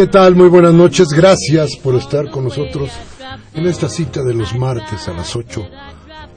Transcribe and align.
¿Qué 0.00 0.06
tal? 0.06 0.34
Muy 0.34 0.48
buenas 0.48 0.72
noches. 0.72 1.08
Gracias 1.08 1.76
por 1.76 1.94
estar 1.94 2.30
con 2.30 2.44
nosotros 2.44 2.90
en 3.52 3.66
esta 3.66 3.86
cita 3.86 4.22
de 4.22 4.32
los 4.32 4.54
martes 4.54 5.06
a 5.08 5.12
las 5.12 5.36
8 5.36 5.68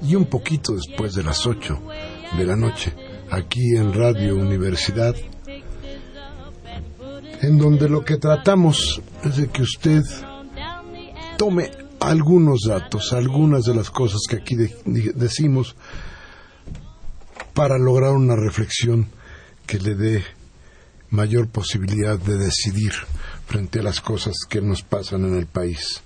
y 0.02 0.16
un 0.16 0.26
poquito 0.26 0.74
después 0.76 1.14
de 1.14 1.24
las 1.24 1.48
8 1.48 1.80
de 2.38 2.46
la 2.46 2.58
noche, 2.58 2.94
aquí 3.32 3.78
en 3.78 3.94
Radio 3.94 4.36
Universidad, 4.36 5.16
en 7.42 7.58
donde 7.58 7.88
lo 7.88 8.04
que 8.04 8.18
tratamos 8.18 9.02
es 9.24 9.38
de 9.38 9.48
que 9.48 9.62
usted 9.62 10.04
tome 11.38 11.72
algunos 12.02 12.64
datos, 12.68 13.14
algunas 13.14 13.64
de 13.64 13.76
las 13.76 13.90
cosas 13.90 14.24
que 14.30 14.36
aquí 14.36 14.56
de- 14.58 14.76
de- 14.84 15.14
decimos 15.16 15.78
para 17.54 17.78
lograr 17.78 18.12
una 18.12 18.36
reflexión 18.36 19.08
que 19.66 19.80
le 19.80 19.96
dé 19.96 20.22
mayor 21.12 21.48
posibilidad 21.48 22.20
de 22.20 22.38
decidir 22.38 22.92
frente 23.46 23.80
a 23.80 23.84
las 23.84 24.02
cosas 24.02 24.36
que 24.50 24.62
nos 24.62 24.82
pasan 24.82 25.26
en 25.26 25.36
el 25.38 25.48
país. 25.48 26.02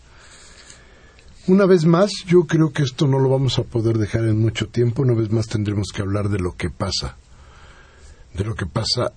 Una 1.47 1.65
vez 1.65 1.85
más, 1.85 2.11
yo 2.25 2.43
creo 2.43 2.73
que 2.73 2.83
esto 2.83 3.07
no 3.07 3.19
lo 3.19 3.29
vamos 3.29 3.57
a 3.57 3.63
poder 3.63 3.97
dejar 3.97 4.25
en 4.25 4.37
mucho 4.37 4.67
tiempo, 4.67 5.03
una 5.03 5.13
vez 5.13 5.31
más 5.31 5.47
tendremos 5.47 5.87
que 5.95 6.01
hablar 6.01 6.27
de 6.27 6.39
lo 6.39 6.57
que 6.57 6.69
pasa, 6.69 7.15
de 8.33 8.43
lo 8.43 8.53
que 8.53 8.65
pasa 8.65 9.13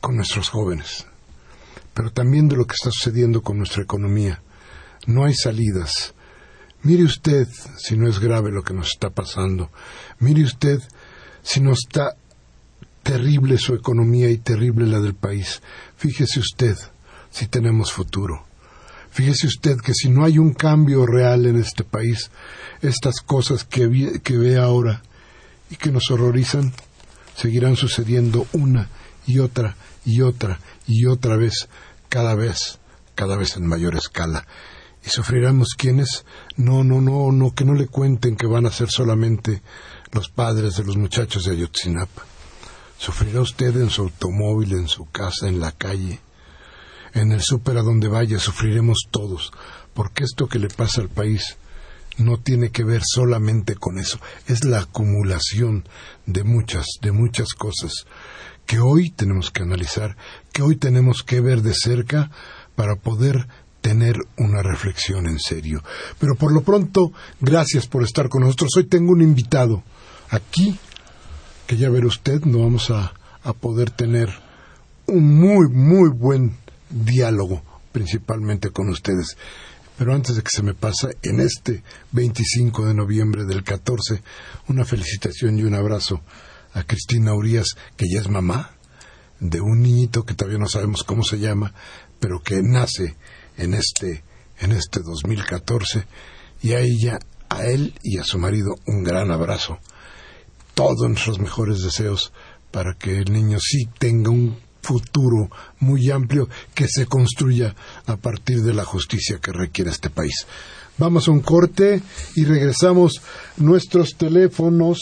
con 0.00 0.16
nuestros 0.16 0.50
jóvenes, 0.50 1.06
pero 1.94 2.12
también 2.12 2.46
de 2.46 2.56
lo 2.56 2.66
que 2.66 2.74
está 2.74 2.90
sucediendo 2.90 3.42
con 3.42 3.56
nuestra 3.56 3.82
economía. 3.82 4.42
No 5.06 5.24
hay 5.24 5.32
salidas. 5.32 6.12
Mire 6.82 7.04
usted 7.04 7.48
si 7.78 7.96
no 7.96 8.06
es 8.06 8.18
grave 8.18 8.52
lo 8.52 8.62
que 8.62 8.74
nos 8.74 8.88
está 8.88 9.08
pasando. 9.08 9.70
Mire 10.18 10.44
usted 10.44 10.80
si 11.40 11.60
no 11.60 11.72
está 11.72 12.17
terrible 13.08 13.56
su 13.56 13.72
economía 13.72 14.28
y 14.28 14.36
terrible 14.36 14.86
la 14.86 15.00
del 15.00 15.14
país. 15.14 15.62
Fíjese 15.96 16.40
usted 16.40 16.76
si 17.30 17.46
tenemos 17.46 17.90
futuro. 17.90 18.44
Fíjese 19.10 19.46
usted 19.46 19.78
que 19.78 19.94
si 19.94 20.10
no 20.10 20.26
hay 20.26 20.36
un 20.36 20.52
cambio 20.52 21.06
real 21.06 21.46
en 21.46 21.56
este 21.56 21.84
país, 21.84 22.30
estas 22.82 23.22
cosas 23.22 23.64
que, 23.64 24.20
que 24.22 24.36
ve 24.36 24.58
ahora 24.58 25.00
y 25.70 25.76
que 25.76 25.90
nos 25.90 26.10
horrorizan 26.10 26.74
seguirán 27.34 27.76
sucediendo 27.76 28.46
una 28.52 28.90
y 29.26 29.38
otra 29.38 29.74
y 30.04 30.20
otra 30.20 30.60
y 30.86 31.06
otra 31.06 31.36
vez, 31.36 31.70
cada 32.10 32.34
vez, 32.34 32.78
cada 33.14 33.36
vez 33.38 33.56
en 33.56 33.66
mayor 33.66 33.96
escala. 33.96 34.46
¿Y 35.02 35.08
sufriremos 35.08 35.68
quiénes? 35.78 36.26
No, 36.56 36.84
no, 36.84 37.00
no, 37.00 37.32
no, 37.32 37.54
que 37.54 37.64
no 37.64 37.72
le 37.72 37.86
cuenten 37.86 38.36
que 38.36 38.46
van 38.46 38.66
a 38.66 38.70
ser 38.70 38.90
solamente 38.90 39.62
los 40.12 40.28
padres 40.28 40.76
de 40.76 40.84
los 40.84 40.98
muchachos 40.98 41.46
de 41.46 41.52
Ayotzinapa. 41.52 42.26
Sufrirá 42.98 43.40
usted 43.40 43.76
en 43.76 43.90
su 43.90 44.02
automóvil, 44.02 44.72
en 44.72 44.88
su 44.88 45.06
casa, 45.10 45.48
en 45.48 45.60
la 45.60 45.72
calle, 45.72 46.20
en 47.14 47.32
el 47.32 47.40
súper 47.40 47.78
a 47.78 47.82
donde 47.82 48.08
vaya, 48.08 48.38
sufriremos 48.38 49.06
todos, 49.10 49.52
porque 49.94 50.24
esto 50.24 50.48
que 50.48 50.58
le 50.58 50.68
pasa 50.68 51.00
al 51.00 51.08
país 51.08 51.56
no 52.18 52.38
tiene 52.38 52.70
que 52.70 52.82
ver 52.82 53.02
solamente 53.04 53.76
con 53.76 53.98
eso, 53.98 54.18
es 54.48 54.64
la 54.64 54.80
acumulación 54.80 55.84
de 56.26 56.42
muchas, 56.42 56.86
de 57.00 57.12
muchas 57.12 57.54
cosas 57.54 57.92
que 58.66 58.80
hoy 58.80 59.10
tenemos 59.10 59.50
que 59.50 59.62
analizar, 59.62 60.16
que 60.52 60.62
hoy 60.62 60.76
tenemos 60.76 61.22
que 61.22 61.40
ver 61.40 61.62
de 61.62 61.74
cerca 61.74 62.30
para 62.74 62.96
poder 62.96 63.46
tener 63.80 64.16
una 64.36 64.62
reflexión 64.62 65.26
en 65.26 65.38
serio. 65.38 65.82
Pero 66.18 66.34
por 66.34 66.52
lo 66.52 66.62
pronto, 66.62 67.12
gracias 67.40 67.86
por 67.86 68.02
estar 68.02 68.28
con 68.28 68.42
nosotros. 68.42 68.70
Hoy 68.76 68.84
tengo 68.84 69.12
un 69.12 69.22
invitado 69.22 69.82
aquí 70.28 70.78
que 71.68 71.76
ya 71.76 71.90
verá 71.90 72.06
usted, 72.06 72.40
no 72.44 72.60
vamos 72.60 72.90
a, 72.90 73.12
a 73.44 73.52
poder 73.52 73.90
tener 73.90 74.30
un 75.04 75.38
muy, 75.38 75.68
muy 75.68 76.08
buen 76.08 76.56
diálogo, 76.88 77.62
principalmente 77.92 78.70
con 78.70 78.88
ustedes. 78.88 79.36
Pero 79.98 80.14
antes 80.14 80.36
de 80.36 80.42
que 80.42 80.48
se 80.50 80.62
me 80.62 80.72
pase, 80.72 81.18
en 81.22 81.40
este 81.40 81.82
25 82.12 82.86
de 82.86 82.94
noviembre 82.94 83.44
del 83.44 83.64
14, 83.64 84.22
una 84.68 84.86
felicitación 84.86 85.58
y 85.58 85.64
un 85.64 85.74
abrazo 85.74 86.22
a 86.72 86.84
Cristina 86.84 87.34
Urias, 87.34 87.66
que 87.98 88.06
ya 88.10 88.20
es 88.20 88.30
mamá 88.30 88.70
de 89.38 89.60
un 89.60 89.82
niñito 89.82 90.24
que 90.24 90.32
todavía 90.32 90.58
no 90.58 90.68
sabemos 90.68 91.04
cómo 91.04 91.22
se 91.22 91.38
llama, 91.38 91.74
pero 92.18 92.40
que 92.40 92.62
nace 92.62 93.14
en 93.58 93.74
este, 93.74 94.24
en 94.60 94.72
este 94.72 95.00
2014, 95.00 96.06
y 96.62 96.72
a 96.72 96.80
ella, 96.80 97.18
a 97.50 97.66
él 97.66 97.92
y 98.02 98.16
a 98.16 98.24
su 98.24 98.38
marido 98.38 98.74
un 98.86 99.04
gran 99.04 99.30
abrazo 99.30 99.78
todos 100.78 101.08
nuestros 101.08 101.40
mejores 101.40 101.82
deseos 101.82 102.32
para 102.70 102.94
que 102.94 103.18
el 103.18 103.32
niño 103.32 103.58
sí 103.60 103.88
tenga 103.98 104.30
un 104.30 104.56
futuro 104.80 105.50
muy 105.80 106.08
amplio 106.12 106.48
que 106.72 106.86
se 106.86 107.04
construya 107.06 107.74
a 108.06 108.14
partir 108.14 108.62
de 108.62 108.72
la 108.74 108.84
justicia 108.84 109.40
que 109.42 109.50
requiere 109.50 109.90
este 109.90 110.08
país. 110.08 110.46
Vamos 110.96 111.26
a 111.26 111.32
un 111.32 111.40
corte 111.40 112.00
y 112.36 112.44
regresamos 112.44 113.20
nuestros 113.56 114.10
teléfonos. 114.16 115.00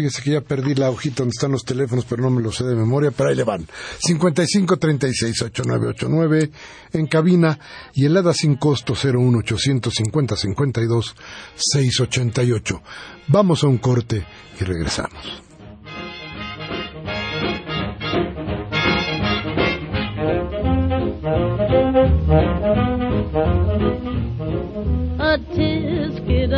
Fíjese 0.00 0.22
que 0.22 0.30
ya 0.30 0.40
perdí 0.40 0.74
la 0.74 0.88
hojita 0.88 1.16
donde 1.16 1.34
están 1.36 1.52
los 1.52 1.62
teléfonos, 1.62 2.06
pero 2.08 2.22
no 2.22 2.30
me 2.30 2.40
lo 2.40 2.50
sé 2.50 2.64
de 2.64 2.74
memoria, 2.74 3.10
pero 3.10 3.28
ahí 3.28 3.36
le 3.36 3.44
van. 3.44 3.66
55 3.98 4.78
36 4.78 5.42
8989 5.42 6.50
en 6.94 7.06
cabina 7.06 7.58
y 7.92 8.06
helada 8.06 8.32
sin 8.32 8.56
costo 8.56 8.94
01 8.94 9.40
850 9.40 10.36
52 10.36 11.14
688. 11.54 12.82
Vamos 13.28 13.62
a 13.62 13.66
un 13.66 13.76
corte 13.76 14.24
y 14.58 14.64
regresamos. 14.64 15.49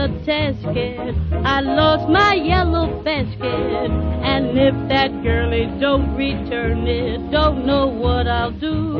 Tisket, 0.08 0.98
a 0.98 1.12
tasket. 1.12 1.44
I 1.44 1.60
lost 1.60 2.08
my 2.08 2.34
yellow 2.34 3.02
basket. 3.02 3.90
And 4.22 4.58
if 4.58 4.74
that 4.88 5.10
girlie 5.22 5.66
don't 5.80 6.16
return 6.16 6.86
it, 6.86 7.30
don't 7.30 7.66
know 7.66 7.86
what 7.86 8.26
I'll 8.26 8.52
do. 8.52 8.96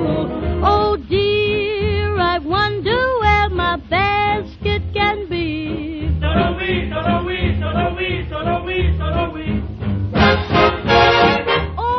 Oh 0.62 0.96
dear, 0.96 2.18
I 2.18 2.38
wonder 2.38 3.18
where 3.20 3.48
my 3.50 3.76
basket 3.76 4.82
can 4.92 5.28
be. 5.28 6.08
Solo 6.20 6.56
we, 6.56 6.90
solo 6.90 7.24
we, 7.24 7.58
solo 7.60 7.94
we, 7.96 8.28
solo 8.28 8.64
we, 8.64 8.96
solo 8.98 9.32
we. 9.32 9.62
Oh. 11.78 11.92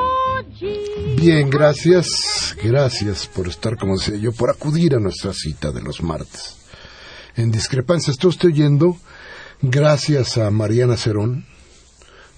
Bien, 1.17 1.49
gracias, 1.49 2.56
gracias 2.61 3.27
por 3.27 3.47
estar, 3.47 3.77
como 3.77 3.94
decía 3.97 4.17
yo, 4.17 4.33
por 4.33 4.49
acudir 4.49 4.95
a 4.95 4.99
nuestra 4.99 5.31
cita 5.33 5.71
de 5.71 5.81
los 5.81 6.01
martes. 6.03 6.62
En 7.35 7.51
discrepancia, 7.51 8.13
usted 8.24 8.50
oyendo, 8.50 8.95
gracias 9.62 10.38
a 10.38 10.51
Mariana 10.51 10.97
Cerón, 10.97 11.45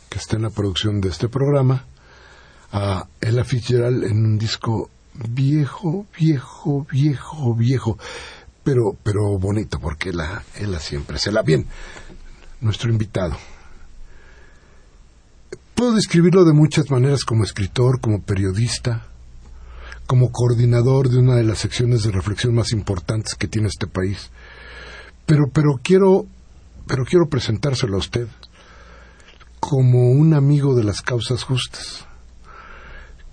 que 0.10 0.18
está 0.18 0.38
en 0.38 0.44
la 0.44 0.50
producción 0.50 1.02
de 1.02 1.10
este 1.10 1.28
programa, 1.28 1.86
a 2.72 3.06
Ella 3.20 3.44
Fitzgerald 3.44 4.06
en 4.06 4.26
un 4.26 4.38
disco 4.38 4.90
viejo, 5.30 6.06
viejo, 6.18 6.88
viejo, 6.90 7.54
viejo, 7.56 7.98
pero, 8.64 8.96
pero 9.04 9.38
bonito, 9.38 9.80
porque 9.80 10.10
Ella, 10.10 10.44
Ella 10.56 10.80
siempre 10.80 11.20
se 11.20 11.34
la 11.34 11.42
bien. 11.42 11.66
Nuestro 12.62 12.90
invitado. 12.90 13.36
Puedo 15.76 15.94
describirlo 15.94 16.46
de 16.46 16.54
muchas 16.54 16.90
maneras 16.90 17.26
como 17.26 17.44
escritor, 17.44 18.00
como 18.00 18.22
periodista, 18.22 19.08
como 20.08 20.32
coordinador 20.32 21.10
de 21.10 21.18
una 21.18 21.36
de 21.36 21.44
las 21.44 21.60
secciones 21.60 22.04
de 22.04 22.12
reflexión 22.12 22.56
más 22.56 22.72
importantes 22.72 23.36
que 23.36 23.50
tiene 23.50 23.68
este 23.68 23.88
país. 23.88 24.30
Pero, 25.26 25.46
pero 25.52 25.80
quiero, 25.82 26.26
pero 26.88 27.04
quiero 27.06 27.28
presentárselo 27.28 27.96
a 27.96 28.00
usted 28.00 28.28
como 29.60 30.12
un 30.12 30.34
amigo 30.34 30.76
de 30.76 30.84
las 30.84 31.02
causas 31.02 31.44
justas. 31.44 32.06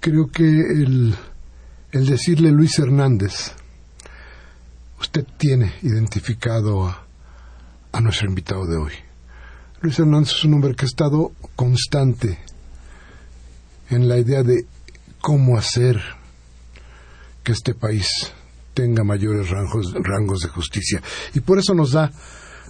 Creo 0.01 0.29
que 0.29 0.45
el, 0.45 1.15
el 1.91 2.07
decirle 2.07 2.51
Luis 2.51 2.79
Hernández, 2.79 3.53
usted 4.99 5.27
tiene 5.37 5.75
identificado 5.83 6.87
a, 6.87 7.05
a 7.93 8.01
nuestro 8.01 8.29
invitado 8.29 8.67
de 8.67 8.77
hoy. 8.77 8.93
Luis 9.83 9.99
Hernández 9.99 10.31
es 10.31 10.45
un 10.45 10.55
hombre 10.55 10.75
que 10.75 10.87
ha 10.87 10.89
estado 10.89 11.33
constante 11.55 12.39
en 13.91 14.09
la 14.09 14.19
idea 14.19 14.43
de 14.43 14.65
cómo 15.21 15.59
hacer 15.59 16.01
que 17.45 17.53
este 17.53 17.75
país 17.75 18.09
tenga 18.75 19.05
mayores 19.05 19.51
rangos, 19.51 19.93
rangos 19.95 20.41
de 20.41 20.49
justicia. 20.49 21.03
Y 21.35 21.41
por 21.41 21.59
eso 21.59 21.75
nos 21.75 21.93
da 21.93 22.11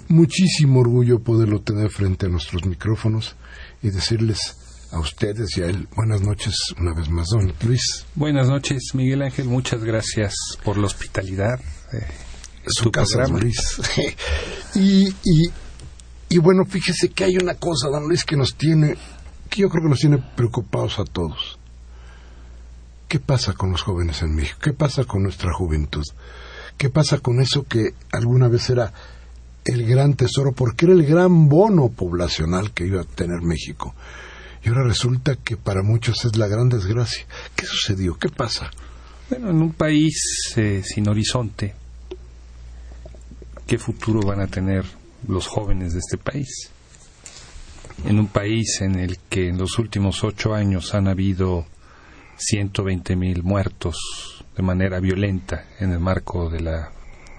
muchísimo 0.08 0.80
orgullo 0.80 1.20
poderlo 1.20 1.60
tener 1.60 1.90
frente 1.90 2.26
a 2.26 2.28
nuestros 2.28 2.64
micrófonos 2.64 3.36
y 3.82 3.90
decirles 3.90 4.56
a 4.92 5.00
ustedes 5.00 5.56
y 5.56 5.62
a 5.62 5.66
él 5.66 5.88
buenas 5.96 6.20
noches 6.20 6.54
una 6.78 6.94
vez 6.94 7.08
más, 7.08 7.26
don 7.28 7.52
Luis. 7.66 8.04
Buenas 8.14 8.48
noches, 8.48 8.94
Miguel 8.94 9.22
Ángel. 9.22 9.46
Muchas 9.46 9.82
gracias 9.82 10.34
por 10.64 10.76
la 10.76 10.86
hospitalidad. 10.86 11.58
Eh, 11.92 12.06
su 12.66 12.90
casa, 12.90 13.22
don 13.22 13.40
Luis. 13.40 13.80
y, 14.74 15.08
y, 15.08 15.50
y 16.28 16.38
bueno, 16.38 16.64
fíjese 16.66 17.08
que 17.08 17.24
hay 17.24 17.36
una 17.36 17.54
cosa, 17.54 17.88
don 17.88 18.06
Luis, 18.06 18.24
que 18.24 18.36
nos 18.36 18.54
tiene, 18.54 18.96
que 19.48 19.62
yo 19.62 19.68
creo 19.70 19.84
que 19.84 19.90
nos 19.90 19.98
tiene 19.98 20.18
preocupados 20.36 20.98
a 20.98 21.04
todos. 21.04 21.58
¿Qué 23.12 23.20
pasa 23.20 23.52
con 23.52 23.72
los 23.72 23.82
jóvenes 23.82 24.22
en 24.22 24.34
México? 24.34 24.58
¿Qué 24.62 24.72
pasa 24.72 25.04
con 25.04 25.22
nuestra 25.22 25.52
juventud? 25.52 26.02
¿Qué 26.78 26.88
pasa 26.88 27.18
con 27.18 27.42
eso 27.42 27.64
que 27.64 27.92
alguna 28.10 28.48
vez 28.48 28.70
era 28.70 28.90
el 29.66 29.86
gran 29.86 30.14
tesoro, 30.14 30.52
porque 30.52 30.86
era 30.86 30.94
el 30.94 31.04
gran 31.04 31.50
bono 31.50 31.90
poblacional 31.90 32.72
que 32.72 32.86
iba 32.86 33.02
a 33.02 33.04
tener 33.04 33.42
México? 33.42 33.94
Y 34.64 34.70
ahora 34.70 34.84
resulta 34.84 35.36
que 35.36 35.58
para 35.58 35.82
muchos 35.82 36.24
es 36.24 36.38
la 36.38 36.46
gran 36.48 36.70
desgracia. 36.70 37.26
¿Qué 37.54 37.66
sucedió? 37.66 38.18
¿Qué 38.18 38.30
pasa? 38.30 38.70
Bueno, 39.28 39.50
en 39.50 39.60
un 39.60 39.74
país 39.74 40.54
eh, 40.56 40.82
sin 40.82 41.06
horizonte, 41.06 41.74
¿qué 43.66 43.76
futuro 43.76 44.26
van 44.26 44.40
a 44.40 44.46
tener 44.46 44.86
los 45.28 45.48
jóvenes 45.48 45.92
de 45.92 45.98
este 45.98 46.16
país? 46.16 46.70
En 48.06 48.18
un 48.18 48.28
país 48.28 48.80
en 48.80 48.98
el 48.98 49.18
que 49.28 49.48
en 49.48 49.58
los 49.58 49.78
últimos 49.78 50.24
ocho 50.24 50.54
años 50.54 50.94
han 50.94 51.08
habido 51.08 51.66
120 52.44 53.16
mil 53.16 53.42
muertos 53.42 54.44
de 54.56 54.62
manera 54.62 55.00
violenta 55.00 55.64
en 55.80 55.92
el 55.92 56.00
marco 56.00 56.50
de 56.50 56.60
la 56.60 56.92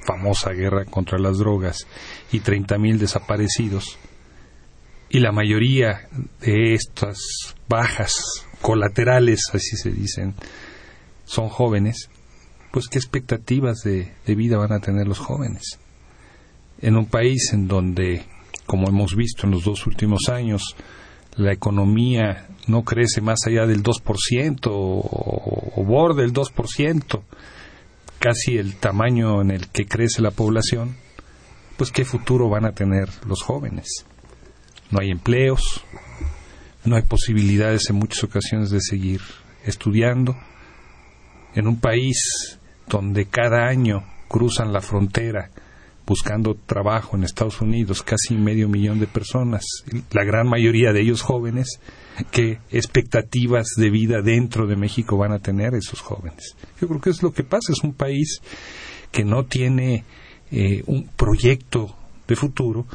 famosa 0.05 0.51
guerra 0.51 0.85
contra 0.85 1.17
las 1.17 1.37
drogas 1.37 1.87
y 2.31 2.39
30 2.39 2.77
mil 2.77 2.99
desaparecidos, 2.99 3.97
y 5.09 5.19
la 5.19 5.31
mayoría 5.31 6.07
de 6.41 6.73
estas 6.73 7.19
bajas 7.69 8.15
colaterales, 8.61 9.41
así 9.53 9.77
se 9.77 9.91
dicen, 9.91 10.33
son 11.25 11.49
jóvenes, 11.49 12.09
pues 12.71 12.87
qué 12.87 12.97
expectativas 12.97 13.81
de, 13.83 14.11
de, 14.25 14.35
vida 14.35 14.57
van 14.57 14.71
a 14.71 14.79
tener 14.79 15.07
los 15.07 15.19
jóvenes. 15.19 15.77
En 16.81 16.97
un 16.97 17.05
país 17.05 17.53
en 17.53 17.67
donde, 17.67 18.25
como 18.65 18.89
hemos 18.89 19.15
visto 19.15 19.45
en 19.45 19.51
los 19.51 19.63
dos 19.63 19.85
últimos 19.85 20.29
años, 20.29 20.75
la 21.35 21.53
economía 21.53 22.47
no 22.67 22.83
crece 22.83 23.21
más 23.21 23.39
allá 23.47 23.65
del 23.65 23.83
2% 23.83 24.67
o, 24.67 25.71
o 25.75 25.83
borde 25.83 26.23
el 26.23 26.33
2%, 26.33 27.21
casi 28.19 28.57
el 28.57 28.75
tamaño 28.75 29.41
en 29.41 29.51
el 29.51 29.67
que 29.69 29.85
crece 29.85 30.21
la 30.21 30.31
población, 30.31 30.95
pues 31.77 31.91
qué 31.91 32.05
futuro 32.05 32.49
van 32.49 32.65
a 32.65 32.71
tener 32.73 33.09
los 33.25 33.41
jóvenes 33.41 34.05
no 34.93 34.99
hay 35.01 35.09
empleos, 35.09 35.83
no 36.85 36.95
hay 36.95 37.01
posibilidades 37.01 37.89
en 37.89 37.95
muchas 37.95 38.23
ocasiones 38.23 38.69
de 38.69 38.79
seguir 38.79 39.21
estudiando. 39.65 40.37
En 41.55 41.67
un 41.67 41.79
país 41.79 42.59
donde 42.87 43.25
cada 43.25 43.67
año 43.67 44.03
cruzan 44.27 44.71
la 44.71 44.81
frontera 44.81 45.49
buscando 46.05 46.55
trabajo 46.55 47.15
en 47.15 47.23
Estados 47.23 47.61
Unidos 47.61 48.03
casi 48.03 48.35
medio 48.35 48.67
millón 48.67 48.99
de 48.99 49.07
personas, 49.07 49.63
la 50.11 50.23
gran 50.23 50.47
mayoría 50.47 50.91
de 50.91 51.01
ellos 51.01 51.21
jóvenes, 51.21 51.79
¿qué 52.31 52.59
expectativas 52.71 53.67
de 53.77 53.89
vida 53.89 54.21
dentro 54.21 54.67
de 54.67 54.75
México 54.75 55.17
van 55.17 55.31
a 55.31 55.39
tener 55.39 55.73
esos 55.75 56.01
jóvenes? 56.01 56.55
Yo 56.79 56.87
creo 56.87 57.01
que 57.01 57.09
es 57.09 57.23
lo 57.23 57.31
que 57.31 57.43
pasa, 57.43 57.71
es 57.71 57.83
un 57.83 57.93
país 57.93 58.41
que 59.11 59.23
no 59.23 59.45
tiene 59.45 60.03
eh, 60.51 60.83
un 60.87 61.07
proyecto 61.07 61.95
de 62.27 62.35
futuro 62.35 62.85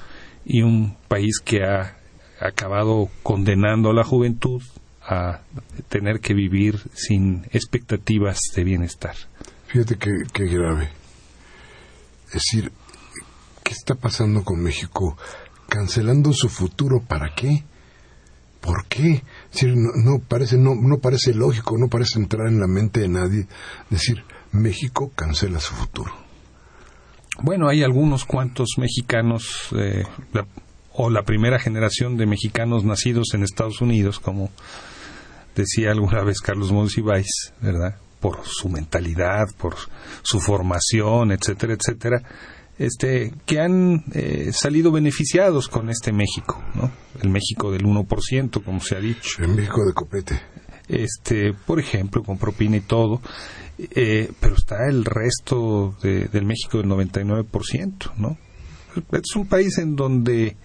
y 0.44 0.62
un 0.62 0.96
país 1.08 1.40
que 1.44 1.62
ha 1.62 1.96
acabado 2.40 3.08
condenando 3.22 3.90
a 3.90 3.94
la 3.94 4.05
juventud 4.05 4.62
a 5.02 5.40
tener 5.88 6.20
que 6.20 6.34
vivir 6.34 6.78
sin 6.93 7.46
expectativas 7.52 8.38
de 8.55 8.64
bienestar. 8.64 9.16
Fíjate 9.66 9.96
qué, 9.96 10.10
qué 10.32 10.44
grave. 10.44 10.90
Es 12.28 12.34
decir, 12.34 12.70
¿qué 13.69 13.75
está 13.75 13.94
pasando 13.94 14.44
con 14.44 14.62
México? 14.62 15.19
Cancelando 15.69 16.32
su 16.32 16.49
futuro, 16.49 17.03
¿para 17.06 17.35
qué? 17.35 17.65
¿Por 18.62 18.87
qué? 18.87 19.23
No, 19.75 20.20
parece, 20.26 20.56
no, 20.56 20.75
no 20.75 20.97
parece 21.00 21.35
lógico, 21.35 21.76
no 21.76 21.88
parece 21.88 22.19
entrar 22.19 22.49
en 22.49 22.61
la 22.61 22.67
mente 22.67 23.00
de 23.00 23.09
nadie 23.09 23.47
decir, 23.91 24.25
México 24.53 25.12
cancela 25.15 25.61
su 25.61 25.75
futuro. 25.75 26.11
Bueno, 27.43 27.69
hay 27.69 27.82
algunos 27.82 28.25
cuantos 28.25 28.69
mexicanos, 28.79 29.69
eh, 29.76 30.05
la, 30.32 30.47
o 30.94 31.11
la 31.11 31.25
primera 31.25 31.59
generación 31.59 32.17
de 32.17 32.25
mexicanos 32.25 32.85
nacidos 32.85 33.35
en 33.35 33.43
Estados 33.43 33.82
Unidos, 33.82 34.19
como 34.19 34.50
decía 35.55 35.91
alguna 35.91 36.25
vez 36.25 36.41
Carlos 36.41 36.73
Monsiváis, 36.73 37.53
¿verdad? 37.61 37.99
Por 38.19 38.47
su 38.47 38.70
mentalidad, 38.70 39.44
por 39.59 39.75
su 40.23 40.41
formación, 40.41 41.32
etcétera, 41.32 41.75
etcétera, 41.75 42.23
este, 42.78 43.32
que 43.44 43.60
han 43.60 44.04
eh, 44.12 44.50
salido 44.52 44.92
beneficiados 44.92 45.69
con 45.69 45.90
este 45.90 46.12
México, 46.12 46.62
¿no? 46.75 46.90
El 47.20 47.30
México 47.30 47.70
del 47.72 47.84
1%, 47.84 48.62
como 48.62 48.81
se 48.81 48.96
ha 48.96 49.00
dicho. 49.00 49.43
El 49.43 49.48
México 49.48 49.84
de 49.84 49.93
copete. 49.93 50.41
Este, 50.88 51.53
por 51.53 51.81
ejemplo, 51.81 52.22
con 52.22 52.38
propina 52.38 52.76
y 52.76 52.82
todo. 52.82 53.20
Eh, 53.79 54.31
pero 54.41 54.55
está 54.55 54.88
el 54.88 55.05
resto 55.05 55.96
de, 56.03 56.26
del 56.29 56.44
México 56.44 56.79
del 56.79 56.88
99%, 56.88 58.14
¿no? 58.17 58.36
Es 59.12 59.36
un 59.36 59.46
país 59.46 59.79
en 59.79 59.94
donde 59.94 60.56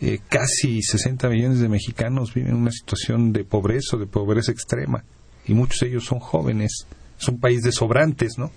eh, 0.00 0.18
casi 0.28 0.82
60 0.82 1.28
millones 1.28 1.60
de 1.60 1.68
mexicanos 1.68 2.34
viven 2.34 2.52
en 2.52 2.56
una 2.56 2.72
situación 2.72 3.32
de 3.32 3.44
pobreza, 3.44 3.96
de 3.96 4.06
pobreza 4.06 4.50
extrema, 4.50 5.04
y 5.46 5.54
muchos 5.54 5.80
de 5.80 5.88
ellos 5.88 6.04
son 6.04 6.18
jóvenes. 6.18 6.86
Es 7.20 7.28
un 7.28 7.38
país 7.38 7.62
de 7.62 7.70
sobrantes, 7.70 8.32
¿no? 8.38 8.50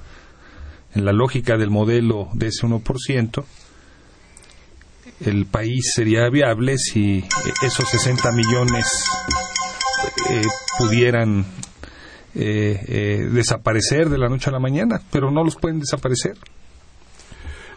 En 0.96 1.06
la 1.06 1.12
lógica 1.12 1.58
del 1.58 1.70
modelo 1.70 2.30
de 2.34 2.48
ese 2.48 2.68
1%, 2.68 3.44
el 5.22 5.46
país 5.46 5.92
sería 5.96 6.30
viable 6.30 6.78
si 6.78 7.24
esos 7.64 7.90
60 7.90 8.32
millones 8.32 8.86
eh, 10.30 10.42
pudieran 10.78 11.46
eh, 12.36 12.86
eh, 12.88 13.30
desaparecer 13.32 14.10
de 14.10 14.18
la 14.18 14.30
noche 14.30 14.50
a 14.50 14.54
la 14.54 14.60
mañana, 14.60 15.02
pero 15.12 15.32
no 15.32 15.44
los 15.44 15.56
pueden 15.56 15.80
desaparecer. 15.80 16.38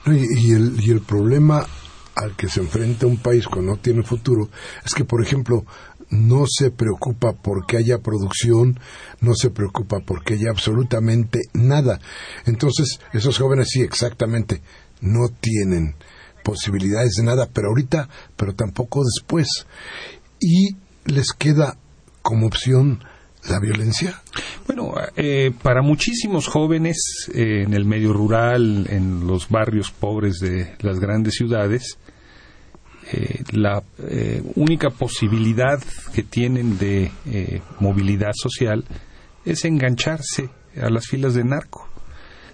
Y, 0.06 0.48
y, 0.48 0.52
el, 0.52 0.76
y 0.80 0.90
el 0.90 1.00
problema 1.00 1.66
al 2.14 2.34
que 2.34 2.48
se 2.48 2.60
enfrenta 2.60 3.06
un 3.06 3.18
país 3.18 3.46
cuando 3.46 3.72
no 3.72 3.78
tiene 3.78 4.02
futuro 4.02 4.48
es 4.84 4.94
que, 4.94 5.04
por 5.04 5.22
ejemplo, 5.22 5.64
no 6.10 6.44
se 6.46 6.70
preocupa 6.70 7.32
porque 7.32 7.76
haya 7.76 7.98
producción, 7.98 8.78
no 9.20 9.34
se 9.34 9.50
preocupa 9.50 10.00
porque 10.00 10.34
haya 10.34 10.50
absolutamente 10.50 11.40
nada. 11.52 12.00
Entonces, 12.44 13.00
esos 13.12 13.38
jóvenes 13.38 13.68
sí, 13.70 13.82
exactamente, 13.82 14.62
no 15.00 15.28
tienen 15.40 15.94
posibilidades 16.44 17.14
de 17.16 17.24
nada, 17.24 17.48
pero 17.52 17.68
ahorita, 17.68 18.08
pero 18.36 18.54
tampoco 18.54 19.02
después. 19.04 19.48
Y 20.40 20.76
les 21.06 21.32
queda 21.32 21.76
como 22.22 22.46
opción 22.46 23.00
la 23.48 23.60
violencia? 23.60 24.20
Bueno, 24.66 24.92
eh, 25.16 25.52
para 25.62 25.82
muchísimos 25.82 26.48
jóvenes 26.48 27.28
eh, 27.32 27.62
en 27.62 27.74
el 27.74 27.84
medio 27.84 28.12
rural, 28.12 28.86
en 28.90 29.26
los 29.26 29.48
barrios 29.48 29.90
pobres 29.90 30.38
de 30.40 30.74
las 30.80 30.98
grandes 30.98 31.34
ciudades, 31.34 31.98
eh, 33.12 33.44
la 33.52 33.82
eh, 33.98 34.42
única 34.56 34.90
posibilidad 34.90 35.82
que 36.14 36.22
tienen 36.22 36.78
de 36.78 37.10
eh, 37.26 37.60
movilidad 37.80 38.32
social 38.34 38.84
es 39.44 39.64
engancharse 39.64 40.48
a 40.80 40.90
las 40.90 41.06
filas 41.06 41.34
de 41.34 41.44
narco. 41.44 41.88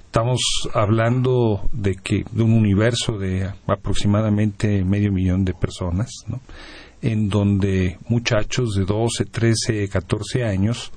Estamos 0.04 0.40
hablando 0.74 1.68
de 1.72 1.94
que 1.94 2.24
de 2.30 2.42
un 2.42 2.52
universo 2.52 3.16
de 3.16 3.50
aproximadamente 3.66 4.84
medio 4.84 5.10
millón 5.10 5.44
de 5.44 5.54
personas, 5.54 6.10
en 7.00 7.30
donde 7.30 7.96
muchachos 8.08 8.74
de 8.74 8.84
12, 8.84 9.24
13, 9.24 9.88
14 9.88 10.44
años 10.44 10.92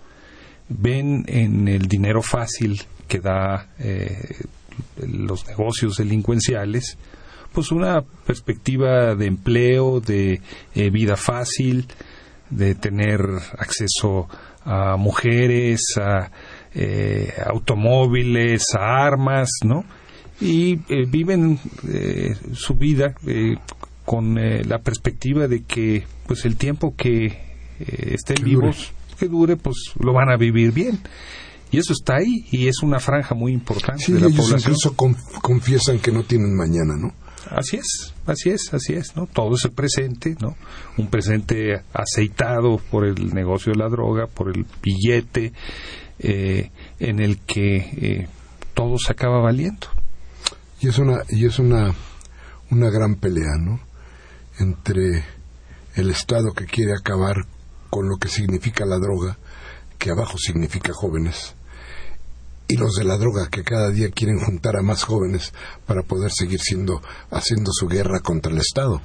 ven 0.68 1.24
en 1.28 1.68
el 1.68 1.88
dinero 1.88 2.22
fácil 2.22 2.82
que 3.08 3.20
da 3.20 3.70
eh, 3.80 4.36
los 5.08 5.48
negocios 5.48 5.98
delincuenciales, 5.98 6.98
pues 7.56 7.72
una 7.72 8.02
perspectiva 8.02 9.16
de 9.16 9.28
empleo, 9.28 10.02
de 10.02 10.42
eh, 10.76 10.90
vida 10.90 11.16
fácil, 11.16 11.88
de 12.50 12.76
tener 12.76 13.22
acceso 13.58 14.28
a 14.66 14.98
mujeres, 14.98 15.82
a 15.98 16.30
eh, 16.74 17.34
automóviles, 17.50 18.64
a 18.78 19.06
armas, 19.06 19.50
¿no? 19.64 19.86
Y 20.42 20.76
viven 21.06 21.58
su 22.54 22.74
vida 22.74 23.16
con 24.04 24.36
la 24.36 24.80
perspectiva 24.80 25.48
de 25.48 25.64
que, 25.64 26.04
pues 26.28 26.44
el 26.44 26.58
tiempo 26.58 26.94
que 26.98 27.56
estén 27.80 28.44
vivos, 28.44 28.92
que 29.18 29.30
dure, 29.30 29.56
pues 29.56 29.78
lo 29.98 30.12
van 30.12 30.30
a 30.30 30.36
vivir 30.36 30.74
bien. 30.74 31.00
Y 31.72 31.78
eso 31.78 31.94
está 31.94 32.18
ahí 32.18 32.46
y 32.52 32.68
es 32.68 32.84
una 32.84 33.00
franja 33.00 33.34
muy 33.34 33.52
importante 33.54 34.12
de 34.12 34.20
la 34.20 34.28
ellos 34.28 34.46
población. 34.46 34.74
incluso 34.76 34.96
confiesan 35.42 36.00
que 36.00 36.12
no 36.12 36.24
tienen 36.24 36.56
mañana, 36.56 36.96
¿no? 36.98 37.14
Así 37.52 37.78
es, 37.78 38.14
así 38.26 38.50
es, 38.50 38.74
así 38.74 38.94
es, 38.94 39.16
¿no? 39.16 39.28
Todo 39.28 39.56
es 39.56 39.66
el 39.66 39.72
presente, 39.72 40.36
¿no? 40.40 40.56
Un 40.98 41.10
presente 41.10 41.82
aceitado 41.94 42.78
por 42.78 43.06
el 43.06 43.34
negocio 43.34 43.72
de 43.72 43.80
la 43.80 43.90
droga, 43.90 44.28
por 44.28 44.56
el 44.56 44.66
billete, 44.82 45.54
eh, 46.20 46.72
en 47.00 47.20
el 47.20 47.40
que 47.40 47.76
eh, 47.78 48.28
todo 48.74 48.98
se 48.98 49.12
acaba 49.12 49.40
valiendo. 49.40 49.88
Y 50.82 50.90
es 50.90 50.98
una, 50.98 51.24
y 51.30 51.46
es 51.46 51.60
una, 51.60 51.94
una 52.72 52.90
gran 52.90 53.16
pelea, 53.16 53.58
¿no? 53.60 53.80
Entre 54.60 55.24
el 55.96 56.10
Estado 56.10 56.54
que 56.54 56.66
quiere 56.66 56.94
acabar 56.94 57.46
con 57.90 58.10
lo 58.10 58.18
que 58.18 58.28
significa 58.28 58.86
la 58.86 58.98
droga, 58.98 59.38
que 59.98 60.12
abajo 60.12 60.38
significa 60.38 60.92
jóvenes, 60.94 61.56
y 62.68 62.78
los 62.78 62.96
de 62.96 63.04
la 63.04 63.18
droga 63.18 63.50
que 63.50 63.64
cada 63.64 63.90
día 63.90 64.10
quieren 64.10 64.40
juntar 64.40 64.76
a 64.76 64.82
más 64.82 65.04
jóvenes 65.04 65.54
para 65.86 66.02
poder 66.02 66.32
seguir 66.32 66.60
siendo 66.60 67.02
haciendo 67.30 67.72
su 67.72 67.88
guerra 67.88 68.20
contra 68.20 68.52
el 68.52 68.58
Estado. 68.60 69.02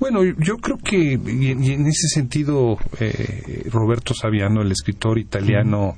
Bueno, 0.00 0.22
yo 0.24 0.58
creo 0.58 0.78
que 0.78 0.96
y 0.96 1.50
en 1.50 1.86
ese 1.86 2.08
sentido 2.08 2.78
eh, 3.00 3.68
Roberto 3.70 4.14
Saviano, 4.14 4.62
el 4.62 4.70
escritor 4.70 5.18
italiano 5.18 5.96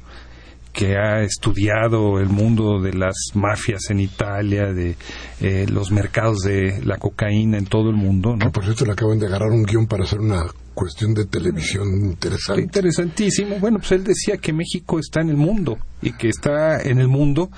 que 0.73 0.97
ha 0.97 1.23
estudiado 1.23 2.21
el 2.21 2.29
mundo 2.29 2.81
de 2.81 2.93
las 2.93 3.15
mafias 3.35 3.91
en 3.91 4.01
Italia, 4.01 4.73
de 4.73 4.97
eh, 5.41 5.67
los 5.69 5.91
mercados 5.91 6.39
de 6.41 6.81
la 6.85 6.97
cocaína 6.97 7.59
en 7.59 7.67
todo 7.67 7.91
el 7.91 7.97
mundo, 7.97 8.37
¿no? 8.37 8.47
Que 8.47 8.51
por 8.51 8.65
cierto 8.65 8.85
le 8.85 8.93
acaban 8.93 9.19
de 9.19 9.27
agarrar 9.27 9.51
un 9.51 9.65
guion 9.65 9.87
para 9.87 10.05
hacer 10.05 10.21
una 10.21 10.47
cuestión 10.75 11.13
de 11.13 11.27
televisión 11.27 11.89
interesante. 12.05 12.63
Interesantísimo. 12.63 13.59
Bueno, 13.59 13.79
pues 13.79 13.93
él 13.93 14.05
decía 14.05 14.37
que 14.39 14.53
México 14.53 14.99
está 14.99 15.21
en 15.21 15.31
el 15.31 15.37
mundo 15.37 15.79
y 16.01 16.13
que 16.13 16.29
está 16.29 16.81
en 16.81 17.01
el 17.01 17.09
mundo 17.09 17.51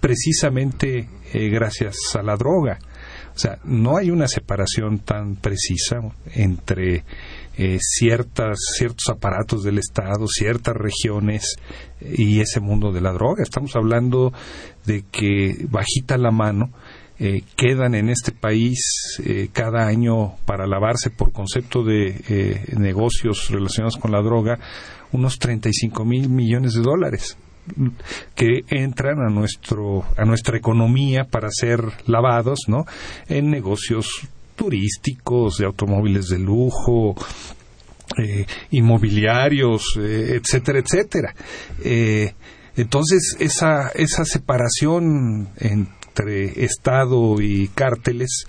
precisamente 0.00 1.08
eh, 1.32 1.48
gracias 1.50 1.96
a 2.14 2.22
la 2.22 2.36
droga. 2.36 2.78
O 3.34 3.38
sea, 3.38 3.58
no 3.64 3.96
hay 3.96 4.10
una 4.10 4.26
separación 4.28 5.00
tan 5.00 5.36
precisa 5.36 6.00
entre 6.34 7.04
eh, 7.62 7.78
ciertas, 7.78 8.58
ciertos 8.78 9.08
aparatos 9.10 9.62
del 9.62 9.78
Estado, 9.78 10.26
ciertas 10.26 10.74
regiones 10.74 11.56
y 12.00 12.40
ese 12.40 12.60
mundo 12.60 12.90
de 12.90 13.02
la 13.02 13.12
droga. 13.12 13.42
Estamos 13.42 13.76
hablando 13.76 14.32
de 14.86 15.04
que 15.10 15.66
bajita 15.68 16.16
la 16.16 16.30
mano 16.30 16.70
eh, 17.22 17.42
quedan 17.54 17.94
en 17.94 18.08
este 18.08 18.32
país 18.32 19.20
eh, 19.22 19.50
cada 19.52 19.86
año 19.86 20.36
para 20.46 20.66
lavarse 20.66 21.10
por 21.10 21.32
concepto 21.32 21.84
de 21.84 22.18
eh, 22.30 22.64
negocios 22.78 23.50
relacionados 23.50 23.98
con 23.98 24.10
la 24.10 24.22
droga 24.22 24.58
unos 25.12 25.38
35 25.38 26.02
mil 26.06 26.30
millones 26.30 26.72
de 26.72 26.80
dólares 26.80 27.36
que 28.34 28.64
entran 28.68 29.18
a 29.20 29.28
nuestro 29.28 30.02
a 30.16 30.24
nuestra 30.24 30.56
economía 30.56 31.24
para 31.24 31.50
ser 31.50 31.82
lavados 32.06 32.60
no 32.68 32.86
en 33.28 33.50
negocios 33.50 34.26
turísticos 34.60 35.56
de 35.56 35.64
automóviles 35.64 36.26
de 36.26 36.38
lujo 36.38 37.14
inmobiliarios 38.70 39.82
etcétera 39.96 40.80
etcétera 40.80 41.34
entonces 42.76 43.36
esa 43.38 43.88
esa 43.94 44.24
separación 44.24 45.48
en 45.58 45.88
entre 46.10 46.64
Estado 46.64 47.40
y 47.40 47.68
cárteles, 47.68 48.44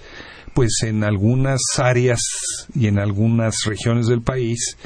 pues 0.54 0.84
en 0.84 1.04
algunas 1.04 1.60
áreas 1.78 2.20
y 2.74 2.88
en 2.88 3.00
algunas 3.00 3.56
regiones 3.66 4.08
del 4.08 4.22
país 4.22 4.78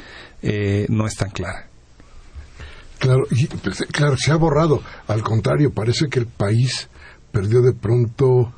eh, 0.42 0.86
no 0.88 1.06
es 1.06 1.14
tan 1.16 1.30
clara. 1.30 1.68
Claro, 2.98 3.26
pues, 3.62 3.84
claro, 3.92 4.16
se 4.16 4.32
ha 4.32 4.36
borrado. 4.36 4.82
Al 5.06 5.22
contrario, 5.22 5.72
parece 5.72 6.08
que 6.08 6.18
el 6.18 6.26
país 6.26 6.88
perdió 7.32 7.60
de 7.62 7.72
pronto 7.72 8.52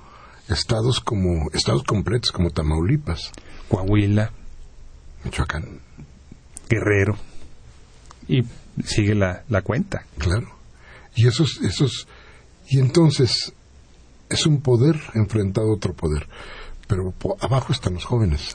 estados 0.49 1.01
como 1.01 1.51
estados 1.53 1.85
completos 1.85 2.33
como 2.33 2.51
Tamaulipas, 2.51 3.33
Coahuila, 3.69 4.33
Michoacán, 5.25 5.81
Guerrero 6.69 7.17
y 8.27 8.45
sigue 8.85 9.15
la, 9.15 9.45
la 9.49 9.63
cuenta. 9.63 10.05
Claro. 10.19 10.49
Y 11.15 11.27
esos 11.27 11.61
esos 11.63 12.07
y 12.69 12.79
entonces 12.79 13.53
es 14.29 14.47
un 14.47 14.61
poder 14.61 14.97
enfrentado 15.15 15.69
a 15.71 15.75
otro 15.75 15.95
poder, 15.95 16.27
pero 16.87 17.15
abajo 17.41 17.73
están 17.73 17.95
los 17.95 18.05
jóvenes. 18.05 18.55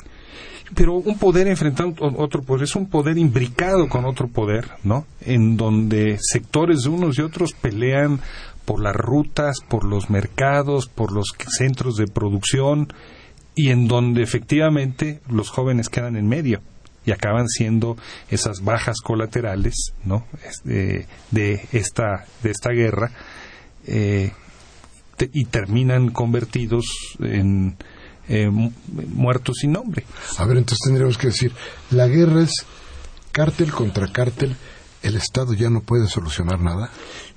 Pero 0.75 0.93
un 0.93 1.17
poder 1.19 1.47
enfrentado 1.47 1.93
a 2.00 2.21
otro 2.21 2.41
poder 2.41 2.63
es 2.63 2.75
un 2.75 2.89
poder 2.89 3.17
imbricado 3.17 3.88
con 3.89 4.05
otro 4.05 4.27
poder, 4.27 4.71
¿no? 4.83 5.05
En 5.21 5.57
donde 5.57 6.17
sectores 6.19 6.83
de 6.83 6.89
unos 6.89 7.17
y 7.17 7.21
otros 7.21 7.53
pelean 7.53 8.19
por 8.65 8.82
las 8.82 8.96
rutas, 8.96 9.58
por 9.67 9.84
los 9.84 10.10
mercados, 10.10 10.88
por 10.88 11.12
los 11.12 11.27
centros 11.58 11.96
de 11.98 12.08
producción 12.08 12.93
y 13.55 13.70
en 13.70 13.88
donde 13.88 14.24
efectivamente 14.24 15.22
los 15.29 15.50
jóvenes 15.50 15.89
quedan 15.89 16.15
en 16.15 16.27
medio 16.27 16.62
y 17.05 17.12
acaban 17.12 17.48
siendo 17.48 17.98
esas 18.29 18.63
bajas 18.63 19.01
colaterales, 19.01 19.93
¿no? 20.05 20.25
De, 20.63 21.05
de 21.32 21.67
esta 21.72 22.25
de 22.41 22.51
esta 22.51 22.72
guerra 22.72 23.12
eh, 23.86 24.32
y 25.34 25.46
terminan 25.46 26.10
convertidos 26.10 26.86
en 27.20 27.77
muertos 28.27 29.58
sin 29.62 29.74
nombre. 29.74 30.05
A 30.38 30.46
ver, 30.46 30.58
entonces 30.58 30.79
tendríamos 30.86 31.17
que 31.17 31.27
decir, 31.27 31.51
la 31.91 32.08
guerra 32.08 32.41
es 32.41 32.65
cártel 33.32 33.72
contra 33.72 34.12
cártel, 34.12 34.55
el 35.01 35.15
Estado 35.15 35.53
ya 35.53 35.70
no 35.70 35.82
puede 35.82 36.08
solucionar 36.08 36.60
nada. 36.60 36.89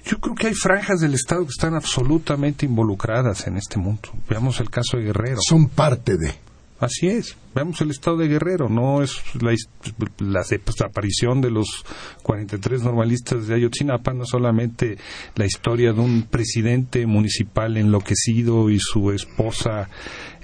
Yo 0.07 0.21
creo 0.21 0.37
que 0.37 0.47
hay 0.47 0.55
franjas 0.55 1.01
del 1.01 1.15
Estado 1.15 1.45
que 1.45 1.51
están 1.51 1.75
absolutamente 1.75 2.65
involucradas 2.65 3.47
en 3.49 3.57
este 3.57 3.79
mundo. 3.79 4.09
Veamos 4.29 4.61
el 4.61 4.71
caso 4.71 4.97
de 4.97 5.05
Guerrero. 5.05 5.39
Son 5.47 5.69
parte 5.69 6.17
de. 6.17 6.33
Así 6.79 7.09
es. 7.09 7.37
Veamos 7.55 7.81
el 7.81 7.91
estado 7.91 8.19
de 8.19 8.29
Guerrero. 8.29 8.69
No 8.69 9.03
es 9.03 9.23
la, 9.41 9.55
la 10.19 10.43
desaparición 10.43 11.41
de 11.41 11.51
los 11.51 11.85
43 12.23 12.83
normalistas 12.83 13.47
de 13.47 13.55
Ayotzinapa, 13.55 14.13
no 14.13 14.27
solamente 14.27 14.99
la 15.35 15.47
historia 15.47 15.95
de 15.95 16.01
un 16.01 16.25
presidente 16.25 17.07
municipal 17.07 17.79
enloquecido 17.79 18.69
y 18.69 18.79
su 18.79 19.11
esposa 19.11 19.89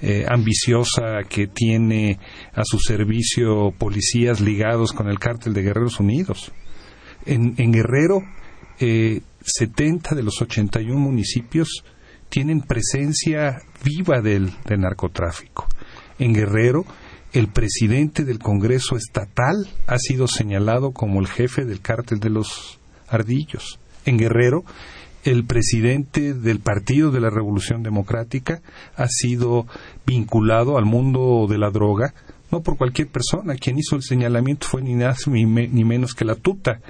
eh, 0.01 0.25
ambiciosa 0.27 1.19
que 1.29 1.47
tiene 1.47 2.19
a 2.53 2.65
su 2.65 2.79
servicio 2.79 3.71
policías 3.77 4.41
ligados 4.41 4.91
con 4.91 5.07
el 5.07 5.19
cártel 5.19 5.53
de 5.53 5.61
Guerreros 5.61 5.99
Unidos. 5.99 6.51
En, 7.25 7.71
Guerrero, 7.71 8.21
eh, 8.79 9.21
70 9.41 10.15
de 10.15 10.23
los 10.23 10.41
81 10.41 10.99
municipios 10.99 11.83
tienen 12.29 12.61
presencia 12.61 13.61
viva 13.83 14.21
del 14.21 14.51
narcotráfico 14.77 15.67
en 16.19 16.33
Guerrero, 16.33 16.85
el 17.33 17.47
presidente 17.47 18.23
del 18.23 18.39
Congreso 18.39 18.95
Estatal 18.95 19.67
ha 19.87 19.97
sido 19.97 20.27
señalado 20.27 20.91
como 20.91 21.19
el 21.19 21.27
jefe 21.27 21.65
del 21.65 21.81
cártel 21.81 22.19
de 22.19 22.29
los 22.29 22.79
ardillos. 23.07 23.79
En 24.05 24.17
Guerrero, 24.17 24.63
el 25.23 25.45
presidente 25.45 26.33
del 26.33 26.59
Partido 26.59 27.11
de 27.11 27.21
la 27.21 27.29
Revolución 27.29 27.81
Democrática 27.81 28.61
ha 28.95 29.07
sido 29.07 29.65
vinculado 30.05 30.77
al 30.77 30.85
mundo 30.85 31.47
de 31.49 31.57
la 31.57 31.71
droga, 31.71 32.13
no 32.51 32.61
por 32.61 32.77
cualquier 32.77 33.07
persona. 33.07 33.55
Quien 33.55 33.79
hizo 33.79 33.95
el 33.95 34.03
señalamiento 34.03 34.67
fue 34.67 34.81
ni 34.81 34.95
más 34.95 35.27
ni 35.27 35.83
menos 35.83 36.13
que 36.13 36.25
la 36.25 36.35
tuta 36.35 36.81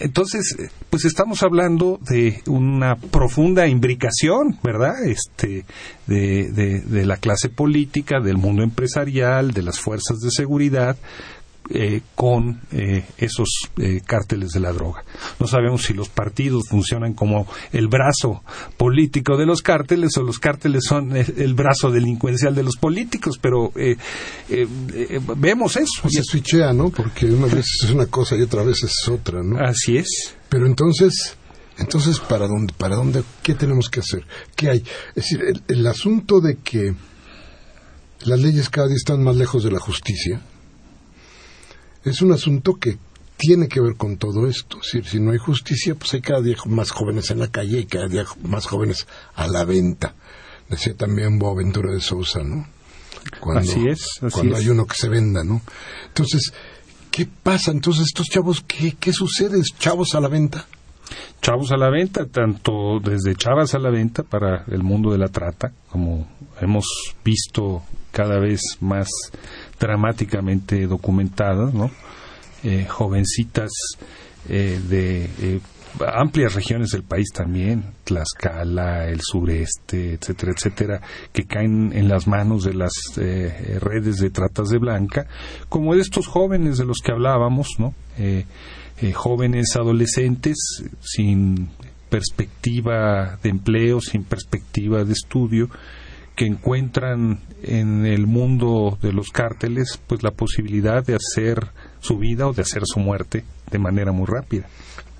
entonces, 0.00 0.56
pues 0.88 1.04
estamos 1.04 1.42
hablando 1.42 2.00
de 2.08 2.42
una 2.46 2.96
profunda 2.96 3.68
imbricación, 3.68 4.58
¿verdad? 4.62 5.04
Este, 5.04 5.66
de, 6.06 6.50
de, 6.80 7.06
la 7.06 7.18
clase 7.18 7.50
política, 7.50 8.18
del 8.20 8.38
mundo 8.38 8.62
empresarial, 8.62 9.52
de 9.52 9.62
las 9.62 9.78
fuerzas 9.78 10.18
de 10.20 10.30
seguridad, 10.30 10.96
eh, 11.72 12.00
con 12.16 12.62
eh, 12.72 13.04
esos 13.16 13.48
eh, 13.76 14.00
cárteles 14.04 14.50
de 14.50 14.58
la 14.58 14.72
droga. 14.72 15.04
No 15.38 15.46
sabemos 15.46 15.82
si 15.84 15.94
los 15.94 16.08
partidos 16.08 16.64
funcionan 16.68 17.12
como 17.12 17.46
el 17.70 17.86
brazo 17.86 18.42
político 18.76 19.36
de 19.36 19.46
los 19.46 19.62
cárteles 19.62 20.16
o 20.16 20.22
los 20.22 20.40
cárteles 20.40 20.82
son 20.84 21.16
el, 21.16 21.54
brazo 21.54 21.92
delincuencial 21.92 22.56
de 22.56 22.64
los 22.64 22.76
políticos, 22.76 23.38
pero 23.40 23.72
vemos 25.36 25.76
eso. 25.76 26.08
se 26.08 26.24
switchea, 26.24 26.72
¿no? 26.72 26.90
Porque 26.90 27.26
una 27.26 27.46
vez 27.46 27.66
es 27.84 27.90
una 27.90 28.06
cosa 28.06 28.34
y 28.36 28.42
otra 28.42 28.64
vez 28.64 28.82
es 28.82 29.08
otra, 29.08 29.40
¿no? 29.40 29.56
Así 29.60 29.96
es. 29.96 30.34
Pero 30.48 30.66
entonces, 30.66 31.36
entonces 31.78 32.18
¿para 32.18 32.48
dónde, 32.48 32.74
para 32.76 32.96
dónde, 32.96 33.22
qué 33.44 33.54
tenemos 33.54 33.88
que 33.88 34.00
hacer? 34.00 34.26
¿Qué 34.56 34.70
hay? 34.70 34.78
Es 35.14 35.22
decir, 35.22 35.42
el, 35.42 35.62
el 35.68 35.86
asunto 35.86 36.40
de 36.40 36.56
que 36.56 36.96
las 38.22 38.40
leyes 38.40 38.68
cada 38.70 38.88
día 38.88 38.96
están 38.96 39.22
más 39.22 39.36
lejos 39.36 39.62
de 39.62 39.70
la 39.70 39.78
justicia 39.78 40.42
es 42.04 42.22
un 42.22 42.32
asunto 42.32 42.74
que 42.74 42.98
tiene 43.36 43.68
que 43.68 43.80
ver 43.80 43.96
con 43.96 44.16
todo 44.16 44.46
esto. 44.46 44.78
Es 44.78 44.92
decir, 44.92 45.06
si 45.06 45.20
no 45.20 45.32
hay 45.32 45.38
justicia, 45.38 45.94
pues 45.94 46.12
hay 46.14 46.20
cada 46.20 46.42
día 46.42 46.56
más 46.66 46.90
jóvenes 46.90 47.30
en 47.30 47.38
la 47.38 47.48
calle 47.48 47.80
y 47.80 47.86
cada 47.86 48.06
día 48.06 48.24
más 48.42 48.66
jóvenes 48.66 49.06
a 49.34 49.48
la 49.48 49.64
venta. 49.64 50.14
Decía 50.68 50.94
también 50.94 51.38
Boaventura 51.38 51.92
de 51.92 52.00
Sousa, 52.00 52.42
¿no? 52.44 52.66
Cuando, 53.40 53.70
Así 53.70 53.88
es, 53.88 54.18
así 54.22 54.32
cuando 54.32 54.56
hay 54.56 54.68
uno 54.68 54.86
que 54.86 54.94
se 54.94 55.08
venda, 55.08 55.42
¿no? 55.42 55.62
Entonces, 56.06 56.52
¿qué 57.10 57.26
pasa? 57.42 57.70
Entonces, 57.70 58.04
estos 58.06 58.26
chavos, 58.26 58.62
¿qué, 58.66 58.96
qué 58.98 59.12
sucede? 59.12 59.60
¿Chavos 59.78 60.14
a 60.14 60.20
la 60.20 60.28
venta? 60.28 60.66
Chavos 61.42 61.72
a 61.72 61.76
la 61.76 61.90
venta, 61.90 62.26
tanto 62.26 63.00
desde 63.02 63.34
chavas 63.34 63.74
a 63.74 63.78
la 63.78 63.90
venta 63.90 64.22
para 64.22 64.64
el 64.68 64.82
mundo 64.82 65.10
de 65.10 65.18
la 65.18 65.28
trata, 65.28 65.72
como 65.90 66.28
hemos 66.60 66.86
visto 67.24 67.82
cada 68.12 68.38
vez 68.38 68.60
más 68.80 69.08
dramáticamente 69.80 70.86
documentadas. 70.86 71.74
Eh, 72.62 72.86
jovencitas 72.86 73.70
eh, 74.46 74.78
de 74.86 75.24
eh, 75.40 75.60
amplias 76.14 76.54
regiones 76.54 76.90
del 76.90 77.02
país 77.02 77.28
también, 77.32 77.84
Tlaxcala, 78.04 79.08
el 79.08 79.20
sureste, 79.20 80.14
etcétera, 80.14 80.52
etcétera, 80.56 81.00
que 81.32 81.44
caen 81.44 81.92
en 81.92 82.08
las 82.08 82.26
manos 82.26 82.64
de 82.64 82.74
las 82.74 82.92
eh, 83.16 83.78
redes 83.80 84.16
de 84.16 84.30
tratas 84.30 84.68
de 84.68 84.78
blanca, 84.78 85.26
como 85.68 85.94
de 85.94 86.00
estos 86.00 86.26
jóvenes 86.26 86.78
de 86.78 86.84
los 86.84 86.98
que 86.98 87.12
hablábamos, 87.12 87.68
¿no? 87.78 87.94
Eh, 88.18 88.44
eh, 89.00 89.12
jóvenes 89.12 89.76
adolescentes 89.76 90.56
sin 91.00 91.70
perspectiva 92.08 93.38
de 93.42 93.50
empleo, 93.50 94.00
sin 94.00 94.24
perspectiva 94.24 95.04
de 95.04 95.12
estudio, 95.12 95.70
que 96.40 96.46
encuentran 96.46 97.38
en 97.62 98.06
el 98.06 98.26
mundo 98.26 98.96
de 99.02 99.12
los 99.12 99.28
cárteles 99.28 100.00
pues 100.06 100.22
la 100.22 100.30
posibilidad 100.30 101.04
de 101.04 101.14
hacer 101.14 101.70
su 102.00 102.16
vida 102.16 102.46
o 102.46 102.54
de 102.54 102.62
hacer 102.62 102.80
su 102.86 102.98
muerte 102.98 103.44
de 103.70 103.78
manera 103.78 104.10
muy 104.10 104.24
rápida. 104.24 104.66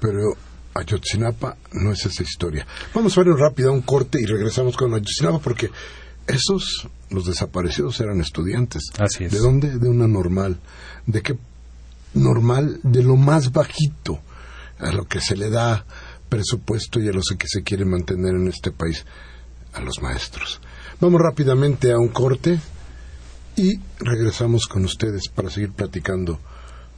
Pero 0.01 0.35
Ayotzinapa 0.73 1.59
no 1.73 1.93
es 1.93 2.07
esa 2.07 2.23
historia. 2.23 2.67
Vamos 2.95 3.19
a 3.19 3.23
ver 3.23 3.35
rápido 3.35 3.71
un 3.71 3.83
corte 3.83 4.19
y 4.19 4.25
regresamos 4.25 4.79
con 4.79 4.95
Ayotzinapa 4.95 5.41
porque 5.41 5.69
esos, 6.27 6.89
los 7.11 7.27
desaparecidos, 7.27 8.01
eran 8.01 8.23
estudiantes. 8.23 8.85
Así 8.99 9.25
es. 9.25 9.33
¿De 9.33 9.41
dónde? 9.41 9.79
De 9.79 9.91
una 9.91 10.09
normal. 10.09 10.59
¿De 11.05 11.21
qué 11.21 11.37
normal? 12.15 12.81
De 12.83 13.03
lo 13.03 13.17
más 13.17 13.53
bajito 13.53 14.23
a 14.79 14.91
lo 14.91 15.05
que 15.05 15.21
se 15.21 15.37
le 15.37 15.51
da 15.51 15.85
presupuesto 16.31 16.99
y 16.99 17.09
a 17.09 17.13
los 17.13 17.27
que 17.39 17.47
se 17.47 17.63
quiere 17.63 17.85
mantener 17.85 18.37
en 18.37 18.49
este 18.49 18.71
país, 18.71 19.05
a 19.75 19.83
los 19.83 20.01
maestros. 20.01 20.63
Vamos 21.01 21.21
rápidamente 21.23 21.93
a 21.93 21.99
un 21.99 22.09
corte 22.09 22.59
y 23.57 23.81
regresamos 23.99 24.67
con 24.67 24.85
ustedes 24.85 25.31
para 25.35 25.49
seguir 25.49 25.73
platicando 25.73 26.39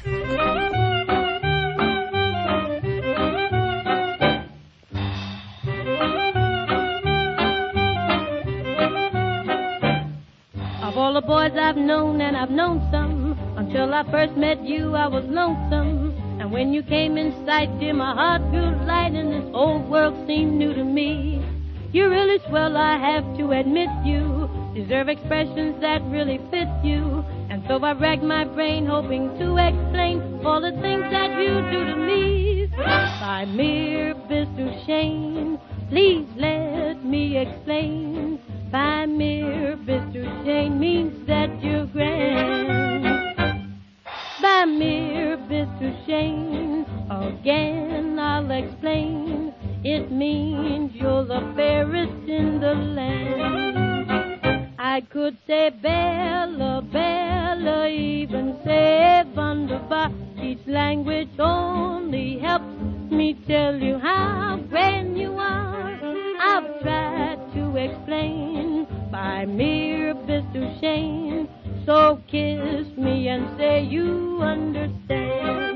Boys 11.48 11.58
I've 11.58 11.76
known, 11.76 12.20
and 12.20 12.36
I've 12.36 12.50
known 12.50 12.86
some, 12.90 13.38
until 13.56 13.94
I 13.94 14.02
first 14.10 14.36
met 14.36 14.62
you, 14.64 14.94
I 14.94 15.06
was 15.06 15.24
lonesome. 15.26 16.14
And 16.40 16.52
when 16.52 16.72
you 16.72 16.82
came 16.82 17.16
in 17.16 17.32
sight, 17.46 17.68
dear, 17.80 17.94
my 17.94 18.14
heart 18.14 18.42
grew 18.50 18.86
light, 18.86 19.12
and 19.12 19.32
this 19.32 19.50
old 19.54 19.88
world 19.88 20.14
seemed 20.26 20.52
new 20.54 20.74
to 20.74 20.84
me. 20.84 21.44
You're 21.92 22.10
really 22.10 22.38
swell, 22.48 22.76
I 22.76 22.98
have 22.98 23.24
to 23.38 23.52
admit 23.52 23.88
you 24.04 24.48
deserve 24.74 25.08
expressions 25.08 25.80
that 25.80 26.02
really 26.04 26.38
fit 26.50 26.68
you. 26.84 27.24
And 27.50 27.64
so 27.66 27.82
I 27.82 27.92
racked 27.92 28.22
my 28.22 28.44
brain 28.44 28.86
hoping 28.86 29.36
to 29.38 29.56
explain 29.56 30.40
all 30.44 30.60
the 30.60 30.72
things 30.80 31.02
that 31.10 31.30
you 31.40 31.54
do 31.72 31.84
to 31.86 31.96
me. 31.96 32.70
By 32.76 33.44
mere 33.46 34.14
Mr. 34.14 34.86
Shane, 34.86 35.58
please 35.88 36.26
let 36.36 37.04
me 37.04 37.36
explain. 37.38 38.38
By 38.70 39.06
mere 39.06 39.76
Mr. 39.76 40.22
Shane 40.44 40.78
means 40.78 41.26
that 41.26 41.62
you're 41.62 41.86
grand. 41.86 43.04
By 44.42 44.64
mere 44.66 45.38
Mr. 45.38 46.06
Shane, 46.06 46.84
again 47.10 48.18
I'll 48.18 48.50
explain. 48.50 49.54
It 49.84 50.10
means 50.10 50.94
you're 50.94 51.24
the 51.24 51.52
fairest 51.56 52.28
in 52.28 52.60
the 52.60 52.74
land. 52.74 53.78
I 54.78 55.00
could 55.02 55.38
say 55.46 55.70
Bella, 55.70 56.82
Bella, 56.92 57.88
even 57.88 58.58
say 58.64 59.22
Wunderbar. 59.34 60.10
Each 60.42 60.66
language 60.66 61.30
only 61.38 62.38
helps 62.38 62.57
me 63.18 63.34
tell 63.48 63.74
you 63.74 63.98
how 63.98 64.60
grand 64.70 65.18
you 65.18 65.36
are. 65.38 65.90
I've 66.40 66.80
tried 66.82 67.40
to 67.54 67.76
explain 67.76 68.86
by 69.10 69.44
mere 69.44 70.14
Mr. 70.14 70.80
shame. 70.80 71.48
So 71.84 72.22
kiss 72.28 72.86
me 72.96 73.26
and 73.26 73.58
say 73.58 73.82
you 73.82 74.38
understand. 74.40 75.67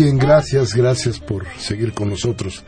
Bien, 0.00 0.16
gracias, 0.16 0.74
gracias 0.74 1.18
por 1.18 1.44
seguir 1.58 1.92
con 1.92 2.10
nosotros. 2.10 2.62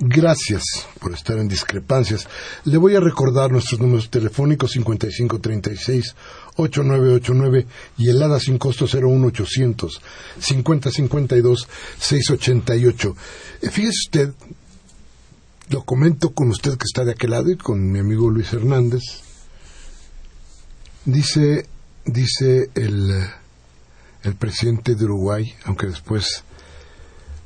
Gracias 0.00 0.64
por 0.98 1.14
estar 1.14 1.38
en 1.38 1.46
discrepancias. 1.46 2.26
Le 2.64 2.78
voy 2.78 2.96
a 2.96 3.00
recordar 3.00 3.52
nuestros 3.52 3.80
números 3.80 4.10
telefónicos 4.10 4.76
5536-8989 4.76 7.64
y 7.98 8.08
el 8.08 8.20
ADA 8.20 8.40
sin 8.40 8.58
costo 8.58 8.86
01800 8.86 10.02
5052-688. 10.40 13.14
Eh, 13.62 13.70
Fíjese 13.70 13.98
usted, 14.06 14.32
lo 15.70 15.84
comento 15.84 16.30
con 16.30 16.48
usted 16.48 16.76
que 16.76 16.86
está 16.86 17.04
de 17.04 17.12
aquel 17.12 17.30
lado 17.30 17.52
y 17.52 17.56
con 17.56 17.88
mi 17.88 18.00
amigo 18.00 18.30
Luis 18.30 18.52
Hernández. 18.52 19.02
Dice, 21.04 21.68
dice 22.04 22.70
el, 22.74 23.12
el 24.24 24.34
presidente 24.34 24.96
de 24.96 25.04
Uruguay, 25.04 25.54
aunque 25.64 25.86
después 25.86 26.42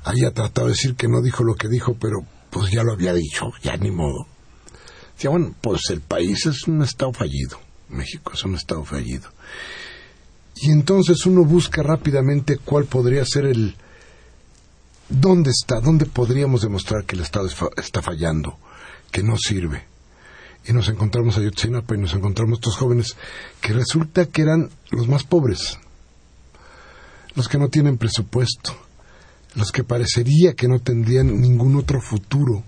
haya 0.04 0.32
tratado 0.32 0.68
de 0.68 0.72
decir 0.72 0.94
que 0.94 1.08
no 1.08 1.22
dijo 1.22 1.44
lo 1.44 1.54
que 1.54 1.68
dijo, 1.68 1.94
pero 1.94 2.24
pues 2.50 2.70
ya 2.70 2.82
lo 2.82 2.92
había 2.92 3.14
dicho, 3.14 3.50
ya 3.62 3.76
ni 3.76 3.90
modo. 3.90 4.26
Decía, 5.14 5.30
bueno, 5.30 5.54
pues 5.60 5.82
el 5.90 6.00
país 6.00 6.46
es 6.46 6.66
un 6.66 6.82
estado 6.82 7.12
fallido, 7.12 7.58
México 7.88 8.32
es 8.34 8.44
un 8.44 8.54
estado 8.54 8.84
fallido. 8.84 9.28
Y 10.56 10.70
entonces 10.70 11.26
uno 11.26 11.44
busca 11.44 11.82
rápidamente 11.82 12.58
cuál 12.58 12.84
podría 12.84 13.24
ser 13.24 13.46
el... 13.46 13.74
¿Dónde 15.08 15.50
está? 15.50 15.80
¿Dónde 15.80 16.06
podríamos 16.06 16.62
demostrar 16.62 17.04
que 17.04 17.16
el 17.16 17.22
Estado 17.22 17.48
está 17.76 18.00
fallando? 18.00 18.56
Que 19.10 19.22
no 19.22 19.36
sirve. 19.36 19.84
Y 20.64 20.72
nos 20.72 20.88
encontramos 20.88 21.36
a 21.36 21.42
Yotzinapa 21.42 21.96
y 21.96 21.98
nos 21.98 22.14
encontramos 22.14 22.58
estos 22.58 22.76
jóvenes 22.76 23.16
que 23.60 23.72
resulta 23.72 24.26
que 24.26 24.42
eran 24.42 24.70
los 24.90 25.08
más 25.08 25.24
pobres, 25.24 25.78
los 27.34 27.48
que 27.48 27.58
no 27.58 27.68
tienen 27.68 27.98
presupuesto, 27.98 28.76
los 29.54 29.70
que 29.72 29.84
parecería 29.84 30.54
que 30.54 30.68
no 30.68 30.80
tendrían 30.80 31.40
ningún 31.40 31.76
otro 31.76 32.00
futuro 32.00 32.64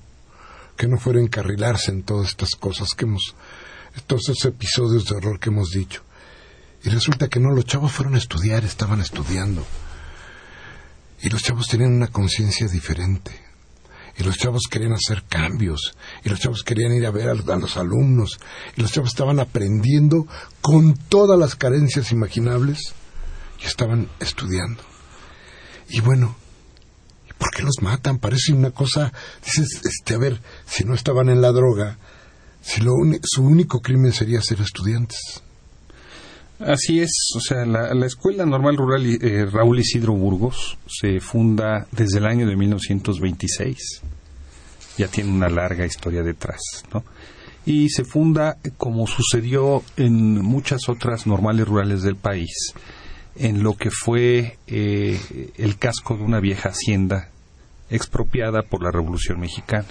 que 0.76 0.88
no 0.88 0.98
fuera 0.98 1.20
encarrilarse 1.20 1.90
en 1.90 2.02
todas 2.02 2.30
estas 2.30 2.50
cosas 2.52 2.88
que 2.96 3.04
hemos, 3.04 3.34
todos 4.06 4.28
estos 4.28 4.44
episodios 4.46 5.04
de 5.06 5.16
horror 5.16 5.38
que 5.38 5.50
hemos 5.50 5.70
dicho. 5.70 6.02
Y 6.82 6.90
resulta 6.90 7.28
que 7.28 7.40
no, 7.40 7.50
los 7.52 7.64
chavos 7.64 7.92
fueron 7.92 8.14
a 8.14 8.18
estudiar, 8.18 8.64
estaban 8.64 9.00
estudiando. 9.00 9.64
Y 11.22 11.30
los 11.30 11.42
chavos 11.42 11.68
tenían 11.68 11.94
una 11.94 12.08
conciencia 12.08 12.66
diferente. 12.68 13.32
Y 14.18 14.22
los 14.22 14.36
chavos 14.36 14.62
querían 14.70 14.92
hacer 14.92 15.24
cambios. 15.28 15.96
Y 16.24 16.28
los 16.28 16.40
chavos 16.40 16.62
querían 16.62 16.92
ir 16.92 17.06
a 17.06 17.10
ver 17.10 17.28
a, 17.28 17.32
a 17.32 17.56
los 17.56 17.76
alumnos. 17.78 18.38
Y 18.76 18.82
los 18.82 18.92
chavos 18.92 19.10
estaban 19.10 19.40
aprendiendo 19.40 20.26
con 20.60 20.94
todas 20.94 21.38
las 21.38 21.54
carencias 21.54 22.12
imaginables. 22.12 22.92
y 23.62 23.66
estaban 23.66 24.10
estudiando. 24.20 24.82
Y 25.88 26.00
bueno, 26.00 26.36
¿por 27.44 27.52
qué 27.54 27.62
los 27.62 27.82
matan? 27.82 28.18
Parece 28.18 28.54
una 28.54 28.70
cosa, 28.70 29.12
dices, 29.44 29.82
este, 29.84 30.14
a 30.14 30.18
ver, 30.18 30.40
si 30.64 30.84
no 30.84 30.94
estaban 30.94 31.28
en 31.28 31.42
la 31.42 31.52
droga, 31.52 31.98
si 32.62 32.80
lo 32.80 32.92
su 33.22 33.42
único 33.42 33.80
crimen 33.80 34.12
sería 34.12 34.40
ser 34.40 34.62
estudiantes. 34.62 35.42
Así 36.58 37.00
es, 37.00 37.10
o 37.36 37.40
sea, 37.40 37.66
la, 37.66 38.06
Escuela 38.06 38.46
Normal 38.46 38.78
Rural 38.78 39.04
eh, 39.06 39.44
Raúl 39.44 39.80
Isidro 39.80 40.14
Burgos 40.14 40.78
se 40.86 41.20
funda 41.20 41.86
desde 41.92 42.18
el 42.18 42.26
año 42.26 42.46
de 42.46 42.56
1926. 42.56 43.76
Ya 44.96 45.08
tiene 45.08 45.30
una 45.30 45.50
larga 45.50 45.84
historia 45.84 46.22
detrás, 46.22 46.60
¿no? 46.94 47.04
Y 47.66 47.90
se 47.90 48.04
funda, 48.04 48.56
como 48.78 49.06
sucedió 49.06 49.82
en 49.96 50.40
muchas 50.40 50.88
otras 50.88 51.26
normales 51.26 51.68
rurales 51.68 52.02
del 52.02 52.16
país, 52.16 52.72
en 53.36 53.62
lo 53.62 53.76
que 53.76 53.90
fue 53.90 54.56
eh, 54.66 55.50
el 55.56 55.76
casco 55.76 56.16
de 56.16 56.22
una 56.22 56.40
vieja 56.40 56.70
hacienda 56.70 57.30
expropiada 57.94 58.62
por 58.62 58.82
la 58.82 58.90
Revolución 58.90 59.40
Mexicana. 59.40 59.86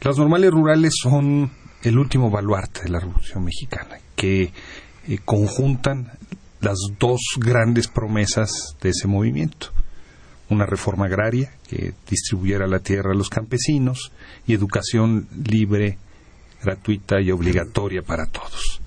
Las 0.00 0.18
normales 0.18 0.50
rurales 0.50 0.94
son 1.00 1.50
el 1.82 1.98
último 1.98 2.30
baluarte 2.30 2.82
de 2.84 2.90
la 2.90 3.00
Revolución 3.00 3.44
Mexicana, 3.44 3.98
que 4.14 4.52
eh, 5.08 5.18
conjuntan 5.24 6.12
las 6.60 6.78
dos 6.98 7.20
grandes 7.38 7.88
promesas 7.88 8.76
de 8.80 8.90
ese 8.90 9.06
movimiento. 9.06 9.68
Una 10.48 10.64
reforma 10.64 11.06
agraria 11.06 11.52
que 11.68 11.92
distribuyera 12.08 12.66
la 12.66 12.78
tierra 12.78 13.12
a 13.12 13.16
los 13.16 13.28
campesinos 13.28 14.12
y 14.46 14.54
educación 14.54 15.28
libre, 15.44 15.98
gratuita 16.62 17.20
y 17.20 17.30
obligatoria 17.30 18.02
para 18.02 18.26
todos. 18.26 18.80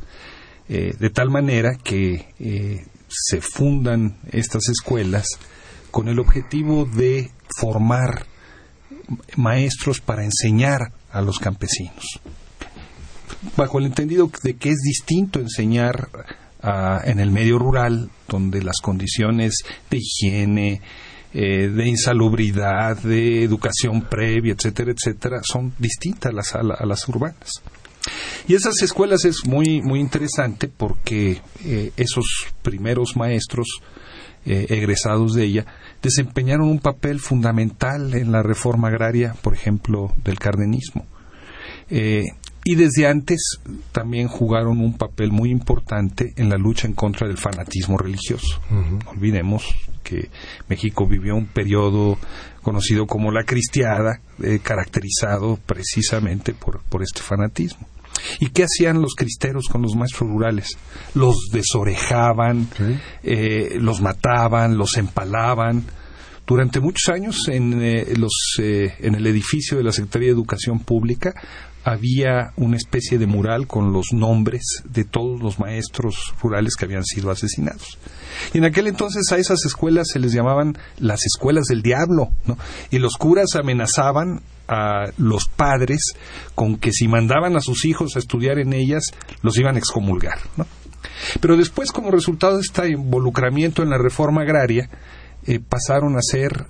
Eh, 0.67 0.95
de 0.97 1.09
tal 1.09 1.29
manera 1.29 1.77
que 1.83 2.33
eh, 2.39 2.85
se 3.07 3.41
fundan 3.41 4.17
estas 4.31 4.69
escuelas 4.69 5.27
con 5.91 6.07
el 6.07 6.19
objetivo 6.19 6.85
de 6.85 7.31
formar 7.57 8.25
maestros 9.35 10.01
para 10.01 10.23
enseñar 10.23 10.91
a 11.11 11.21
los 11.21 11.39
campesinos 11.39 12.19
bajo 13.55 13.79
el 13.79 13.85
entendido 13.85 14.31
de 14.43 14.55
que 14.55 14.69
es 14.69 14.79
distinto 14.83 15.39
enseñar 15.39 16.09
ah, 16.61 17.01
en 17.05 17.19
el 17.19 17.31
medio 17.31 17.57
rural, 17.57 18.09
donde 18.27 18.61
las 18.61 18.77
condiciones 18.81 19.63
de 19.89 19.97
higiene, 19.97 20.81
eh, 21.33 21.69
de 21.69 21.87
insalubridad, 21.87 22.97
de 22.97 23.43
educación 23.43 24.01
previa, 24.01 24.53
etcétera, 24.53 24.91
etcétera, 24.91 25.41
son 25.43 25.73
distintas 25.77 26.55
a 26.55 26.63
las, 26.63 27.07
urbanas. 27.07 27.49
Y 28.47 28.55
esas 28.55 28.81
escuelas 28.81 29.25
es 29.25 29.45
muy, 29.45 29.81
muy 29.81 29.99
interesante 29.99 30.67
porque 30.67 31.41
eh, 31.63 31.91
esos 31.97 32.25
primeros 32.61 33.15
maestros 33.15 33.67
eh, 34.45 34.67
egresados 34.69 35.33
de 35.33 35.43
ella 35.43 35.65
desempeñaron 36.01 36.67
un 36.67 36.79
papel 36.79 37.19
fundamental 37.19 38.13
en 38.13 38.31
la 38.31 38.43
reforma 38.43 38.87
agraria, 38.87 39.35
por 39.41 39.53
ejemplo, 39.53 40.13
del 40.23 40.39
cardenismo 40.39 41.05
y 42.63 42.75
desde 42.75 43.07
antes 43.07 43.59
también 43.91 44.27
jugaron 44.27 44.79
un 44.79 44.97
papel 44.97 45.31
muy 45.31 45.49
importante 45.49 46.33
en 46.35 46.49
la 46.49 46.57
lucha 46.57 46.87
en 46.87 46.93
contra 46.93 47.27
del 47.27 47.37
fanatismo 47.37 47.97
religioso. 47.97 48.61
No 48.69 48.99
olvidemos 49.09 49.73
que 50.03 50.29
México 50.67 51.07
vivió 51.07 51.35
un 51.35 51.47
periodo 51.47 52.17
conocido 52.61 53.07
como 53.07 53.31
la 53.31 53.43
cristiada, 53.43 54.21
eh, 54.43 54.59
caracterizado 54.61 55.57
precisamente 55.65 56.53
por, 56.53 56.81
por 56.83 57.01
este 57.01 57.21
fanatismo. 57.21 57.87
¿Y 58.39 58.49
qué 58.49 58.63
hacían 58.63 59.01
los 59.01 59.15
cristeros 59.15 59.67
con 59.67 59.81
los 59.81 59.95
maestros 59.95 60.29
rurales? 60.29 60.77
Los 61.13 61.35
desorejaban, 61.51 62.67
eh, 63.23 63.77
los 63.79 64.01
mataban, 64.01 64.77
los 64.77 64.97
empalaban. 64.97 65.83
Durante 66.45 66.79
muchos 66.79 67.13
años 67.13 67.47
en, 67.47 67.81
eh, 67.81 68.13
los, 68.17 68.33
en 68.57 69.15
el 69.15 69.27
edificio 69.27 69.77
de 69.77 69.83
la 69.83 69.91
Secretaría 69.91 70.29
de 70.29 70.33
Educación 70.33 70.79
Pública 70.79 71.33
había 71.83 72.51
una 72.57 72.77
especie 72.77 73.17
de 73.17 73.27
mural 73.27 73.67
con 73.67 73.93
los 73.93 74.11
nombres 74.11 74.83
de 74.83 75.05
todos 75.05 75.41
los 75.41 75.59
maestros 75.59 76.33
rurales 76.41 76.75
que 76.75 76.85
habían 76.85 77.05
sido 77.05 77.31
asesinados. 77.31 77.97
Y 78.53 78.57
en 78.57 78.65
aquel 78.65 78.87
entonces 78.87 79.31
a 79.31 79.37
esas 79.37 79.65
escuelas 79.65 80.07
se 80.11 80.19
les 80.19 80.33
llamaban 80.33 80.77
las 80.99 81.25
escuelas 81.25 81.65
del 81.65 81.81
diablo, 81.81 82.29
¿no? 82.45 82.57
Y 82.91 82.99
los 82.99 83.15
curas 83.17 83.55
amenazaban 83.55 84.41
a 84.69 85.11
los 85.17 85.47
padres 85.47 86.13
con 86.53 86.77
que 86.77 86.91
si 86.91 87.07
mandaban 87.07 87.55
a 87.55 87.61
sus 87.61 87.85
hijos 87.85 88.15
a 88.15 88.19
estudiar 88.19 88.59
en 88.59 88.73
ellas, 88.73 89.03
los 89.41 89.57
iban 89.57 89.75
a 89.75 89.79
excomulgar, 89.79 90.37
¿no? 90.55 90.67
Pero 91.41 91.57
después, 91.57 91.91
como 91.91 92.11
resultado 92.11 92.55
de 92.55 92.61
este 92.61 92.89
involucramiento 92.89 93.81
en 93.81 93.89
la 93.89 93.97
reforma 93.97 94.41
agraria, 94.41 94.89
eh, 95.45 95.59
pasaron 95.59 96.15
a 96.17 96.21
ser 96.21 96.67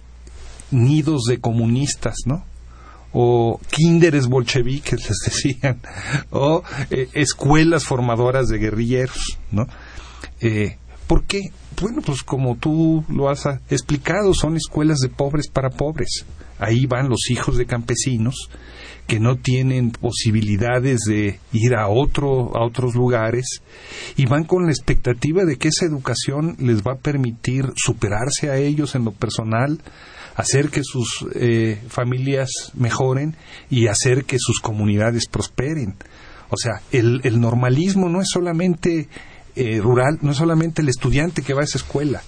nidos 0.72 1.24
de 1.24 1.40
comunistas, 1.40 2.16
¿no? 2.26 2.46
o 3.12 3.60
kinderes 3.72 4.28
bolcheviques, 4.28 5.00
les 5.10 5.18
decían, 5.26 5.82
o 6.30 6.64
eh, 6.92 7.10
escuelas 7.14 7.84
formadoras 7.84 8.50
de 8.50 8.60
guerrilleros, 8.60 9.40
¿no? 9.52 9.68
Eh, 10.42 10.78
¿Por 11.08 11.24
qué? 11.24 11.52
Bueno, 11.82 12.02
pues 12.06 12.22
como 12.22 12.56
tú 12.58 13.04
lo 13.10 13.30
has 13.30 13.48
explicado, 13.70 14.34
son 14.36 14.58
escuelas 14.58 15.00
de 15.00 15.10
pobres 15.10 15.50
para 15.50 15.72
pobres. 15.72 16.26
Ahí 16.60 16.86
van 16.86 17.10
los 17.10 17.30
hijos 17.30 17.58
de 17.58 17.66
campesinos 17.66 18.50
que 19.10 19.20
no 19.20 19.38
tienen 19.38 19.90
posibilidades 19.90 21.00
de 21.08 21.40
ir 21.52 21.74
a 21.74 21.88
otro 21.88 22.56
a 22.56 22.64
otros 22.64 22.94
lugares 22.94 23.64
y 24.16 24.28
van 24.28 24.44
con 24.44 24.66
la 24.66 24.72
expectativa 24.72 25.46
de 25.46 25.58
que 25.58 25.70
esa 25.70 25.86
educación 25.86 26.56
les 26.60 26.84
va 26.84 26.94
a 26.94 27.00
permitir 27.00 27.66
superarse 27.76 28.52
a 28.52 28.58
ellos 28.58 28.94
en 28.94 29.06
lo 29.06 29.12
personal, 29.12 29.82
hacer 30.36 30.70
que 30.70 30.84
sus 30.84 31.26
eh, 31.34 31.82
familias 31.90 32.52
mejoren 32.76 33.36
y 33.70 33.88
hacer 33.88 34.26
que 34.26 34.38
sus 34.40 34.60
comunidades 34.60 35.28
prosperen. 35.28 35.96
O 36.50 36.58
sea, 36.58 36.82
el, 36.92 37.40
normalismo 37.40 38.10
no 38.10 38.22
es 38.22 38.28
solamente 38.32 39.10
eh, 39.56 39.80
rural, 39.82 40.20
no 40.22 40.32
es 40.32 40.38
solamente 40.38 40.84
el 40.84 40.90
estudiante 40.90 41.42
que 41.42 41.54
va 41.54 41.62
a 41.62 41.66
esa 41.66 41.80
escuela, 41.80 42.22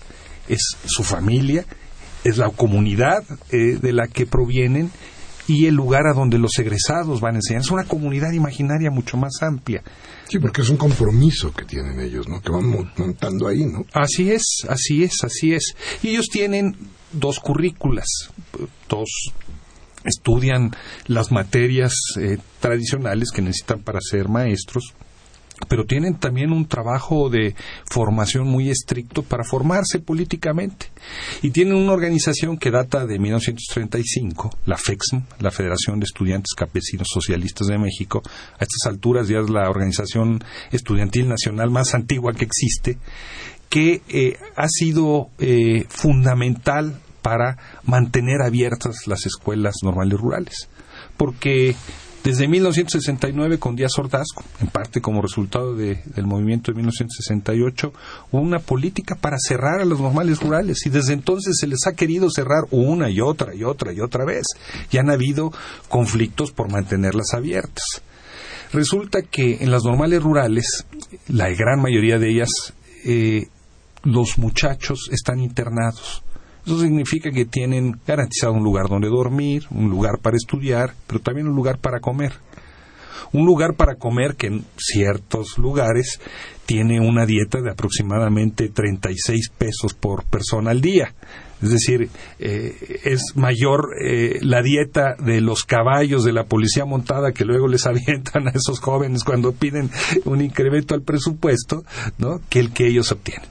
es 0.48 0.78
su 0.86 1.04
familia, 1.04 1.66
es 2.24 2.38
la 2.38 2.50
comunidad 2.50 3.24
eh, 3.52 3.78
de 3.82 3.94
la 3.94 4.08
que 4.08 4.26
provienen 4.26 4.92
y 5.48 5.66
el 5.66 5.76
lugar 5.76 6.08
a 6.08 6.14
donde 6.14 6.38
los 6.38 6.58
egresados 6.60 7.20
van 7.20 7.36
a 7.36 7.38
enseñar. 7.40 7.62
Es 7.62 7.72
una 7.72 7.84
comunidad 7.84 8.32
imaginaria 8.32 8.92
mucho 8.92 9.18
más 9.18 9.42
amplia. 9.42 9.84
Sí, 10.30 10.40
porque 10.40 10.62
es 10.62 10.70
un 10.70 10.78
compromiso 10.78 11.52
que 11.52 11.66
tienen 11.66 12.00
ellos, 12.00 12.28
¿no? 12.28 12.42
Que 12.42 12.52
van 12.52 12.70
montando 12.98 13.48
ahí, 13.48 13.66
¿no? 13.66 13.86
Así 13.94 14.32
es, 14.32 14.44
así 14.70 15.04
es, 15.04 15.24
así 15.24 15.54
es. 15.54 15.76
Y 16.04 16.10
ellos 16.10 16.28
tienen 16.32 16.76
dos 17.12 17.40
currículas, 17.40 18.08
dos 18.88 19.34
estudian 20.04 20.72
las 21.08 21.32
materias 21.32 21.94
eh, 22.20 22.38
tradicionales 22.60 23.30
que 23.32 23.42
necesitan 23.42 23.82
para 23.82 24.00
ser 24.02 24.30
maestros, 24.30 24.94
pero 25.68 25.86
tienen 25.86 26.16
también 26.16 26.52
un 26.52 26.66
trabajo 26.66 27.30
de 27.30 27.56
formación 27.86 28.48
muy 28.48 28.70
estricto 28.70 29.24
para 29.24 29.44
formarse 29.44 30.00
políticamente. 30.00 30.88
Y 31.42 31.52
tienen 31.52 31.76
una 31.76 31.94
organización 31.94 32.58
que 32.58 32.72
data 32.72 33.06
de 33.06 33.20
1935, 33.20 34.58
la 34.66 34.78
FEXM, 34.78 35.22
la 35.40 35.52
Federación 35.52 36.00
de 36.00 36.06
Estudiantes 36.06 36.54
Campesinos 36.56 37.08
Socialistas 37.12 37.68
de 37.68 37.78
México. 37.78 38.22
A 38.60 38.64
estas 38.64 38.92
alturas 38.92 39.28
ya 39.28 39.40
es 39.40 39.50
la 39.50 39.70
organización 39.70 40.44
estudiantil 40.72 41.28
nacional 41.28 41.70
más 41.70 41.94
antigua 41.94 42.34
que 42.34 42.46
existe 42.46 42.98
que 43.70 44.02
eh, 44.10 44.38
ha 44.58 44.68
sido 44.68 45.30
eh, 45.40 45.86
fundamental 45.88 47.00
para 47.22 47.58
mantener 47.86 48.42
abiertas 48.42 49.08
las 49.08 49.26
escuelas 49.26 49.76
normales 49.82 50.20
rurales. 50.20 50.68
Porque 51.16 51.76
desde 52.24 52.48
1969 52.48 53.58
con 53.58 53.76
Díaz 53.76 53.98
Ordazco, 53.98 54.44
en 54.60 54.68
parte 54.68 55.02
como 55.02 55.24
resultado 55.24 55.76
del 55.76 56.26
movimiento 56.26 56.72
de 56.72 56.76
1968, 56.76 57.94
hubo 58.32 58.42
una 58.42 58.60
política 58.60 59.16
para 59.16 59.38
cerrar 59.40 59.82
a 59.82 59.86
los 59.86 60.00
normales 60.00 60.40
rurales 60.40 60.86
y 60.86 60.90
desde 60.90 61.14
entonces 61.14 61.58
se 61.60 61.66
les 61.66 61.88
ha 61.88 61.94
querido 61.94 62.30
cerrar 62.30 62.66
una 62.70 63.10
y 63.10 63.22
otra 63.22 63.56
y 63.56 63.64
otra 63.64 63.92
y 63.92 64.02
otra 64.02 64.24
vez. 64.24 64.44
Y 64.92 64.98
han 64.98 65.10
habido 65.10 65.52
conflictos 65.90 66.52
por 66.52 66.72
mantenerlas 66.72 67.34
abiertas. 67.34 68.04
Resulta 68.72 69.24
que 69.24 69.58
en 69.62 69.72
las 69.72 69.84
normales 69.84 70.22
rurales, 70.22 70.86
la 71.28 71.50
gran 71.50 71.82
mayoría 71.82 72.20
de 72.20 72.30
ellas 72.30 72.50
eh, 73.04 73.48
los 74.04 74.38
muchachos 74.38 75.10
están 75.12 75.40
internados. 75.40 76.24
Eso 76.66 76.80
significa 76.80 77.32
que 77.32 77.46
tienen 77.46 78.00
garantizado 78.06 78.54
un 78.54 78.64
lugar 78.64 78.88
donde 78.88 79.10
dormir, 79.10 79.66
un 79.72 79.90
lugar 79.90 80.20
para 80.22 80.38
estudiar, 80.38 80.94
pero 81.08 81.20
también 81.20 81.48
un 81.48 81.56
lugar 81.56 81.80
para 81.80 82.00
comer. 82.00 82.34
Un 83.34 83.46
lugar 83.46 83.76
para 83.76 83.96
comer 83.96 84.36
que 84.36 84.48
en 84.48 84.66
ciertos 84.78 85.58
lugares 85.58 86.20
tiene 86.66 87.00
una 87.00 87.26
dieta 87.26 87.62
de 87.62 87.72
aproximadamente 87.72 88.70
36 88.70 89.50
pesos 89.58 89.94
por 89.94 90.26
persona 90.26 90.72
al 90.72 90.82
día. 90.82 91.14
Es 91.62 91.70
decir, 91.70 92.10
eh, 92.40 93.00
es 93.04 93.36
mayor 93.36 93.90
eh, 94.04 94.40
la 94.42 94.62
dieta 94.62 95.16
de 95.20 95.42
los 95.42 95.64
caballos 95.64 96.24
de 96.24 96.34
la 96.34 96.46
policía 96.46 96.86
montada 96.86 97.32
que 97.32 97.46
luego 97.46 97.68
les 97.68 97.86
avientan 97.88 98.48
a 98.48 98.52
esos 98.52 98.80
jóvenes 98.80 99.24
cuando 99.24 99.54
piden 99.54 99.90
un 100.26 100.42
incremento 100.42 100.96
al 100.96 101.04
presupuesto, 101.04 101.84
¿no? 102.18 102.42
que 102.50 102.60
el 102.60 102.74
que 102.74 102.88
ellos 102.88 103.12
obtienen. 103.12 103.50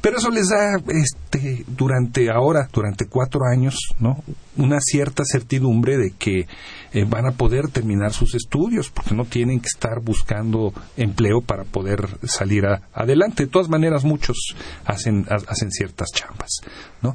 Pero 0.00 0.18
eso 0.18 0.30
les 0.30 0.48
da, 0.48 0.76
este, 0.88 1.64
durante 1.66 2.30
ahora, 2.30 2.68
durante 2.72 3.06
cuatro 3.06 3.40
años, 3.50 3.78
¿no? 3.98 4.22
Una 4.56 4.78
cierta 4.80 5.24
certidumbre 5.24 5.96
de 5.96 6.12
que 6.18 6.46
eh, 6.92 7.04
van 7.08 7.26
a 7.26 7.32
poder 7.32 7.68
terminar 7.68 8.12
sus 8.12 8.34
estudios, 8.34 8.90
porque 8.90 9.14
no 9.14 9.24
tienen 9.24 9.60
que 9.60 9.68
estar 9.68 10.00
buscando 10.00 10.72
empleo 10.96 11.40
para 11.40 11.64
poder 11.64 12.18
salir 12.24 12.64
adelante. 12.92 13.44
De 13.44 13.50
todas 13.50 13.68
maneras, 13.68 14.04
muchos 14.04 14.36
hacen, 14.84 15.26
hacen 15.28 15.70
ciertas 15.70 16.08
chambas, 16.12 16.60
¿no? 17.02 17.14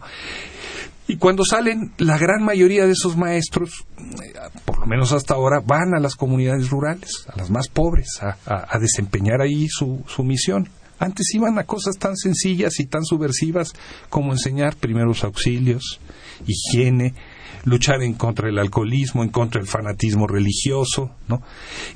Y 1.07 1.17
cuando 1.17 1.43
salen, 1.43 1.91
la 1.97 2.17
gran 2.17 2.41
mayoría 2.41 2.85
de 2.85 2.93
esos 2.93 3.17
maestros, 3.17 3.85
eh, 3.97 4.33
por 4.63 4.79
lo 4.79 4.85
menos 4.85 5.11
hasta 5.11 5.33
ahora, 5.33 5.59
van 5.59 5.93
a 5.93 5.99
las 5.99 6.15
comunidades 6.15 6.69
rurales, 6.69 7.25
a 7.27 7.37
las 7.37 7.49
más 7.49 7.67
pobres, 7.67 8.07
a, 8.21 8.79
desempeñar 8.79 9.41
ahí 9.41 9.67
su, 9.67 10.03
su 10.07 10.23
misión. 10.23 10.69
Antes 11.01 11.33
iban 11.33 11.57
a 11.57 11.63
cosas 11.63 11.97
tan 11.97 12.15
sencillas 12.15 12.79
y 12.79 12.85
tan 12.85 13.03
subversivas 13.03 13.73
como 14.07 14.33
enseñar 14.33 14.75
primeros 14.75 15.23
auxilios, 15.23 15.99
higiene, 16.45 17.15
luchar 17.65 18.01
en 18.01 18.13
contra 18.13 18.47
del 18.47 18.59
alcoholismo, 18.59 19.23
en 19.23 19.29
contra 19.29 19.59
del 19.59 19.67
fanatismo 19.67 20.27
religioso, 20.27 21.11
¿no? 21.27 21.41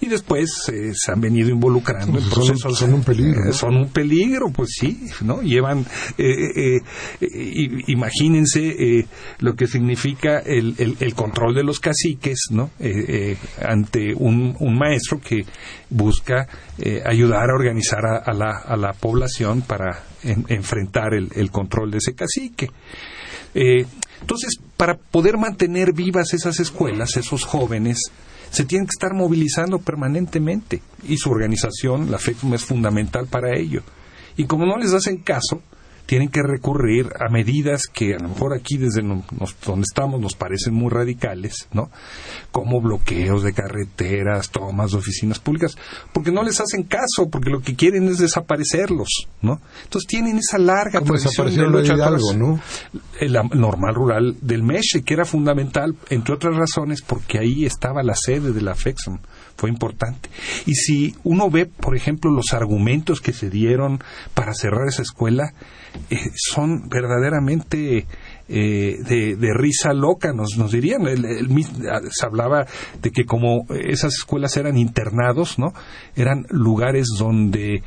Y 0.01 0.07
después 0.07 0.69
eh, 0.71 0.91
se 0.93 1.11
han 1.11 1.21
venido 1.21 1.49
involucrando 1.49 2.19
en 2.19 2.29
procesos. 2.29 2.77
Son, 2.77 2.93
un 2.93 3.03
peligro. 3.03 3.49
Eh, 3.49 3.53
son 3.53 3.75
un 3.75 3.89
peligro, 3.89 4.49
pues 4.51 4.69
sí, 4.79 5.07
¿no? 5.21 5.41
Llevan, 5.41 5.85
eh, 6.17 6.79
imagínense 7.87 9.05
lo 9.39 9.55
que 9.55 9.67
significa 9.67 10.39
el, 10.39 10.75
el, 10.99 11.15
control 11.15 11.55
de 11.55 11.63
los 11.63 11.79
caciques, 11.79 12.47
¿no? 12.51 12.71
ante 13.65 14.13
un, 14.13 14.55
un, 14.59 14.77
maestro 14.77 15.19
que 15.19 15.45
busca 15.89 16.47
ayudar 17.05 17.49
a 17.49 17.53
organizar 17.53 18.05
a, 18.05 18.33
la, 18.33 18.59
a, 18.65 18.75
la, 18.75 18.93
población 18.93 19.61
para 19.61 20.03
enfrentar 20.23 21.13
el, 21.13 21.29
el, 21.35 21.51
control 21.51 21.91
de 21.91 21.97
ese 21.97 22.13
cacique. 22.13 22.69
Entonces, 23.55 24.59
para 24.75 24.95
poder 24.97 25.37
mantener 25.37 25.93
vivas 25.93 26.33
esas 26.33 26.59
escuelas, 26.59 27.15
esos 27.15 27.45
jóvenes, 27.45 28.11
se 28.51 28.65
tienen 28.65 28.85
que 28.85 28.95
estar 28.95 29.13
movilizando 29.13 29.79
permanentemente 29.79 30.81
y 31.07 31.17
su 31.17 31.31
organización, 31.31 32.11
la 32.11 32.19
FECM, 32.19 32.53
es 32.53 32.65
fundamental 32.65 33.27
para 33.27 33.57
ello. 33.57 33.81
Y 34.37 34.45
como 34.45 34.65
no 34.65 34.77
les 34.77 34.93
hacen 34.93 35.17
caso, 35.17 35.61
tienen 36.05 36.29
que 36.29 36.41
recurrir 36.43 37.09
a 37.19 37.29
medidas 37.29 37.87
que 37.87 38.15
a 38.15 38.19
lo 38.19 38.29
mejor 38.29 38.53
aquí 38.53 38.77
desde 38.77 39.01
donde 39.01 39.83
estamos 39.83 40.19
nos 40.21 40.35
parecen 40.35 40.73
muy 40.73 40.89
radicales, 40.89 41.67
¿no? 41.73 41.89
Como 42.51 42.81
bloqueos 42.81 43.43
de 43.43 43.53
carreteras, 43.53 44.49
tomas 44.49 44.91
de 44.91 44.97
oficinas 44.97 45.39
públicas, 45.39 45.75
porque 46.13 46.31
no 46.31 46.43
les 46.43 46.59
hacen 46.59 46.83
caso, 46.83 47.29
porque 47.29 47.49
lo 47.49 47.61
que 47.61 47.75
quieren 47.75 48.07
es 48.07 48.19
desaparecerlos, 48.19 49.27
¿no? 49.41 49.59
Entonces 49.83 50.07
tienen 50.07 50.37
esa 50.37 50.57
larga 50.57 51.01
tradición 51.01 51.55
de 51.55 51.67
lucha 51.67 51.95
¿no? 52.35 52.59
la 53.21 53.43
normal 53.43 53.95
rural 53.95 54.37
del 54.41 54.63
Meche, 54.63 55.03
que 55.03 55.13
era 55.13 55.25
fundamental, 55.25 55.95
entre 56.09 56.33
otras 56.33 56.55
razones, 56.55 57.01
porque 57.01 57.39
ahí 57.39 57.65
estaba 57.65 58.03
la 58.03 58.15
sede 58.15 58.53
de 58.53 58.61
la 58.61 58.75
FEXOM 58.75 59.19
fue 59.55 59.69
importante. 59.69 60.29
Y 60.65 60.75
si 60.75 61.15
uno 61.23 61.49
ve, 61.49 61.65
por 61.65 61.95
ejemplo, 61.95 62.31
los 62.31 62.53
argumentos 62.53 63.21
que 63.21 63.33
se 63.33 63.49
dieron 63.49 63.99
para 64.33 64.53
cerrar 64.53 64.87
esa 64.87 65.01
escuela, 65.01 65.53
eh, 66.09 66.17
son 66.35 66.89
verdaderamente 66.89 68.05
eh, 68.47 68.97
de, 68.99 69.53
risa 69.53 69.93
loca, 69.93 70.33
nos, 70.33 70.57
nos 70.57 70.71
dirían. 70.71 71.01
se 71.05 72.25
hablaba 72.25 72.65
de 73.01 73.11
que 73.11 73.25
como 73.25 73.65
esas 73.69 74.13
escuelas 74.13 74.57
eran 74.57 74.77
internados, 74.77 75.57
¿no? 75.57 75.73
Eran 76.15 76.45
lugares 76.49 77.07
donde 77.17 77.81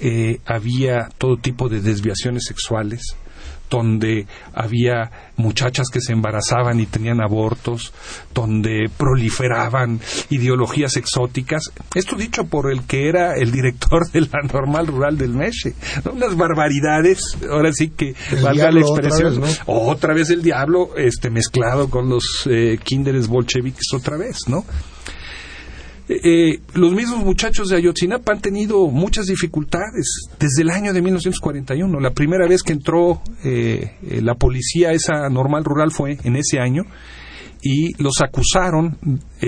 eh, 0.00 0.40
había 0.46 1.10
todo 1.18 1.36
tipo 1.36 1.68
de 1.68 1.80
desviaciones 1.80 2.44
sexuales, 2.46 3.02
donde 3.70 4.26
había 4.52 5.10
muchachas 5.36 5.86
que 5.90 6.00
se 6.00 6.12
embarazaban 6.12 6.80
y 6.80 6.86
tenían 6.86 7.22
abortos, 7.22 7.92
donde 8.34 8.90
proliferaban 8.96 10.00
ideologías 10.28 10.96
exóticas. 10.96 11.72
Esto 11.94 12.16
dicho 12.16 12.44
por 12.44 12.70
el 12.70 12.82
que 12.82 13.08
era 13.08 13.36
el 13.36 13.52
director 13.52 14.10
de 14.10 14.22
la 14.22 14.42
normal 14.52 14.88
rural 14.88 15.16
del 15.16 15.30
Meche. 15.30 15.74
Unas 16.12 16.36
barbaridades, 16.36 17.20
ahora 17.50 17.72
sí 17.72 17.90
que 17.90 18.14
valga 18.42 18.70
la 18.70 18.80
expresión. 18.80 19.42
Otra 19.66 20.14
vez, 20.14 20.30
el 20.30 20.42
diablo 20.42 20.96
este, 20.96 21.30
mezclado 21.30 21.88
con 21.88 22.08
los 22.08 22.46
eh, 22.50 22.78
kinderes 22.82 23.28
bolcheviques 23.28 23.86
otra 23.94 24.16
vez, 24.16 24.36
¿no? 24.48 24.64
Eh, 26.12 26.58
los 26.74 26.92
mismos 26.92 27.24
muchachos 27.24 27.68
de 27.68 27.76
Ayotzinapa 27.76 28.32
han 28.32 28.40
tenido 28.40 28.88
muchas 28.88 29.26
dificultades 29.26 30.28
desde 30.40 30.62
el 30.62 30.70
año 30.70 30.92
de 30.92 31.02
1941. 31.02 32.00
La 32.00 32.10
primera 32.10 32.48
vez 32.48 32.64
que 32.64 32.72
entró 32.72 33.22
eh, 33.44 33.92
eh, 34.02 34.20
la 34.20 34.34
policía 34.34 34.90
esa 34.90 35.28
normal 35.28 35.62
rural 35.62 35.92
fue 35.92 36.18
en 36.24 36.34
ese 36.34 36.58
año 36.58 36.82
y 37.62 37.92
los 38.02 38.22
acusaron, 38.22 38.96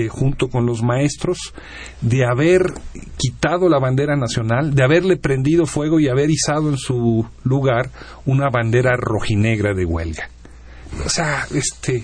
junto 0.09 0.47
con 0.47 0.67
los 0.67 0.83
maestros, 0.83 1.51
de 1.99 2.23
haber 2.23 2.61
quitado 3.17 3.67
la 3.67 3.79
bandera 3.79 4.15
nacional, 4.15 4.75
de 4.75 4.83
haberle 4.83 5.17
prendido 5.17 5.65
fuego 5.65 5.99
y 5.99 6.09
haber 6.09 6.29
izado 6.29 6.69
en 6.69 6.77
su 6.77 7.25
lugar 7.43 7.89
una 8.27 8.51
bandera 8.51 8.95
rojinegra 8.97 9.73
de 9.73 9.85
huelga. 9.85 10.29
O 11.03 11.09
sea, 11.09 11.47
este, 11.55 12.03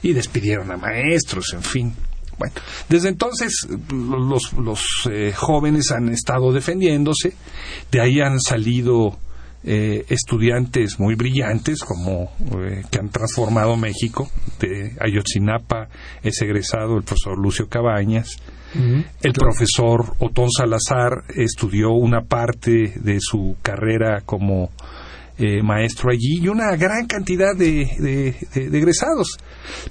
y 0.00 0.12
despidieron 0.12 0.70
a 0.70 0.76
maestros, 0.76 1.46
en 1.52 1.62
fin. 1.62 1.92
Bueno, 2.38 2.54
desde 2.88 3.08
entonces 3.08 3.66
los, 3.90 4.52
los 4.52 4.80
eh, 5.10 5.32
jóvenes 5.34 5.90
han 5.90 6.08
estado 6.08 6.52
defendiéndose, 6.52 7.34
de 7.90 8.00
ahí 8.00 8.20
han 8.20 8.40
salido 8.40 9.18
eh, 9.64 10.04
estudiantes 10.08 11.00
muy 11.00 11.16
brillantes 11.16 11.80
como 11.80 12.30
eh, 12.62 12.84
que 12.90 12.98
han 12.98 13.08
transformado 13.10 13.76
México. 13.76 14.30
De 14.60 14.96
Ayotzinapa 15.00 15.88
es 16.22 16.40
egresado 16.42 16.96
el 16.96 17.02
profesor 17.02 17.36
Lucio 17.38 17.68
Cabañas. 17.68 18.36
El 19.22 19.32
profesor 19.32 20.14
Otón 20.18 20.50
Salazar 20.50 21.24
estudió 21.34 21.90
una 21.92 22.20
parte 22.20 22.92
de 22.96 23.18
su 23.18 23.56
carrera 23.62 24.20
como 24.26 24.70
eh, 25.38 25.62
maestro 25.62 26.10
allí 26.10 26.40
y 26.42 26.48
una 26.48 26.74
gran 26.76 27.06
cantidad 27.06 27.56
de, 27.56 27.88
de, 27.98 28.76
egresados. 28.76 29.38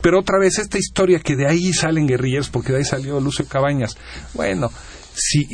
Pero 0.02 0.20
otra 0.20 0.40
vez 0.40 0.60
esta 0.60 0.78
historia 0.78 1.20
que 1.20 1.36
de 1.36 1.48
ahí 1.48 1.72
salen 1.74 2.08
guerrilleros, 2.08 2.50
porque 2.50 2.74
de 2.74 2.80
ahí 2.80 2.86
salió 2.86 3.20
Lucio 3.20 3.48
Cabañas. 3.48 3.98
Bueno, 4.34 4.70
si 5.14 5.48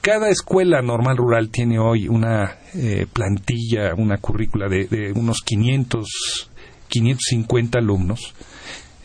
cada 0.00 0.30
escuela 0.30 0.80
normal 0.82 1.16
rural 1.16 1.50
tiene 1.50 1.78
hoy 1.78 2.08
una 2.08 2.58
eh, 2.74 3.06
plantilla, 3.12 3.94
una 3.96 4.18
currícula 4.18 4.68
de, 4.68 5.12
unos 5.14 5.42
500, 5.44 6.50
550 6.88 7.78
alumnos, 7.78 8.34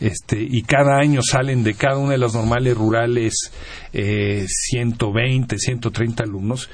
este, 0.00 0.40
y 0.40 0.62
cada 0.62 0.98
año 0.98 1.20
salen 1.22 1.64
de 1.64 1.74
cada 1.74 1.98
una 1.98 2.12
de 2.12 2.18
las 2.18 2.34
normales 2.34 2.76
rurales 2.76 3.34
eh, 3.92 4.46
120, 4.48 5.58
130 5.58 6.22
alumnos, 6.22 6.70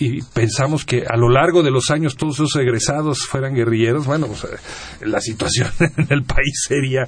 y 0.00 0.22
pensamos 0.22 0.84
que 0.86 1.04
a 1.06 1.16
lo 1.16 1.28
largo 1.28 1.62
de 1.62 1.70
los 1.70 1.90
años 1.90 2.16
todos 2.16 2.36
esos 2.36 2.56
egresados 2.56 3.26
fueran 3.26 3.54
guerrilleros, 3.54 4.06
bueno, 4.06 4.26
pues, 4.26 4.44
eh, 4.44 5.06
la 5.06 5.20
situación 5.20 5.68
en 5.78 6.06
el 6.08 6.24
país 6.24 6.64
sería 6.66 7.06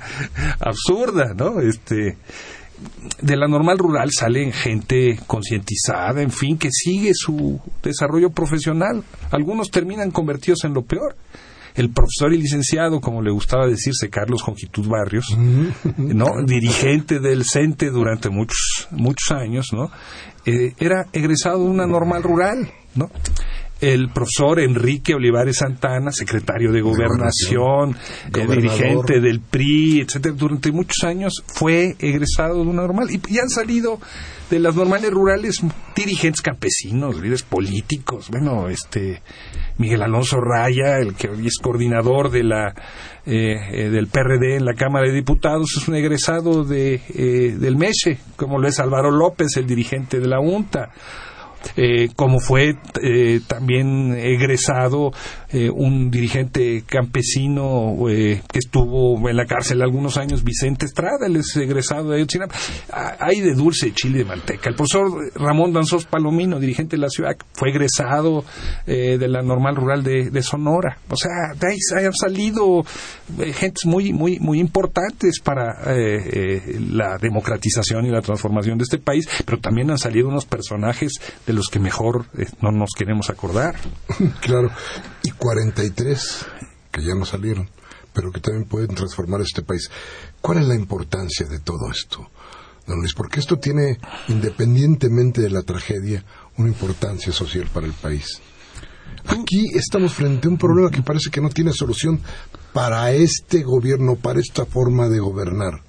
absurda, 0.61 1.33
¿no? 1.35 1.61
Este 1.61 2.18
de 3.20 3.37
la 3.37 3.46
normal 3.46 3.78
rural 3.78 4.11
salen 4.11 4.52
gente 4.52 5.18
concientizada, 5.26 6.20
en 6.20 6.33
fin, 6.33 6.59
que 6.59 6.70
sigue 6.70 7.12
su 7.14 7.61
desarrollo 7.83 8.31
profesional. 8.31 9.05
Algunos 9.31 9.70
terminan 9.70 10.11
convertidos 10.11 10.64
en 10.64 10.74
lo 10.74 10.83
peor 10.83 11.16
el 11.74 11.90
profesor 11.90 12.33
y 12.35 12.38
licenciado, 12.38 13.00
como 13.00 13.22
le 13.22 13.31
gustaba 13.31 13.66
decirse, 13.66 14.11
Carlos 14.11 14.42
Jongitud 14.42 14.87
Barrios, 14.87 15.37
¿no? 15.96 16.26
dirigente 16.44 17.18
del 17.18 17.44
CENTE 17.44 17.90
durante 17.90 18.28
muchos, 18.28 18.88
muchos 18.90 19.31
años, 19.31 19.68
¿no? 19.72 19.90
Eh, 20.44 20.74
era 20.78 21.07
egresado 21.12 21.59
de 21.64 21.70
una 21.70 21.87
normal 21.87 22.22
rural, 22.22 22.70
¿no? 22.94 23.11
El 23.83 24.11
profesor 24.11 24.61
Enrique 24.61 25.12
Olivares 25.12 25.59
Santana, 25.59 26.12
secretario 26.12 26.71
de 26.71 26.81
Gobernación, 26.81 27.97
el 28.33 28.47
dirigente 28.49 29.21
del 29.21 29.40
PRI, 29.40 30.03
etcétera, 30.03 30.37
durante 30.38 30.71
muchos 30.71 31.03
años 31.03 31.42
fue 31.49 31.97
egresado 31.99 32.62
de 32.62 32.71
una 32.71 32.83
normal 32.83 33.09
y, 33.11 33.21
y 33.29 33.38
han 33.40 33.49
salido 33.49 33.99
de 34.51 34.61
las 34.61 34.77
normales 34.77 35.11
rurales 35.11 35.61
dirigentes 35.97 36.42
campesinos, 36.42 37.16
líderes 37.16 37.42
políticos, 37.42 38.29
bueno, 38.31 38.68
este 38.68 39.21
Miguel 39.79 40.03
Alonso 40.03 40.40
Raya, 40.40 40.99
el 40.99 41.14
que 41.14 41.29
hoy 41.29 41.49
es 41.49 41.59
coordinador 41.61 42.31
de 42.31 42.45
la 42.45 42.75
eh, 43.27 43.57
eh, 43.73 43.90
del 43.90 44.07
PRD 44.07 44.57
en 44.57 44.64
la 44.64 44.75
Cámara 44.75 45.07
de 45.07 45.12
Diputados, 45.12 45.75
es 45.77 45.88
un 45.88 45.97
egresado 45.97 46.62
de, 46.62 47.01
eh, 47.14 47.57
del 47.59 47.77
MESE, 47.77 48.18
como 48.37 48.61
lo 48.61 48.68
es 48.68 48.79
Álvaro 48.79 49.11
López, 49.11 49.57
el 49.57 49.66
dirigente 49.66 50.21
de 50.21 50.29
la 50.29 50.38
UNTA 50.38 50.90
eh, 51.77 52.11
como 52.16 52.40
fue 52.40 52.77
eh, 53.03 53.40
también 53.46 54.14
egresado 54.14 55.12
eh, 55.52 55.70
un 55.70 56.10
dirigente 56.10 56.84
campesino 56.86 57.96
que 58.06 58.58
estuvo 58.58 59.28
en 59.28 59.36
la 59.36 59.46
cárcel 59.46 59.82
algunos 59.82 60.16
años, 60.16 60.44
Vicente 60.44 60.86
Estrada, 60.86 61.26
es 61.26 61.56
egresado 61.56 62.10
de 62.10 62.16
Ayotzinapa. 62.16 62.54
Hay 63.18 63.40
de 63.40 63.54
dulce, 63.54 63.92
chile 63.92 64.18
de 64.18 64.24
manteca. 64.24 64.70
El 64.70 64.76
profesor 64.76 65.10
Ramón 65.34 65.72
Danzós 65.72 66.04
Palomino, 66.06 66.58
dirigente 66.58 66.96
de 66.96 67.02
la 67.02 67.08
ciudad, 67.08 67.36
fue 67.54 67.70
egresado 67.70 68.44
de 68.86 69.28
la 69.28 69.42
normal 69.42 69.76
rural 69.76 70.02
de, 70.02 70.42
Sonora. 70.42 70.98
O 71.08 71.16
sea, 71.16 71.54
de 71.58 71.68
ahí 71.68 72.04
han 72.04 72.12
salido 72.12 72.84
gentes 73.54 73.86
muy, 73.86 74.12
muy, 74.12 74.38
muy 74.40 74.58
importantes 74.58 75.40
para 75.40 75.94
la 76.90 77.18
democratización 77.18 78.06
y 78.06 78.10
la 78.10 78.22
transformación 78.22 78.78
de 78.78 78.84
este 78.84 78.98
país, 78.98 79.28
pero 79.44 79.58
también 79.58 79.90
han 79.90 79.98
salido 79.98 80.28
unos 80.28 80.46
personajes 80.46 81.12
de 81.46 81.52
los 81.52 81.68
que 81.68 81.78
mejor 81.78 82.26
eh, 82.38 82.46
no 82.60 82.70
nos 82.70 82.90
queremos 82.96 83.30
acordar. 83.30 83.74
Claro, 84.40 84.70
y 85.22 85.30
43 85.30 86.46
que 86.90 87.02
ya 87.02 87.14
no 87.14 87.24
salieron, 87.24 87.68
pero 88.12 88.30
que 88.30 88.40
también 88.40 88.68
pueden 88.68 88.94
transformar 88.94 89.40
este 89.40 89.62
país. 89.62 89.90
¿Cuál 90.40 90.58
es 90.58 90.66
la 90.66 90.74
importancia 90.74 91.46
de 91.46 91.58
todo 91.58 91.90
esto, 91.90 92.30
don 92.87 92.98
Luis? 92.98 93.14
Porque 93.14 93.40
esto 93.40 93.58
tiene, 93.58 93.98
independientemente 94.28 95.40
de 95.40 95.50
la 95.50 95.62
tragedia, 95.62 96.24
una 96.58 96.68
importancia 96.68 97.32
social 97.32 97.68
para 97.72 97.87
el 97.87 97.94
país. 97.94 98.40
Aquí 99.26 99.68
estamos 99.74 100.14
frente 100.14 100.48
a 100.48 100.50
un 100.50 100.58
problema 100.58 100.90
que 100.90 101.02
parece 101.02 101.30
que 101.30 101.40
no 101.40 101.48
tiene 101.48 101.72
solución 101.72 102.20
para 102.72 103.12
este 103.12 103.62
gobierno, 103.62 104.16
para 104.16 104.40
esta 104.40 104.66
forma 104.66 105.08
de 105.08 105.20
gobernar, 105.20 105.82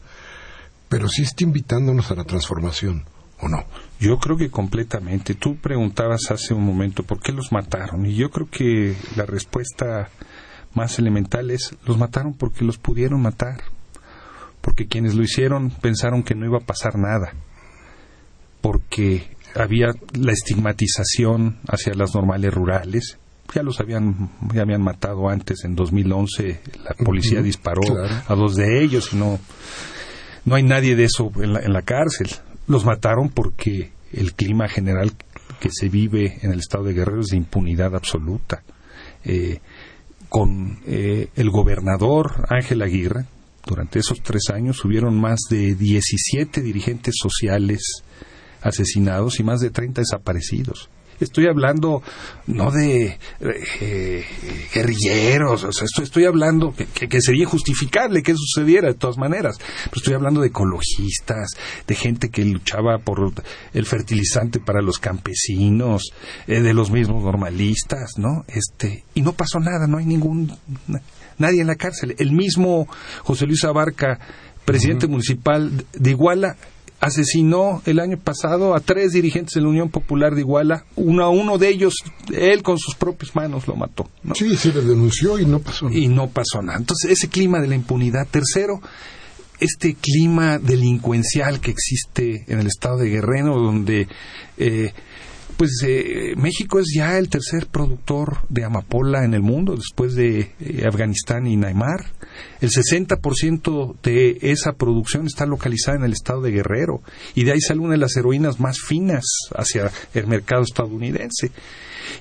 pero 0.87 1.07
sí 1.07 1.23
está 1.23 1.43
invitándonos 1.43 2.11
a 2.11 2.15
la 2.15 2.25
transformación, 2.25 3.05
¿o 3.39 3.47
no? 3.47 3.63
Yo 3.99 4.17
creo 4.17 4.37
que 4.37 4.49
completamente. 4.49 5.33
Tú 5.35 5.57
preguntabas 5.57 6.29
hace 6.29 6.53
un 6.53 6.65
momento 6.65 7.03
por 7.03 7.19
qué 7.19 7.31
los 7.31 7.51
mataron 7.51 8.05
y 8.05 8.15
yo 8.15 8.29
creo 8.29 8.49
que 8.49 8.95
la 9.15 9.25
respuesta 9.25 10.09
más 10.73 10.97
elemental 10.99 11.51
es 11.51 11.75
los 11.85 11.97
mataron 11.97 12.33
porque 12.33 12.65
los 12.65 12.77
pudieron 12.77 13.21
matar, 13.21 13.61
porque 14.61 14.87
quienes 14.87 15.15
lo 15.15 15.23
hicieron 15.23 15.69
pensaron 15.69 16.23
que 16.23 16.35
no 16.35 16.45
iba 16.45 16.57
a 16.57 16.65
pasar 16.65 16.97
nada, 16.97 17.33
porque 18.61 19.35
había 19.55 19.93
la 20.13 20.31
estigmatización 20.31 21.59
hacia 21.67 21.93
las 21.93 22.15
normales 22.15 22.53
rurales. 22.53 23.19
Ya 23.53 23.61
los 23.61 23.79
habían, 23.79 24.31
ya 24.53 24.61
habían 24.61 24.81
matado 24.81 25.29
antes, 25.29 25.63
en 25.63 25.75
2011 25.75 26.61
la 26.83 26.93
policía 27.05 27.41
disparó 27.41 27.81
a 28.27 28.35
dos 28.35 28.55
de 28.55 28.83
ellos 28.83 29.13
y 29.13 29.17
no, 29.17 29.37
no 30.45 30.55
hay 30.55 30.63
nadie 30.63 30.95
de 30.95 31.03
eso 31.03 31.31
en 31.35 31.53
la, 31.53 31.59
en 31.59 31.73
la 31.73 31.83
cárcel. 31.83 32.29
Los 32.67 32.85
mataron 32.85 33.29
porque 33.29 33.91
el 34.11 34.33
clima 34.33 34.67
general 34.67 35.11
que 35.59 35.69
se 35.71 35.89
vive 35.89 36.39
en 36.41 36.51
el 36.51 36.59
estado 36.59 36.85
de 36.85 36.93
Guerrero 36.93 37.21
es 37.21 37.27
de 37.27 37.37
impunidad 37.37 37.95
absoluta. 37.95 38.63
Eh, 39.25 39.59
con 40.29 40.79
eh, 40.85 41.29
el 41.35 41.49
gobernador 41.49 42.45
Ángel 42.49 42.81
Aguirre, 42.81 43.25
durante 43.65 43.99
esos 43.99 44.21
tres 44.21 44.49
años 44.53 44.83
hubieron 44.83 45.19
más 45.19 45.39
de 45.49 45.75
17 45.75 46.61
dirigentes 46.61 47.15
sociales 47.21 48.03
asesinados 48.61 49.39
y 49.39 49.43
más 49.43 49.59
de 49.61 49.69
30 49.69 50.01
desaparecidos. 50.01 50.89
Estoy 51.23 51.47
hablando 51.47 52.01
no 52.47 52.71
de 52.71 53.17
eh, 53.39 54.25
guerrilleros, 54.73 55.63
o 55.63 55.71
sea, 55.71 55.87
estoy, 56.01 56.25
hablando 56.25 56.73
que, 56.73 57.21
sería 57.21 57.43
injustificable 57.43 58.23
que 58.23 58.33
sucediera 58.35 58.87
de 58.87 58.93
todas 58.95 59.17
maneras, 59.17 59.57
pero 59.57 59.97
estoy 59.97 60.13
hablando 60.13 60.41
de 60.41 60.47
ecologistas, 60.47 61.51
de 61.87 61.95
gente 61.95 62.29
que 62.29 62.45
luchaba 62.45 62.99
por 62.99 63.33
el 63.73 63.85
fertilizante 63.85 64.59
para 64.59 64.81
los 64.81 64.99
campesinos, 64.99 66.11
eh, 66.47 66.61
de 66.61 66.73
los 66.73 66.91
mismos 66.91 67.23
normalistas, 67.23 68.13
¿no? 68.17 68.45
Este, 68.47 69.03
y 69.13 69.21
no 69.21 69.33
pasó 69.33 69.59
nada, 69.59 69.87
no 69.87 69.97
hay 69.97 70.05
ningún 70.05 70.51
nadie 71.37 71.61
en 71.61 71.67
la 71.67 71.75
cárcel. 71.75 72.15
El 72.17 72.31
mismo 72.31 72.87
José 73.23 73.45
Luis 73.45 73.63
Abarca, 73.63 74.19
presidente 74.65 75.07
municipal 75.07 75.85
de 75.93 76.09
Iguala, 76.09 76.55
asesinó 77.03 77.81
el 77.85 77.99
año 77.99 78.17
pasado 78.17 78.73
a 78.73 78.79
tres 78.79 79.11
dirigentes 79.11 79.55
de 79.55 79.61
la 79.61 79.67
Unión 79.67 79.89
Popular 79.89 80.35
de 80.35 80.41
Iguala, 80.41 80.85
uno 80.95 81.25
a 81.25 81.29
uno 81.29 81.57
de 81.57 81.67
ellos, 81.67 81.95
él 82.33 82.63
con 82.63 82.77
sus 82.77 82.95
propias 82.95 83.35
manos 83.35 83.67
lo 83.67 83.75
mató. 83.75 84.09
Sí, 84.35 84.55
se 84.55 84.71
le 84.71 84.81
denunció 84.81 85.37
y 85.37 85.45
no 85.45 85.59
pasó 85.59 85.89
nada. 85.89 85.97
Y 85.97 86.07
no 86.07 86.29
pasó 86.29 86.61
nada. 86.61 86.77
Entonces, 86.77 87.11
ese 87.11 87.27
clima 87.27 87.59
de 87.59 87.67
la 87.67 87.75
impunidad. 87.75 88.25
Tercero, 88.31 88.79
este 89.59 89.95
clima 89.95 90.59
delincuencial 90.59 91.59
que 91.59 91.71
existe 91.71 92.45
en 92.47 92.59
el 92.59 92.67
estado 92.67 92.99
de 92.99 93.09
Guerrero, 93.09 93.59
donde 93.59 94.07
eh, 94.57 94.93
pues 95.57 95.71
eh, 95.85 96.33
México 96.37 96.79
es 96.79 96.87
ya 96.95 97.17
el 97.17 97.29
tercer 97.29 97.67
productor 97.67 98.39
de 98.49 98.63
amapola 98.63 99.23
en 99.23 99.33
el 99.33 99.41
mundo, 99.41 99.75
después 99.75 100.15
de 100.15 100.51
eh, 100.59 100.85
Afganistán 100.87 101.47
y 101.47 101.55
Neymar. 101.55 102.05
El 102.61 102.69
60% 102.69 103.95
de 104.01 104.37
esa 104.41 104.73
producción 104.73 105.27
está 105.27 105.45
localizada 105.45 105.97
en 105.97 106.05
el 106.05 106.13
estado 106.13 106.41
de 106.41 106.51
Guerrero 106.51 107.01
y 107.35 107.43
de 107.43 107.51
ahí 107.51 107.61
sale 107.61 107.81
una 107.81 107.91
de 107.93 107.99
las 107.99 108.15
heroínas 108.15 108.59
más 108.59 108.79
finas 108.79 109.25
hacia 109.55 109.91
el 110.13 110.27
mercado 110.27 110.63
estadounidense. 110.63 111.51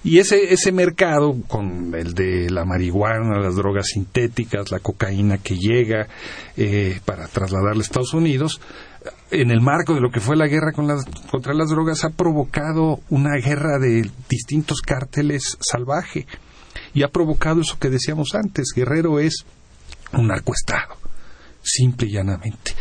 Y 0.04 0.18
ese, 0.18 0.52
ese 0.52 0.72
mercado, 0.72 1.36
con 1.48 1.94
el 1.94 2.14
de 2.14 2.50
la 2.50 2.64
marihuana, 2.64 3.40
las 3.40 3.56
drogas 3.56 3.88
sintéticas, 3.88 4.70
la 4.70 4.78
cocaína 4.78 5.38
que 5.38 5.56
llega 5.56 6.08
eh, 6.56 7.00
para 7.04 7.28
trasladarla 7.28 7.80
a 7.80 7.82
Estados 7.82 8.14
Unidos, 8.14 8.60
en 9.30 9.50
el 9.50 9.60
marco 9.60 9.94
de 9.94 10.00
lo 10.00 10.10
que 10.10 10.20
fue 10.20 10.36
la 10.36 10.46
guerra 10.46 10.72
contra 10.72 11.54
las 11.54 11.68
drogas, 11.68 12.04
ha 12.04 12.10
provocado 12.10 13.00
una 13.10 13.36
guerra 13.36 13.78
de 13.78 14.10
distintos 14.28 14.80
cárteles 14.80 15.56
salvaje 15.60 16.26
y 16.94 17.02
ha 17.02 17.08
provocado 17.08 17.60
eso 17.60 17.78
que 17.78 17.90
decíamos 17.90 18.34
antes, 18.34 18.72
Guerrero 18.74 19.18
es 19.18 19.44
un 20.12 20.28
narcoestado, 20.28 20.96
simple 21.62 22.08
y 22.08 22.12
llanamente. 22.12 22.74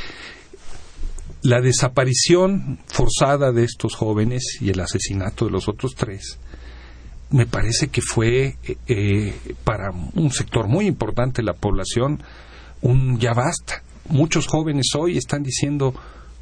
La 1.44 1.60
desaparición 1.60 2.80
forzada 2.88 3.52
de 3.52 3.64
estos 3.64 3.96
jóvenes 3.96 4.58
y 4.60 4.70
el 4.70 4.80
asesinato 4.80 5.46
de 5.46 5.52
los 5.52 5.68
otros 5.68 5.96
tres 5.96 6.38
me 7.32 7.46
parece 7.46 7.88
que 7.88 8.02
fue 8.02 8.58
eh, 8.64 8.78
eh, 8.88 9.34
para 9.64 9.92
un 9.92 10.32
sector 10.32 10.68
muy 10.68 10.86
importante 10.86 11.42
de 11.42 11.46
la 11.46 11.54
población 11.54 12.22
un 12.82 13.20
ya 13.20 13.34
basta. 13.34 13.84
Muchos 14.10 14.48
jóvenes 14.48 14.88
hoy 14.98 15.18
están 15.18 15.44
diciendo 15.44 15.94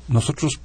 nosotros 0.08 0.60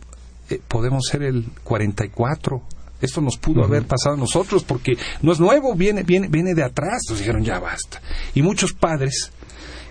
eh, 0.50 0.60
podemos 0.66 1.04
ser 1.10 1.22
el 1.22 1.46
44. 1.62 2.62
Esto 3.00 3.20
nos 3.20 3.36
pudo 3.36 3.64
haber 3.64 3.86
pasado 3.86 4.14
a 4.14 4.18
nosotros 4.18 4.64
porque 4.64 4.96
no 5.20 5.32
es 5.32 5.40
nuevo, 5.40 5.74
viene, 5.74 6.02
viene, 6.02 6.28
viene 6.28 6.54
de 6.54 6.62
atrás. 6.62 7.02
Nos 7.08 7.18
dijeron, 7.18 7.44
ya 7.44 7.58
basta. 7.58 8.00
Y 8.34 8.42
muchos 8.42 8.72
padres 8.72 9.30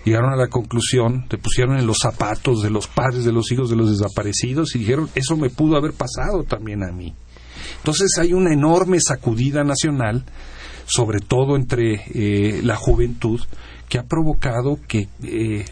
llegaron 0.04 0.32
a 0.32 0.36
la 0.36 0.48
conclusión, 0.48 1.26
se 1.30 1.38
pusieron 1.38 1.78
en 1.78 1.86
los 1.86 1.98
zapatos 1.98 2.62
de 2.62 2.70
los 2.70 2.88
padres 2.88 3.24
de 3.24 3.32
los 3.32 3.50
hijos 3.52 3.70
de 3.70 3.76
los 3.76 3.90
desaparecidos 3.90 4.74
y 4.74 4.80
dijeron, 4.80 5.08
eso 5.14 5.36
me 5.36 5.50
pudo 5.50 5.76
haber 5.76 5.92
pasado 5.92 6.44
también 6.44 6.82
a 6.82 6.92
mí. 6.92 7.14
Entonces 7.78 8.10
hay 8.18 8.32
una 8.32 8.52
enorme 8.52 8.98
sacudida 9.00 9.64
nacional, 9.64 10.24
sobre 10.86 11.20
todo 11.20 11.56
entre 11.56 12.02
eh, 12.14 12.60
la 12.62 12.76
juventud, 12.76 13.40
que 13.94 14.00
ha 14.00 14.08
provocado 14.08 14.80
que 14.88 15.06
eh, 15.22 15.64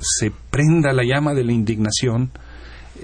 se 0.00 0.32
prenda 0.50 0.92
la 0.92 1.04
llama 1.04 1.32
de 1.32 1.44
la 1.44 1.52
indignación 1.52 2.32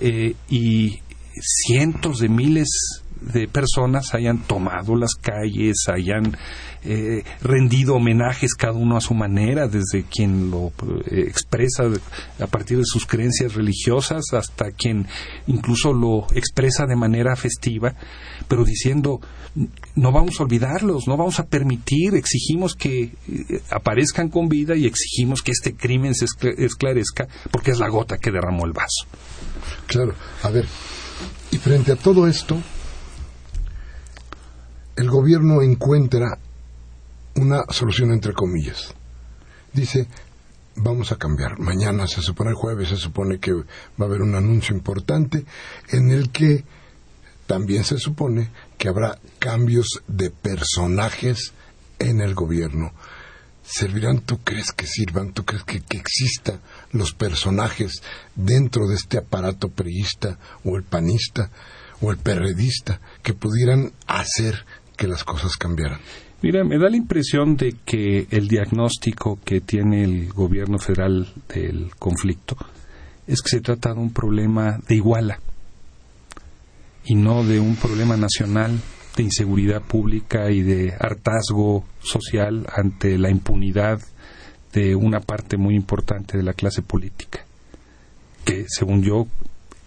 eh, 0.01 0.35
y 0.51 0.99
cientos 1.41 2.19
de 2.19 2.29
miles 2.29 3.04
de 3.33 3.49
personas 3.49 4.15
hayan 4.15 4.39
tomado 4.43 4.97
las 4.97 5.15
calles, 5.15 5.77
hayan 5.89 6.37
eh, 6.85 7.25
rendido 7.43 7.95
homenajes 7.95 8.55
cada 8.55 8.75
uno 8.75 8.97
a 8.97 9.01
su 9.01 9.15
manera, 9.15 9.69
desde 9.69 10.05
quien 10.05 10.51
lo 10.51 10.69
eh, 11.11 11.25
expresa 11.27 11.85
a 12.39 12.47
partir 12.47 12.79
de 12.79 12.85
sus 12.85 13.07
creencias 13.07 13.55
religiosas 13.55 14.25
hasta 14.33 14.71
quien 14.73 15.07
incluso 15.47 15.93
lo 15.93 16.27
expresa 16.35 16.87
de 16.87 16.97
manera 16.97 17.37
festiva, 17.37 17.95
pero 18.49 18.65
diciendo 18.65 19.21
no 19.95 20.11
vamos 20.11 20.41
a 20.41 20.43
olvidarlos, 20.43 21.07
no 21.07 21.17
vamos 21.17 21.39
a 21.39 21.47
permitir, 21.47 22.15
exigimos 22.17 22.75
que 22.75 23.13
aparezcan 23.71 24.29
con 24.29 24.49
vida 24.49 24.75
y 24.75 24.87
exigimos 24.87 25.43
que 25.43 25.53
este 25.53 25.75
crimen 25.75 26.15
se 26.15 26.27
esclarezca 26.59 27.29
porque 27.53 27.71
es 27.71 27.79
la 27.79 27.89
gota 27.89 28.19
que 28.19 28.33
derramó 28.33 28.67
el 28.67 28.73
vaso. 28.73 29.07
Claro, 29.87 30.15
a 30.43 30.51
ver, 30.51 30.67
y 31.51 31.59
frente 31.59 31.93
a 31.93 31.97
todo 31.97 32.27
esto, 32.27 32.61
el 34.97 35.11
gobierno 35.11 35.63
encuentra 35.63 36.39
una 37.37 37.65
solución 37.71 38.13
entre 38.13 38.33
comillas. 38.33 38.95
Dice, 39.73 40.07
vamos 40.77 41.11
a 41.13 41.17
cambiar. 41.17 41.59
Mañana 41.59 42.07
se 42.07 42.23
supone, 42.23 42.51
el 42.51 42.57
jueves 42.57 42.89
se 42.89 42.97
supone 42.97 43.39
que 43.39 43.53
va 43.53 43.65
a 43.99 44.05
haber 44.05 44.23
un 44.23 44.35
anuncio 44.35 44.75
importante 44.75 45.45
en 45.89 46.11
el 46.11 46.31
que 46.31 46.65
también 47.47 47.85
se 47.85 47.99
supone 47.99 48.51
que 48.79 48.89
habrá 48.89 49.19
cambios 49.39 49.87
de 50.07 50.31
personajes 50.31 51.53
en 51.99 52.21
el 52.21 52.35
gobierno. 52.35 52.93
¿Servirán? 53.65 54.21
¿Tú 54.21 54.39
crees 54.45 54.73
que 54.73 54.87
sirvan? 54.87 55.33
¿Tú 55.33 55.45
crees 55.45 55.65
que, 55.65 55.81
que 55.81 55.97
existan 55.97 56.61
los 56.93 57.15
personajes 57.15 58.03
dentro 58.35 58.87
de 58.87 58.95
este 58.95 59.19
aparato 59.19 59.71
priista 59.71 60.39
o 60.65 60.77
el 60.77 60.85
panista? 60.85 61.51
o 62.01 62.11
el 62.11 62.19
perredista 62.19 63.01
que 63.23 63.35
pudieran 63.35 63.93
hacer 64.07 64.65
que 64.97 65.09
las 65.09 65.25
cosas 65.25 65.57
cambiaran. 65.57 66.01
Mira, 66.43 66.63
me 66.63 66.79
da 66.79 66.91
la 66.91 66.97
impresión 66.97 67.57
de 67.57 67.77
que 67.85 68.27
el 68.31 68.49
diagnóstico 68.49 69.39
que 69.45 69.61
tiene 69.61 70.05
el 70.05 70.33
gobierno 70.33 70.79
federal 70.79 71.27
del 71.49 71.91
conflicto 71.99 72.57
es 73.27 73.41
que 73.41 73.49
se 73.49 73.61
trata 73.61 73.95
de 73.95 74.01
un 74.01 74.13
problema 74.13 74.79
de 74.87 74.95
iguala 74.97 75.41
y 77.07 77.15
no 77.15 77.45
de 77.45 77.61
un 77.61 77.77
problema 77.77 78.17
nacional 78.17 78.79
de 79.17 79.23
inseguridad 79.23 79.83
pública 79.83 80.51
y 80.51 80.63
de 80.63 80.93
hartazgo 80.99 81.85
social 82.03 82.67
ante 82.75 83.17
la 83.17 83.31
impunidad 83.31 84.01
de 84.73 84.95
una 84.97 85.21
parte 85.21 85.57
muy 85.57 85.77
importante 85.77 86.37
de 86.37 86.43
la 86.43 86.53
clase 86.53 86.83
política. 86.83 87.45
Que, 88.45 88.67
según 88.69 89.03
yo, 89.03 89.29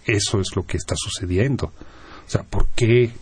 eso 0.06 0.40
es 0.40 0.56
lo 0.56 0.64
que 0.64 0.78
está 0.78 0.94
sucediendo. 0.96 1.66
O 1.66 2.30
sea, 2.30 2.42
¿por 2.42 2.68
qué 2.70 3.12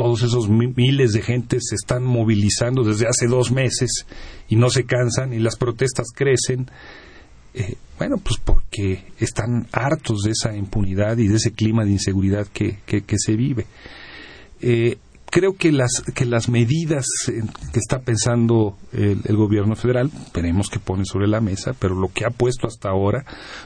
todos 0.00 0.22
esos 0.22 0.48
miles 0.48 1.12
de 1.12 1.20
gentes 1.20 1.64
se 1.68 1.74
están 1.74 2.04
movilizando 2.04 2.82
desde 2.82 3.06
hace 3.06 3.26
dos 3.26 3.52
meses 3.52 4.06
y 4.48 4.56
no 4.56 4.70
se 4.70 4.86
cansan 4.86 5.34
y 5.34 5.38
las 5.40 5.56
protestas 5.56 6.06
crecen? 6.14 6.70
Eh, 7.52 7.74
bueno, 7.98 8.16
pues 8.16 8.40
porque 8.42 9.04
están 9.18 9.66
hartos 9.72 10.22
de 10.22 10.30
esa 10.30 10.56
impunidad 10.56 11.18
y 11.18 11.28
de 11.28 11.36
ese 11.36 11.52
clima 11.52 11.84
de 11.84 11.90
inseguridad 11.90 12.46
que, 12.46 12.78
que, 12.86 13.16
se 13.18 13.36
vive. 13.36 13.66
Eh, 14.62 14.96
creo 15.30 15.54
que 15.54 15.72
las, 15.72 16.02
que 16.14 16.24
las 16.24 16.48
medidas 16.48 17.06
que 17.26 17.78
está 17.78 18.00
pensando 18.00 18.76
el, 18.92 19.36
gobierno 19.36 19.76
federal, 19.76 20.10
veremos 20.34 20.68
que 20.68 20.80
pone 20.80 21.04
sobre 21.04 21.28
la 21.28 21.40
mesa, 21.40 21.74
pero 21.78 21.94
lo 21.94 22.12
que 22.12 22.24
ha 22.24 22.30
puesto 22.30 22.66
hasta 22.66 22.90
ahora 22.90 23.24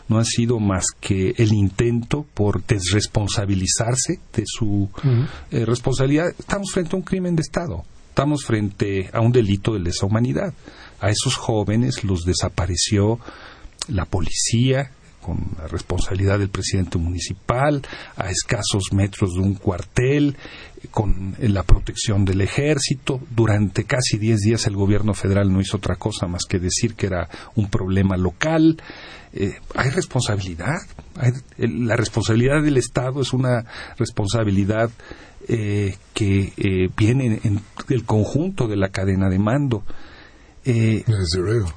no 0.08 0.18
ha 0.18 0.24
sido 0.24 0.60
más 0.60 0.84
que 1.00 1.34
el 1.36 1.52
intento 1.52 2.24
por 2.34 2.64
desresponsabilizarse 2.64 4.20
de 4.34 4.44
su 4.46 4.88
eh, 5.50 5.64
responsabilidad. 5.64 6.28
Estamos 6.38 6.70
frente 6.72 6.94
a 6.94 6.98
un 6.98 7.04
crimen 7.04 7.34
de 7.34 7.42
Estado, 7.42 7.84
estamos 8.08 8.44
frente 8.44 9.10
a 9.12 9.20
un 9.20 9.32
delito 9.32 9.72
de 9.72 9.80
lesa 9.80 10.06
humanidad. 10.06 10.52
A 11.00 11.10
esos 11.10 11.36
jóvenes 11.36 12.04
los 12.04 12.24
desapareció 12.24 13.18
la 13.88 14.04
policía, 14.04 14.92
con 15.24 15.38
la 15.56 15.66
responsabilidad 15.68 16.38
del 16.38 16.50
presidente 16.50 16.98
municipal, 16.98 17.80
a 18.16 18.28
escasos 18.28 18.92
metros 18.92 19.32
de 19.32 19.40
un 19.40 19.54
cuartel, 19.54 20.36
con 20.90 21.34
la 21.38 21.62
protección 21.62 22.26
del 22.26 22.42
ejército. 22.42 23.20
Durante 23.34 23.84
casi 23.84 24.18
diez 24.18 24.40
días 24.40 24.66
el 24.66 24.76
gobierno 24.76 25.14
federal 25.14 25.50
no 25.50 25.62
hizo 25.62 25.78
otra 25.78 25.96
cosa 25.96 26.26
más 26.26 26.42
que 26.46 26.58
decir 26.58 26.94
que 26.94 27.06
era 27.06 27.28
un 27.54 27.70
problema 27.70 28.18
local. 28.18 28.76
Eh, 29.32 29.54
hay 29.74 29.90
responsabilidad. 29.90 30.76
la 31.56 31.96
responsabilidad 31.96 32.62
del 32.62 32.76
Estado 32.76 33.22
es 33.22 33.32
una 33.32 33.64
responsabilidad 33.96 34.90
eh, 35.48 35.96
que 36.12 36.52
eh, 36.56 36.90
viene 36.94 37.40
en 37.44 37.62
el 37.88 38.04
conjunto 38.04 38.68
de 38.68 38.76
la 38.76 38.90
cadena 38.90 39.30
de 39.30 39.38
mando. 39.38 39.84
Desde 40.64 41.40
luego. 41.40 41.72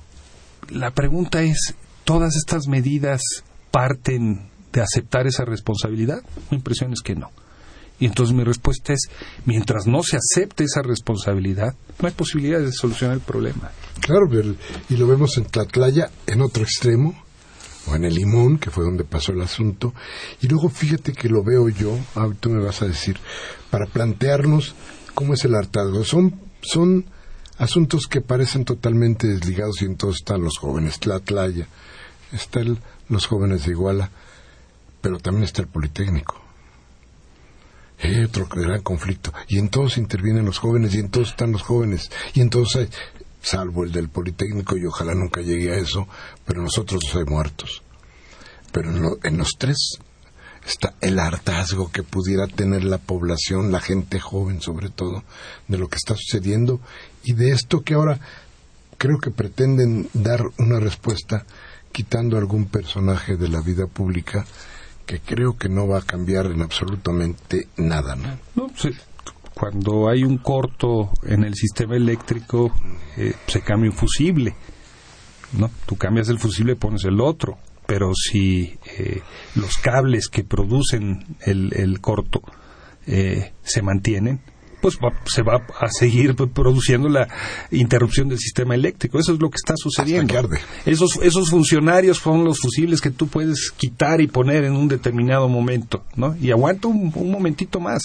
La 0.70 0.92
pregunta 0.92 1.42
es, 1.42 1.76
¿todas 2.08 2.38
estas 2.38 2.70
medidas 2.70 3.22
parten 3.70 4.50
de 4.72 4.80
aceptar 4.80 5.28
esa 5.28 5.44
responsabilidad? 5.44 6.22
Mi 6.50 6.56
impresión 6.56 6.94
es 6.94 7.02
que 7.02 7.16
no. 7.16 7.32
Y 8.00 8.06
entonces 8.06 8.34
mi 8.34 8.46
respuesta 8.46 8.94
es, 8.94 9.10
mientras 9.44 9.88
no 9.88 10.04
se 10.04 10.16
acepte 10.16 10.64
esa 10.64 10.82
responsabilidad, 10.84 11.76
no 12.00 12.08
hay 12.08 12.14
posibilidad 12.14 12.62
de 12.62 12.72
solucionar 12.72 13.18
el 13.18 13.22
problema. 13.22 13.72
Claro, 14.00 14.30
y 14.88 14.96
lo 14.96 15.06
vemos 15.06 15.38
en 15.38 15.46
Tlatlaya, 15.46 16.10
en 16.28 16.42
otro 16.42 16.64
extremo, 16.64 17.22
o 17.88 17.96
en 17.96 18.06
el 18.06 18.14
Limón, 18.14 18.58
que 18.58 18.72
fue 18.72 18.86
donde 18.86 19.04
pasó 19.04 19.34
el 19.34 19.42
asunto, 19.42 19.94
y 20.42 20.48
luego 20.48 20.70
fíjate 20.70 21.12
que 21.12 21.28
lo 21.28 21.44
veo 21.44 21.68
yo, 21.68 21.98
ah, 22.16 22.30
tú 22.40 22.50
me 22.52 22.64
vas 22.64 22.82
a 22.84 22.88
decir, 22.88 23.18
para 23.70 23.86
plantearnos 23.86 24.76
cómo 25.14 25.34
es 25.34 25.44
el 25.44 25.56
hartazgo. 25.56 26.06
Son, 26.06 26.40
son 26.62 27.06
asuntos 27.58 28.08
que 28.08 28.22
parecen 28.22 28.64
totalmente 28.64 29.28
desligados 29.28 29.82
y 29.82 29.86
entonces 29.86 30.22
están 30.22 30.42
los 30.42 30.58
jóvenes, 30.58 31.00
Tlatlaya, 31.00 31.68
están 32.32 32.80
los 33.10 33.26
jóvenes 33.28 33.66
de 33.66 33.72
Iguala, 33.72 34.10
pero 35.02 35.20
también 35.20 35.44
está 35.44 35.62
el 35.62 35.68
Politécnico 35.68 36.48
hay 38.00 38.24
otro 38.24 38.48
gran 38.48 38.82
conflicto. 38.82 39.34
Y 39.48 39.58
entonces 39.58 39.98
intervienen 39.98 40.46
los 40.46 40.60
jóvenes, 40.60 40.94
y 40.94 41.00
entonces 41.00 41.32
están 41.32 41.52
los 41.52 41.64
jóvenes, 41.64 42.12
y 42.34 42.42
entonces, 42.42 42.90
salvo 43.42 43.84
el 43.84 43.92
del 43.92 44.10
Politécnico, 44.10 44.78
y 44.78 44.86
ojalá 44.86 45.16
nunca 45.16 45.42
llegue 45.42 45.72
a 45.72 45.78
eso, 45.78 46.08
pero 46.46 46.62
nosotros 46.62 47.04
hay 47.16 47.26
muertos. 47.26 47.82
Pero 48.72 48.92
en, 48.92 49.04
en 49.24 49.38
los 49.38 49.54
tres 49.58 50.00
está 50.66 50.96
el 51.02 51.18
hartazgo 51.18 51.92
que 51.92 52.04
pudiera 52.04 52.48
tener 52.48 52.84
la 52.84 52.98
población, 52.98 53.72
la 53.72 53.80
gente 53.80 54.20
joven 54.20 54.62
sobre 54.62 54.90
todo, 54.90 55.24
de 55.68 55.78
lo 55.78 55.88
que 55.88 55.96
está 55.96 56.14
sucediendo 56.16 56.82
y 57.24 57.34
de 57.34 57.52
esto 57.52 57.84
que 57.84 57.94
ahora 57.94 58.20
creo 58.98 59.18
que 59.20 59.32
pretenden 59.32 60.10
dar 60.14 60.42
una 60.58 60.82
respuesta 60.82 61.46
quitando 61.98 62.38
algún 62.38 62.66
personaje 62.66 63.38
de 63.38 63.50
la 63.50 63.60
vida 63.60 63.88
pública 63.88 64.46
que 65.08 65.20
creo 65.20 65.58
que 65.58 65.68
no 65.68 65.88
va 65.88 65.98
a 65.98 66.04
cambiar 66.04 66.46
en 66.46 66.62
absolutamente 66.62 67.70
nada, 67.76 68.16
¿no? 68.16 68.38
no 68.54 68.72
Cuando 69.56 70.08
hay 70.08 70.24
un 70.24 70.38
corto 70.38 71.10
en 71.24 71.44
el 71.44 71.56
sistema 71.56 71.96
eléctrico, 71.96 72.72
eh, 73.18 73.34
se 73.48 73.62
cambia 73.62 73.90
un 73.90 73.98
fusible, 73.98 74.54
¿no? 75.54 75.72
Tú 75.88 75.96
cambias 75.96 76.30
el 76.30 76.38
fusible 76.38 76.74
y 76.74 76.76
pones 76.76 77.04
el 77.04 77.20
otro, 77.20 77.58
pero 77.88 78.14
si 78.14 78.78
eh, 79.00 79.24
los 79.56 79.78
cables 79.78 80.28
que 80.28 80.44
producen 80.44 81.38
el, 81.48 81.74
el 81.74 82.00
corto 82.00 82.44
eh, 83.08 83.54
se 83.64 83.82
mantienen, 83.82 84.42
pues 84.82 84.98
se 85.26 85.42
va 85.42 85.66
a 85.80 85.88
seguir 85.90 86.36
produciendo 86.36 87.10
la 87.10 87.28
interrupción 87.72 88.30
del 88.30 88.38
sistema 88.38 88.76
eléctrico. 88.76 89.20
Eso 89.20 89.34
es 89.34 89.40
lo 89.40 89.50
que 89.50 89.56
está 89.56 89.74
sucediendo. 89.76 90.34
Esos, 90.86 91.20
esos 91.22 91.50
funcionarios 91.50 92.18
son 92.18 92.44
los 92.44 92.60
fusibles 92.60 93.02
que 93.02 93.10
tú 93.10 93.28
puedes 93.28 93.72
quitar 93.72 94.22
y 94.22 94.28
poner 94.28 94.64
en 94.66 94.74
un 94.74 94.88
determinado 94.88 95.48
momento, 95.50 96.04
¿no? 96.16 96.36
Y 96.40 96.52
aguanta 96.52 96.88
un, 96.88 97.12
momentito 97.32 97.80
más. 97.80 98.04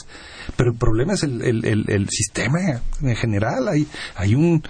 Pero 0.57 0.71
el 0.71 0.77
problema 0.77 1.15
es 1.15 1.23
el, 1.23 1.43
el, 1.43 1.85
el, 1.89 2.09
sistema 2.09 2.59
en 3.01 3.17
general. 3.17 3.69
Hay, 3.69 3.87
hay 4.17 4.35
un 4.35 4.63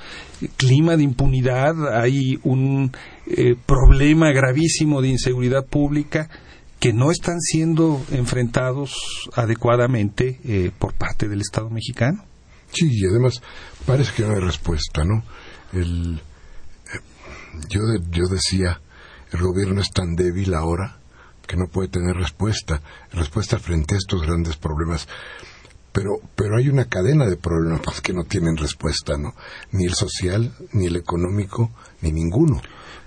clima 0.56 0.96
de 0.96 1.04
impunidad, 1.04 1.74
hay 1.96 2.38
un 2.42 2.92
eh, 3.26 3.54
problema 3.66 4.32
gravísimo 4.32 5.00
de 5.00 5.08
inseguridad 5.08 5.64
pública 5.64 6.28
que 6.82 6.92
no 6.92 7.12
están 7.12 7.40
siendo 7.40 8.04
enfrentados 8.10 9.30
adecuadamente 9.36 10.40
eh, 10.42 10.72
por 10.76 10.94
parte 10.94 11.28
del 11.28 11.40
Estado 11.40 11.70
mexicano. 11.70 12.24
Sí, 12.72 12.88
y 12.90 13.06
además 13.06 13.40
parece 13.86 14.12
que 14.12 14.24
no 14.24 14.34
hay 14.34 14.40
respuesta, 14.40 15.04
¿no? 15.04 15.22
El, 15.72 16.16
eh, 16.16 16.98
yo, 17.68 17.82
yo 18.10 18.24
decía, 18.28 18.80
el 19.30 19.42
gobierno 19.42 19.80
es 19.80 19.90
tan 19.90 20.16
débil 20.16 20.54
ahora 20.54 20.98
que 21.46 21.56
no 21.56 21.66
puede 21.70 21.86
tener 21.86 22.16
respuesta, 22.16 22.82
respuesta 23.12 23.60
frente 23.60 23.94
a 23.94 23.98
estos 23.98 24.20
grandes 24.20 24.56
problemas. 24.56 25.06
Pero, 25.92 26.16
pero 26.34 26.56
hay 26.56 26.68
una 26.68 26.86
cadena 26.86 27.26
de 27.26 27.36
problemas 27.36 28.00
que 28.00 28.12
no 28.12 28.24
tienen 28.24 28.56
respuesta, 28.56 29.16
¿no? 29.16 29.34
Ni 29.70 29.84
el 29.84 29.94
social, 29.94 30.52
ni 30.72 30.86
el 30.86 30.96
económico, 30.96 31.70
ni 32.00 32.10
ninguno. 32.10 32.60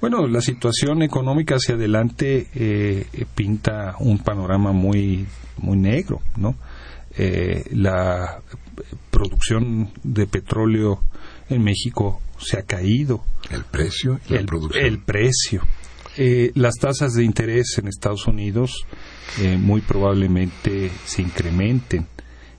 Bueno, 0.07 0.27
la 0.27 0.41
situación 0.41 1.01
económica 1.01 1.55
hacia 1.55 1.73
adelante 1.73 2.45
eh, 2.53 3.07
pinta 3.33 3.95
un 3.97 4.19
panorama 4.19 4.71
muy, 4.71 5.25
muy 5.57 5.77
negro, 5.77 6.21
¿no? 6.37 6.55
Eh, 7.17 7.63
la 7.71 8.39
producción 9.09 9.89
de 10.03 10.27
petróleo 10.27 11.01
en 11.49 11.63
México 11.63 12.21
se 12.37 12.59
ha 12.59 12.61
caído. 12.61 13.23
¿El 13.49 13.63
precio 13.63 14.19
y 14.29 14.33
la 14.33 14.41
el, 14.41 14.45
producción? 14.45 14.85
El 14.85 14.99
precio. 14.99 15.63
Eh, 16.17 16.51
las 16.53 16.75
tasas 16.75 17.13
de 17.13 17.23
interés 17.23 17.79
en 17.79 17.87
Estados 17.87 18.27
Unidos 18.27 18.85
muy 19.57 19.81
probablemente 19.81 20.91
se 21.05 21.23
incrementen 21.23 22.05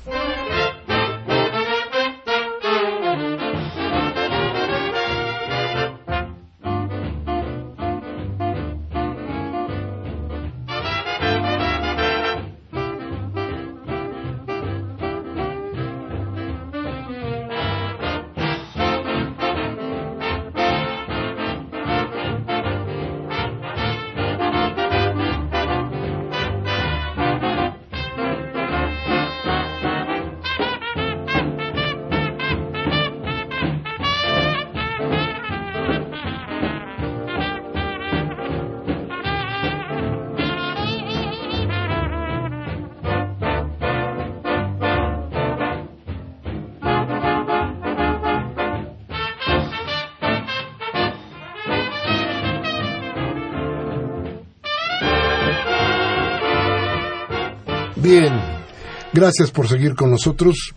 Gracias 59.23 59.53
por 59.53 59.68
seguir 59.68 59.95
con 59.95 60.11
nosotros, 60.11 60.75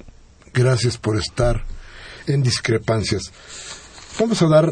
gracias 0.54 1.00
por 1.00 1.18
estar 1.18 1.64
en 2.28 2.44
discrepancias. 2.44 3.32
Vamos 4.20 4.40
a 4.44 4.48
dar 4.48 4.70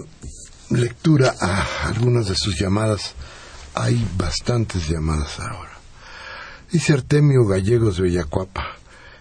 lectura 0.69 1.33
a 1.41 1.87
algunas 1.87 2.27
de 2.27 2.35
sus 2.35 2.59
llamadas. 2.59 3.15
Hay 3.73 4.07
bastantes 4.15 4.87
llamadas 4.87 5.39
ahora. 5.39 5.71
Dice 6.71 6.93
Artemio 6.93 7.47
Gallegos 7.47 7.97
de 7.97 8.03
Villacuapa. 8.03 8.63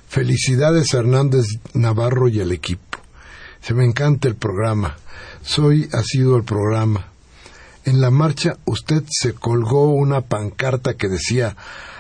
Felicidades 0.07 0.93
Hernández 0.93 1.47
Navarro 1.73 2.29
y 2.29 2.43
al 2.43 2.53
equipo. 2.53 2.99
Se 3.63 3.73
me 3.73 3.87
encanta 3.87 4.29
el 4.29 4.37
programa. 4.37 4.99
Soy 5.43 5.89
ha 5.95 6.03
sido 6.03 6.37
el 6.37 6.45
programa. 6.45 7.07
En 7.87 8.03
la 8.03 8.11
marcha 8.11 8.59
usted 8.67 9.03
se 9.09 9.33
colgó 9.33 9.95
una 9.95 10.21
pancarta 10.21 10.93
que 10.93 11.09
decía 11.09 11.57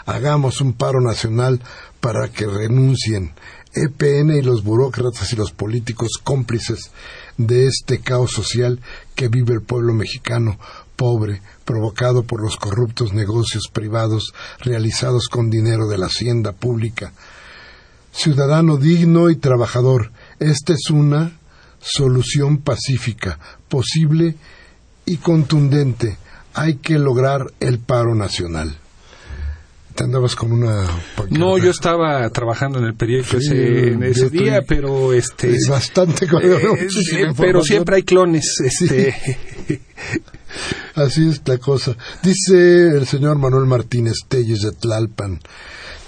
hagamos 0.07 0.61
un 0.61 0.73
paro 0.73 1.01
nacional 1.01 1.61
para 2.01 2.29
que 2.29 2.47
renuncien 2.47 3.33
EPN 3.75 4.37
y 4.37 4.43
los 4.43 4.65
burócratas 4.65 5.33
y 5.33 5.37
los 5.37 5.53
políticos 5.53 6.21
cómplices 6.23 6.91
de 7.39 7.67
este 7.67 8.01
caos 8.01 8.33
social 8.33 8.81
que 9.15 9.29
vive 9.29 9.55
el 9.55 9.63
pueblo 9.63 9.95
mexicano 9.95 10.59
pobre, 10.97 11.43
provocado 11.65 12.23
por 12.25 12.43
los 12.43 12.57
corruptos 12.57 13.13
negocios 13.13 13.65
privados 13.73 14.33
realizados 14.61 15.29
con 15.29 15.51
dinero 15.51 15.89
de 15.89 15.99
la 15.99 16.07
hacienda 16.07 16.53
pública. 16.53 17.13
Ciudadano 18.13 18.77
digno 18.77 19.31
y 19.31 19.37
trabajador, 19.37 20.13
esta 20.39 20.75
es 20.75 20.91
una 20.91 21.39
solución 21.81 22.59
pacífica, 22.59 23.39
posible 23.69 24.37
y 25.07 25.17
contundente. 25.17 26.19
Hay 26.55 26.77
que 26.77 26.99
lograr 26.99 27.53
el 27.59 27.79
paro 27.79 28.15
nacional. 28.15 28.79
¿Te 29.95 30.05
andabas 30.05 30.35
con 30.35 30.53
una 30.53 30.87
No, 31.31 31.59
yo 31.59 31.71
estaba 31.71 32.29
trabajando 32.31 32.79
en 32.79 32.87
el 32.87 32.95
periódico 32.95 33.39
Sí, 33.41 33.47
ese, 33.49 33.89
en 33.89 34.03
ese 34.03 34.27
estoy- 34.27 34.39
día, 34.45 34.63
pero 34.67 35.13
este 35.13 35.51
Es 35.51 35.69
bastante 35.69 36.25
eh, 36.25 36.59
muchísima 36.69 37.31
eh, 37.31 37.35
pero 37.37 37.63
siempre 37.63 37.97
hay 37.97 38.03
clones, 38.03 38.59
este. 38.65 39.15
Así 40.95 41.29
es 41.29 41.41
la 41.47 41.59
cosa. 41.59 41.97
Dice 42.23 42.89
el 42.97 43.07
señor 43.07 43.39
Manuel 43.39 43.67
Martínez 43.67 44.17
Telles 44.29 44.61
de 44.63 44.73
Tlalpan 44.73 45.41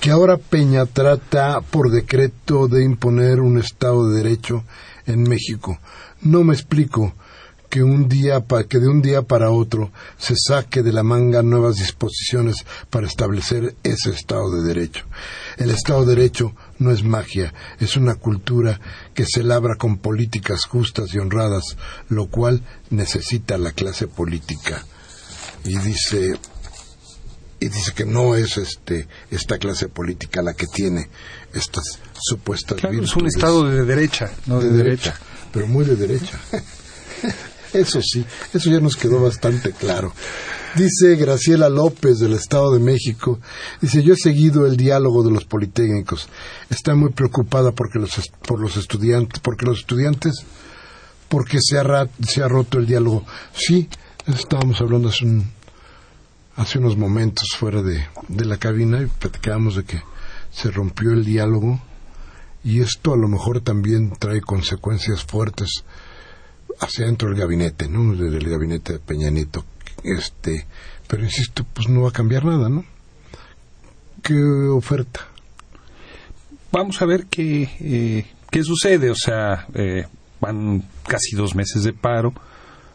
que 0.01 0.11
ahora 0.11 0.37
Peña 0.37 0.85
trata 0.85 1.62
por 1.62 1.91
decreto 1.91 2.68
de 2.68 2.85
imponer 2.85 3.41
un 3.41 3.57
Estado 3.59 4.07
de 4.11 4.18
Derecho 4.22 4.64
en 5.07 5.22
México. 5.22 5.78
No 6.20 6.45
me 6.45 6.53
explico 6.53 7.14
que 7.75 7.83
un 7.83 8.09
día 8.09 8.39
pa- 8.39 8.62
que 8.68 8.79
de 8.79 8.87
un 8.87 9.03
día 9.03 9.22
para 9.22 9.51
otro 9.51 9.91
se 10.16 10.37
saque 10.37 10.85
de 10.85 10.93
la 10.93 11.03
manga 11.03 11.43
nuevas 11.43 11.75
disposiciones 11.75 12.64
para 12.89 13.09
establecer 13.09 13.75
ese 13.83 14.11
Estado 14.11 14.49
de 14.53 14.62
Derecho. 14.62 15.05
El 15.57 15.72
Estado 15.72 16.05
de 16.07 16.14
Derecho 16.14 16.55
no 16.79 16.93
es 16.93 17.03
magia, 17.03 17.53
es 17.81 17.97
una 17.97 18.14
cultura 18.14 18.81
que 19.12 19.27
se 19.27 19.43
labra 19.43 19.75
con 19.75 19.99
políticas 19.99 20.66
justas 20.66 21.12
y 21.14 21.18
honradas, 21.18 21.77
lo 22.09 22.27
cual 22.27 22.62
necesita 22.91 23.59
la 23.59 23.72
clase 23.72 24.07
política. 24.07 24.85
Y 25.64 25.77
dice 25.79 26.39
y 27.59 27.68
dice 27.70 27.91
que 27.93 28.05
no 28.05 28.37
es 28.37 28.57
este 28.57 29.09
esta 29.33 29.59
clase 29.59 29.89
política 29.89 30.43
la 30.43 30.55
que 30.55 30.68
tiene 30.68 31.09
estas 31.55 31.99
supuestas 32.20 32.79
claro, 32.79 33.03
es 33.03 33.16
un 33.16 33.27
estado 33.27 33.64
de 33.68 33.85
derecha, 33.85 34.31
no 34.47 34.61
de, 34.61 34.68
de 34.70 34.77
derecha. 34.77 35.11
derecha, 35.11 35.20
pero 35.53 35.66
muy 35.66 35.85
de 35.85 35.97
derecha. 35.97 36.39
Eso 37.75 38.01
sí, 38.03 38.25
eso 38.53 38.70
ya 38.70 38.81
nos 38.81 38.97
quedó 38.97 39.20
bastante 39.20 39.72
claro. 39.72 40.12
Dice 40.77 41.16
Graciela 41.16 41.68
López 41.68 42.18
del 42.18 42.33
Estado 42.35 42.72
de 42.72 42.79
México, 42.81 43.39
dice, 43.81 44.03
yo 44.03 44.14
he 44.14 44.16
seguido 44.16 44.66
el 44.66 44.77
diálogo 44.77 45.22
de 45.22 45.31
los 45.33 45.45
politécnicos. 45.45 46.29
Está 46.70 46.95
muy 46.95 47.11
preocupada 47.12 47.72
porque 47.72 47.99
los, 47.99 48.11
por 48.47 48.61
los 48.61 48.77
estudiantes, 48.77 49.41
porque 49.41 49.66
los 49.66 49.81
estudiantes, 49.81 50.45
porque 51.29 51.59
se 51.61 51.79
ha, 51.79 52.09
se 52.27 52.43
ha 52.43 52.49
roto 52.49 52.79
el 52.79 52.87
diálogo. 52.87 53.25
Sí, 53.55 53.89
estábamos 54.27 54.81
hablando 54.81 55.09
hace, 55.09 55.25
un- 55.25 55.51
hace 56.57 56.79
unos 56.79 56.97
momentos 56.97 57.49
fuera 57.59 57.83
de, 57.83 58.05
de 58.29 58.45
la 58.45 58.57
cabina 58.57 59.03
y 59.03 59.07
platicábamos 59.07 59.77
de 59.77 59.85
que 59.85 60.01
se 60.53 60.70
rompió 60.70 61.11
el 61.12 61.25
diálogo 61.25 61.81
y 62.62 62.81
esto 62.81 63.12
a 63.12 63.16
lo 63.16 63.29
mejor 63.29 63.61
también 63.61 64.12
trae 64.18 64.41
consecuencias 64.41 65.25
fuertes 65.25 65.85
hacia 66.85 67.07
dentro 67.07 67.28
del 67.28 67.39
gabinete, 67.39 67.89
¿no? 67.89 68.14
Desde 68.14 68.39
el 68.39 68.49
gabinete 68.49 68.95
de 68.95 68.99
Peña 68.99 69.30
Nieto. 69.30 69.64
Este, 70.03 70.66
pero 71.07 71.24
insisto, 71.24 71.64
pues 71.72 71.89
no 71.89 72.03
va 72.03 72.11
a 72.11 72.12
cambiar 72.12 72.45
nada, 72.45 72.68
¿no? 72.68 72.85
¿Qué 74.22 74.35
oferta? 74.35 75.20
Vamos 76.72 77.01
a 77.01 77.07
ver 77.07 77.26
qué, 77.26 77.68
eh, 77.80 78.26
qué 78.51 78.62
sucede. 78.62 79.11
O 79.11 79.14
sea, 79.14 79.66
eh, 79.74 80.07
van 80.41 80.82
casi 81.07 81.37
dos 81.37 81.55
meses 81.55 81.85
de 81.85 81.93
paro. 81.93 82.35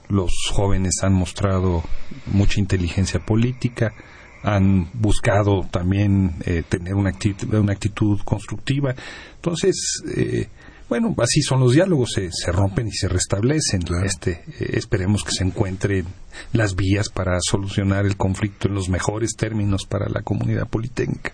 Los 0.08 0.32
jóvenes 0.52 1.04
han 1.04 1.14
mostrado 1.14 1.84
mucha 2.26 2.60
inteligencia 2.60 3.20
política, 3.20 3.94
han 4.42 4.90
buscado 4.94 5.68
también 5.70 6.36
eh, 6.46 6.64
tener 6.68 6.96
una 6.96 7.10
actitud, 7.10 7.54
una 7.54 7.74
actitud 7.74 8.20
constructiva. 8.26 8.96
Entonces, 9.36 10.02
eh, 10.16 10.48
bueno, 10.90 11.14
así 11.20 11.42
son 11.42 11.60
los 11.60 11.74
diálogos, 11.74 12.10
se, 12.16 12.32
se 12.32 12.52
rompen 12.52 12.88
y 12.88 12.92
se 12.92 13.08
restablecen. 13.08 13.82
Claro. 13.84 14.06
Este, 14.06 14.44
eh, 14.60 14.72
esperemos 14.74 15.24
que 15.24 15.32
se 15.32 15.44
encuentren 15.44 16.08
las 16.52 16.76
vías 16.76 17.10
para 17.10 17.38
solucionar 17.42 18.06
el 18.06 18.18
conflicto 18.18 18.68
en 18.68 18.74
los 18.74 18.90
mejores 18.90 19.36
términos 19.38 19.86
para 19.86 20.10
la 20.10 20.24
comunidad 20.24 20.68
politécnica. 20.68 21.32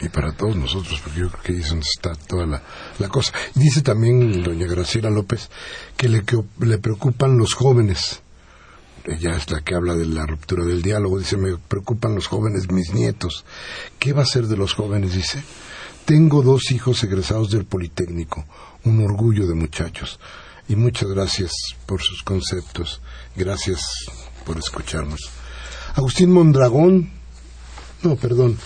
Y 0.00 0.10
para 0.10 0.32
todos 0.32 0.54
nosotros, 0.54 1.00
porque 1.00 1.20
yo 1.20 1.28
creo 1.28 1.42
que 1.42 1.52
ahí 1.54 1.60
es 1.60 1.70
donde 1.70 1.86
está 1.96 2.14
toda 2.14 2.46
la, 2.46 2.62
la 3.00 3.08
cosa. 3.08 3.32
Dice 3.54 3.82
también 3.82 4.44
doña 4.44 4.66
Graciela 4.66 5.10
López 5.10 5.50
que 5.96 6.08
le, 6.08 6.22
que 6.22 6.36
le 6.60 6.78
preocupan 6.78 7.36
los 7.36 7.54
jóvenes. 7.54 8.20
Ella 9.04 9.36
es 9.36 9.50
la 9.50 9.62
que 9.62 9.74
habla 9.74 9.94
de 9.94 10.06
la 10.06 10.26
ruptura 10.26 10.64
del 10.64 10.82
diálogo. 10.82 11.18
Dice, 11.18 11.36
me 11.36 11.56
preocupan 11.56 12.14
los 12.14 12.26
jóvenes, 12.26 12.70
mis 12.70 12.92
nietos. 12.92 13.44
¿Qué 13.98 14.12
va 14.12 14.22
a 14.22 14.26
ser 14.26 14.46
de 14.46 14.56
los 14.56 14.74
jóvenes? 14.74 15.14
Dice, 15.14 15.42
tengo 16.04 16.42
dos 16.42 16.70
hijos 16.70 17.02
egresados 17.02 17.50
del 17.50 17.64
Politécnico. 17.64 18.44
Un 18.88 19.04
orgullo 19.04 19.46
de 19.46 19.54
muchachos. 19.54 20.18
Y 20.66 20.74
muchas 20.74 21.10
gracias 21.10 21.52
por 21.84 22.00
sus 22.00 22.22
conceptos. 22.22 23.02
Gracias 23.36 23.82
por 24.46 24.56
escucharnos. 24.56 25.28
Agustín 25.94 26.32
Mondragón, 26.32 27.10
no, 28.02 28.16
perdón. 28.16 28.56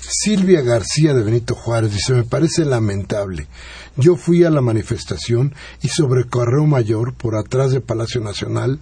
Silvia 0.00 0.60
García 0.60 1.12
de 1.12 1.24
Benito 1.24 1.56
Juárez 1.56 1.92
dice, 1.92 2.12
me 2.12 2.22
parece 2.22 2.64
lamentable. 2.64 3.48
Yo 3.96 4.14
fui 4.14 4.44
a 4.44 4.50
la 4.50 4.60
manifestación 4.60 5.56
y 5.82 5.88
sobre 5.88 6.28
Correo 6.28 6.66
Mayor, 6.66 7.12
por 7.12 7.34
atrás 7.34 7.72
de 7.72 7.80
Palacio 7.80 8.20
Nacional, 8.20 8.78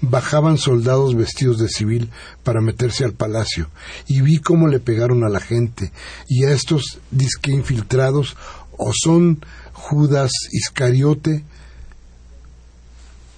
bajaban 0.00 0.56
soldados 0.56 1.16
vestidos 1.16 1.58
de 1.58 1.68
civil 1.68 2.08
para 2.44 2.62
meterse 2.62 3.04
al 3.04 3.12
palacio 3.12 3.68
y 4.06 4.22
vi 4.22 4.38
cómo 4.38 4.68
le 4.68 4.80
pegaron 4.80 5.22
a 5.22 5.28
la 5.28 5.40
gente 5.40 5.92
y 6.28 6.44
a 6.44 6.52
estos 6.52 7.00
disque 7.10 7.50
infiltrados 7.50 8.36
o 8.78 8.92
son 8.94 9.44
Judas 9.88 10.30
Iscariote 10.52 11.44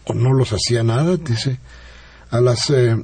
o 0.05 0.15
no 0.15 0.33
los 0.33 0.53
hacía 0.53 0.83
nada, 0.83 1.17
dice. 1.17 1.59
A 2.31 2.41
las 2.41 2.71
eh, 2.71 2.97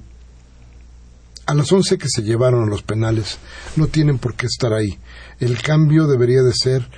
a 1.47 1.55
las 1.55 1.71
11 1.71 1.97
que 1.97 2.09
se 2.09 2.23
llevaron 2.23 2.65
a 2.65 2.71
los 2.71 2.83
penales 2.83 3.39
no 3.77 3.87
tienen 3.87 4.19
por 4.19 4.35
qué 4.35 4.47
estar 4.47 4.73
ahí. 4.73 4.99
El 5.39 5.63
cambio 5.63 6.09
debería 6.09 6.43
de 6.43 6.53
ser 6.53 6.89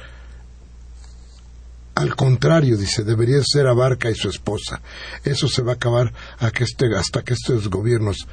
al 1.94 2.14
contrario, 2.14 2.76
dice, 2.76 3.02
debería 3.02 3.42
ser 3.42 3.66
Abarca 3.66 4.08
y 4.08 4.14
su 4.14 4.28
esposa. 4.28 4.80
Eso 5.24 5.48
se 5.48 5.62
va 5.62 5.72
a 5.72 5.74
acabar 5.74 6.12
a 6.38 6.52
que 6.52 6.62
este, 6.62 6.86
hasta 6.96 7.22
que 7.22 7.34
estos 7.34 7.68
gobiernos 7.68 8.28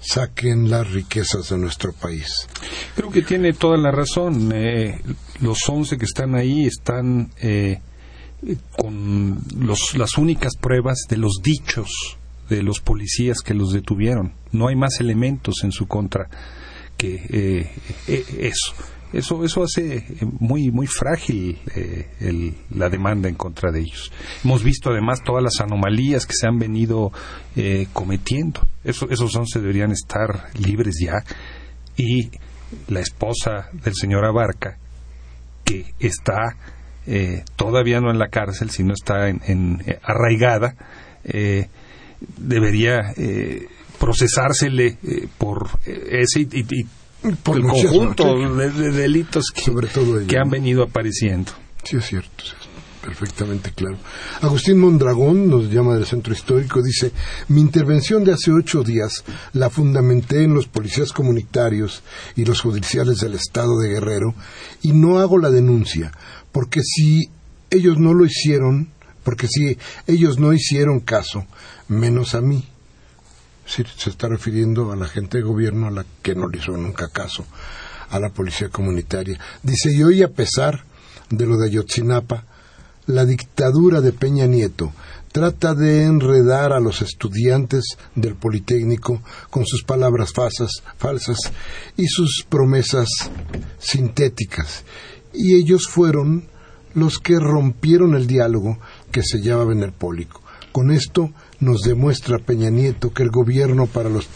saquen 0.00 0.70
las 0.70 0.90
riquezas 0.90 1.48
de 1.48 1.58
nuestro 1.58 1.92
país. 1.92 2.28
Creo 2.94 3.10
que 3.10 3.22
tiene 3.22 3.52
toda 3.52 3.76
la 3.76 3.90
razón. 3.90 4.52
Eh, 4.54 5.02
los 5.40 5.58
11 5.68 5.98
que 5.98 6.04
están 6.04 6.34
ahí 6.34 6.66
están 6.66 7.30
eh, 7.40 7.80
con 8.76 9.38
los, 9.56 9.96
las 9.96 10.18
únicas 10.18 10.56
pruebas 10.60 11.06
de 11.08 11.16
los 11.16 11.40
dichos 11.42 11.90
de 12.48 12.62
los 12.62 12.80
policías 12.80 13.40
que 13.40 13.54
los 13.54 13.72
detuvieron. 13.72 14.32
No 14.52 14.68
hay 14.68 14.76
más 14.76 15.00
elementos 15.00 15.62
en 15.62 15.72
su 15.72 15.86
contra 15.86 16.28
que 16.96 17.14
eh, 17.30 17.70
eh, 18.08 18.24
eso. 18.40 18.74
Eso, 19.12 19.44
eso 19.44 19.64
hace 19.64 19.96
eh, 19.96 20.06
muy, 20.38 20.70
muy 20.70 20.86
frágil 20.86 21.58
el, 22.20 22.54
la 22.70 22.88
demanda 22.88 23.28
en 23.28 23.34
contra 23.34 23.72
de 23.72 23.80
ellos. 23.80 24.12
Hemos 24.44 24.62
visto 24.62 24.90
además 24.90 25.22
todas 25.24 25.42
las 25.42 25.60
anomalías 25.60 26.26
que 26.26 26.34
se 26.34 26.46
han 26.46 26.58
venido 26.58 27.10
cometiendo. 27.92 28.60
Eso, 28.84 29.08
esos 29.10 29.34
once 29.34 29.58
deberían 29.58 29.90
estar 29.90 30.50
libres 30.54 30.94
ya. 31.00 31.24
Y 31.96 32.30
la 32.86 33.00
esposa 33.00 33.70
del 33.72 33.94
señor 33.94 34.24
Abarca, 34.24 34.78
que 35.70 35.94
está 35.98 36.56
todavía 37.56 38.00
no 38.00 38.10
en 38.10 38.18
la 38.18 38.28
cárcel, 38.28 38.70
sino 38.70 38.92
está 38.92 39.28
en, 39.28 39.82
arraigada, 40.02 40.74
debería 42.36 43.12
eh, 43.16 43.68
procesársele 43.98 44.98
eh, 45.02 45.28
por 45.38 45.68
ese 45.84 46.40
y, 46.40 46.64
por 47.42 47.56
el 47.56 47.62
conjunto 47.62 48.34
de, 48.56 48.70
delitos 48.92 49.50
que, 49.54 49.62
Sobre 49.62 49.88
todo 49.88 50.26
que 50.26 50.38
han 50.38 50.48
venido 50.48 50.82
apareciendo. 50.82 51.52
Sí, 51.84 51.96
es 51.96 52.06
cierto, 52.06 52.44
perfectamente 53.00 53.72
claro. 53.72 53.96
Agustín 54.40 54.78
Mondragón 54.78 55.48
nos 55.48 55.70
llama 55.70 55.94
del 55.94 56.06
centro 56.06 56.32
histórico, 56.32 56.82
dice, 56.82 57.12
mi 57.48 57.60
intervención 57.60 58.24
de 58.24 58.32
hace 58.32 58.52
ocho 58.52 58.82
días 58.82 59.24
la 59.52 59.70
fundamenté 59.70 60.44
en 60.44 60.54
los 60.54 60.66
policías 60.66 61.12
comunitarios 61.12 62.02
y 62.36 62.44
los 62.44 62.60
judiciales 62.60 63.18
del 63.18 63.34
estado 63.34 63.78
de 63.78 63.88
Guerrero 63.88 64.34
y 64.82 64.92
no 64.92 65.18
hago 65.18 65.38
la 65.38 65.50
denuncia, 65.50 66.12
porque 66.52 66.82
si 66.82 67.30
ellos 67.70 67.98
no 67.98 68.14
lo 68.14 68.24
hicieron, 68.24 68.88
porque 69.24 69.46
si 69.48 69.78
ellos 70.06 70.38
no 70.38 70.52
hicieron 70.52 71.00
caso, 71.00 71.46
menos 71.88 72.34
a 72.34 72.40
mí. 72.40 72.68
se 73.66 73.82
está 74.10 74.28
refiriendo 74.28 74.92
a 74.92 74.96
la 74.96 75.06
gente 75.06 75.38
de 75.38 75.44
gobierno 75.44 75.86
a 75.86 75.90
la 75.90 76.04
que 76.22 76.34
no 76.34 76.48
le 76.48 76.58
hizo 76.58 76.72
nunca 76.72 77.08
caso, 77.08 77.46
a 78.10 78.18
la 78.18 78.30
policía 78.30 78.68
comunitaria. 78.68 79.38
Dice, 79.62 79.92
y 79.92 80.02
hoy 80.02 80.22
a 80.22 80.28
pesar 80.28 80.84
de 81.30 81.46
lo 81.46 81.56
de 81.56 81.68
Ayotzinapa, 81.68 82.44
la 83.06 83.24
dictadura 83.24 84.00
de 84.00 84.12
Peña 84.12 84.46
Nieto 84.46 84.92
trata 85.32 85.74
de 85.74 86.04
enredar 86.04 86.72
a 86.72 86.80
los 86.80 87.02
estudiantes 87.02 87.96
del 88.14 88.34
Politécnico 88.34 89.22
con 89.48 89.64
sus 89.64 89.84
palabras 89.84 90.32
falsas, 90.32 91.52
y 91.96 92.06
sus 92.06 92.44
promesas 92.48 93.08
sintéticas. 93.78 94.84
Y 95.32 95.54
ellos 95.54 95.86
fueron 95.88 96.48
los 96.94 97.18
que 97.18 97.38
rompieron 97.38 98.14
el 98.14 98.26
diálogo 98.26 98.78
que 99.12 99.22
se 99.22 99.38
llevaba 99.38 99.72
en 99.72 99.82
el 99.82 99.92
Pólico. 99.92 100.42
Con 100.72 100.90
esto 100.90 101.30
nos 101.60 101.82
demuestra 101.82 102.38
Peña 102.38 102.70
Nieto 102.70 103.12
que 103.12 103.22
el 103.22 103.30
gobierno 103.30 103.86
para 103.86 104.08
los 104.08 104.28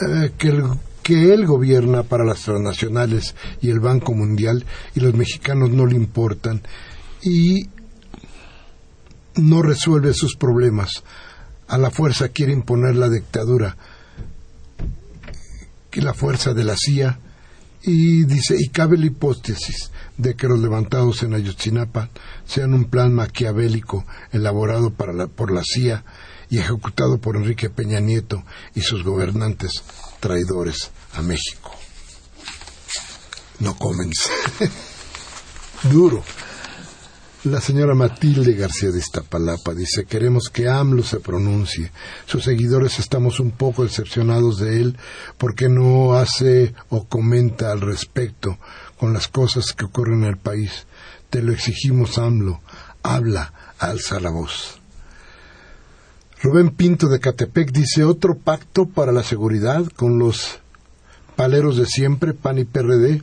eh, 0.00 0.32
que, 0.36 0.48
el, 0.48 0.64
que 1.02 1.32
él 1.32 1.46
gobierna 1.46 2.02
para 2.02 2.24
las 2.24 2.42
transnacionales 2.42 3.36
y 3.60 3.70
el 3.70 3.78
Banco 3.78 4.12
Mundial 4.12 4.64
y 4.94 5.00
los 5.00 5.14
mexicanos 5.14 5.70
no 5.70 5.86
le 5.86 5.96
importan 5.96 6.62
y 7.24 7.68
no 9.36 9.62
resuelve 9.62 10.14
sus 10.14 10.36
problemas. 10.36 11.02
A 11.66 11.78
la 11.78 11.90
fuerza 11.90 12.28
quiere 12.28 12.52
imponer 12.52 12.94
la 12.94 13.08
dictadura, 13.08 13.76
que 15.90 16.02
la 16.02 16.14
fuerza 16.14 16.54
de 16.54 16.64
la 16.64 16.76
CIA 16.76 17.18
y 17.82 18.24
dice 18.24 18.56
y 18.58 18.68
cabe 18.68 18.96
la 18.96 19.06
hipótesis 19.06 19.90
de 20.16 20.34
que 20.34 20.48
los 20.48 20.58
levantados 20.58 21.22
en 21.22 21.34
Ayotzinapa 21.34 22.10
sean 22.46 22.72
un 22.72 22.86
plan 22.86 23.12
maquiavélico 23.12 24.06
elaborado 24.32 24.90
por 24.90 25.52
la 25.52 25.62
CIA 25.62 26.04
y 26.48 26.58
ejecutado 26.58 27.18
por 27.18 27.36
Enrique 27.36 27.70
Peña 27.70 28.00
Nieto 28.00 28.44
y 28.74 28.80
sus 28.80 29.02
gobernantes 29.02 29.82
traidores 30.20 30.90
a 31.14 31.22
México. 31.22 31.74
No 33.60 33.76
comen. 33.76 34.10
Duro. 35.90 36.22
La 37.44 37.60
señora 37.60 37.94
Matilde 37.94 38.54
García 38.54 38.90
de 38.90 39.00
Iztapalapa 39.00 39.74
dice, 39.74 40.06
queremos 40.06 40.48
que 40.48 40.66
AMLO 40.66 41.02
se 41.02 41.20
pronuncie. 41.20 41.92
Sus 42.24 42.44
seguidores 42.44 42.98
estamos 42.98 43.38
un 43.38 43.50
poco 43.50 43.82
decepcionados 43.82 44.56
de 44.60 44.80
él 44.80 44.96
porque 45.36 45.68
no 45.68 46.14
hace 46.14 46.74
o 46.88 47.04
comenta 47.04 47.70
al 47.70 47.82
respecto 47.82 48.58
con 48.96 49.12
las 49.12 49.28
cosas 49.28 49.74
que 49.74 49.84
ocurren 49.84 50.22
en 50.22 50.30
el 50.30 50.36
país. 50.38 50.86
Te 51.28 51.42
lo 51.42 51.52
exigimos, 51.52 52.16
AMLO. 52.16 52.62
Habla, 53.02 53.52
alza 53.78 54.20
la 54.20 54.30
voz. 54.30 54.80
Rubén 56.42 56.70
Pinto 56.70 57.08
de 57.08 57.20
Catepec 57.20 57.72
dice 57.72 58.04
otro 58.04 58.38
pacto 58.38 58.86
para 58.86 59.12
la 59.12 59.22
seguridad 59.22 59.84
con 59.96 60.18
los 60.18 60.60
paleros 61.36 61.76
de 61.76 61.84
siempre, 61.84 62.32
PAN 62.32 62.60
y 62.60 62.64
PRD, 62.64 63.20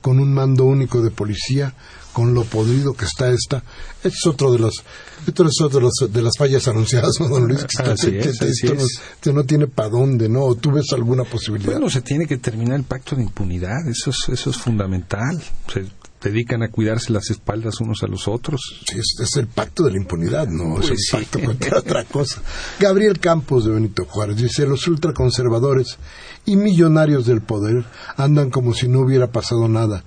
con 0.00 0.20
un 0.20 0.32
mando 0.32 0.64
único 0.64 1.02
de 1.02 1.10
policía, 1.10 1.74
con 2.14 2.32
lo 2.32 2.44
podrido 2.44 2.94
que 2.94 3.04
está 3.04 3.28
esta. 3.30 3.62
Este 3.96 4.08
es 4.08 4.26
otro 4.26 4.52
de 4.52 4.60
los, 4.60 4.82
esto 5.26 5.44
es 5.44 5.60
otro 5.60 5.80
de, 5.80 5.84
los, 5.84 6.12
de 6.12 6.22
las 6.22 6.32
fallas 6.38 6.66
anunciadas, 6.68 7.16
¿no, 7.20 7.28
don 7.28 7.48
Luis? 7.48 7.66
Así 7.80 8.16
es, 8.16 8.40
así 8.40 8.66
esto, 8.66 9.32
no, 9.32 9.32
no, 9.40 9.44
tiene 9.44 9.66
para 9.66 9.90
dónde, 9.90 10.28
¿no? 10.28 10.44
¿O 10.44 10.54
tú 10.54 10.70
ves 10.70 10.86
alguna 10.92 11.24
posibilidad? 11.24 11.72
Bueno, 11.72 11.90
se 11.90 12.00
tiene 12.00 12.26
que 12.26 12.38
terminar 12.38 12.76
el 12.78 12.84
pacto 12.84 13.16
de 13.16 13.22
impunidad, 13.22 13.86
eso 13.88 14.10
es, 14.10 14.28
eso 14.28 14.50
es 14.50 14.56
fundamental. 14.56 15.42
Se 15.70 15.86
dedican 16.22 16.62
a 16.62 16.70
cuidarse 16.70 17.12
las 17.12 17.28
espaldas 17.30 17.80
unos 17.80 18.02
a 18.04 18.06
los 18.06 18.28
otros. 18.28 18.60
Sí, 18.88 18.98
es, 18.98 19.16
es 19.20 19.36
el 19.36 19.48
pacto 19.48 19.82
de 19.82 19.90
la 19.90 19.98
impunidad, 19.98 20.46
no 20.46 20.80
es 20.80 20.90
el 20.90 20.96
pacto 21.10 21.40
contra 21.40 21.78
otra 21.80 22.04
cosa. 22.04 22.40
Gabriel 22.78 23.18
Campos 23.18 23.64
de 23.64 23.72
Benito 23.72 24.04
Juárez 24.06 24.36
dice, 24.36 24.66
los 24.66 24.86
ultraconservadores 24.86 25.98
y 26.46 26.54
millonarios 26.54 27.26
del 27.26 27.42
poder 27.42 27.84
andan 28.16 28.50
como 28.50 28.72
si 28.72 28.86
no 28.86 29.00
hubiera 29.00 29.32
pasado 29.32 29.66
nada, 29.68 30.04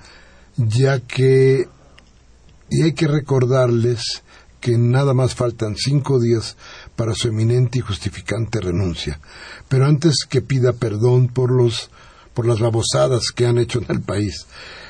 ya 0.56 1.02
que 1.02 1.68
y 2.70 2.84
hay 2.84 2.94
que 2.94 3.08
recordarles 3.08 4.02
que 4.60 4.78
nada 4.78 5.14
más 5.14 5.36
faltan 5.36 5.76
cinco 5.76 6.20
días 6.20 6.58
para 6.96 7.14
su 7.14 7.28
eminente 7.28 7.80
y 7.80 7.82
justificante 7.82 8.60
renuncia. 8.60 9.20
Pero 9.68 9.86
antes 9.86 10.26
que 10.28 10.42
pida 10.42 10.74
perdón 10.74 11.28
por 11.28 11.52
los 11.52 11.90
por 12.34 12.46
las 12.46 12.60
babosadas 12.60 13.32
que 13.34 13.48
han 13.48 13.58
hecho 13.58 13.80
en 13.80 13.86
el 13.90 14.02
país. 14.02 14.46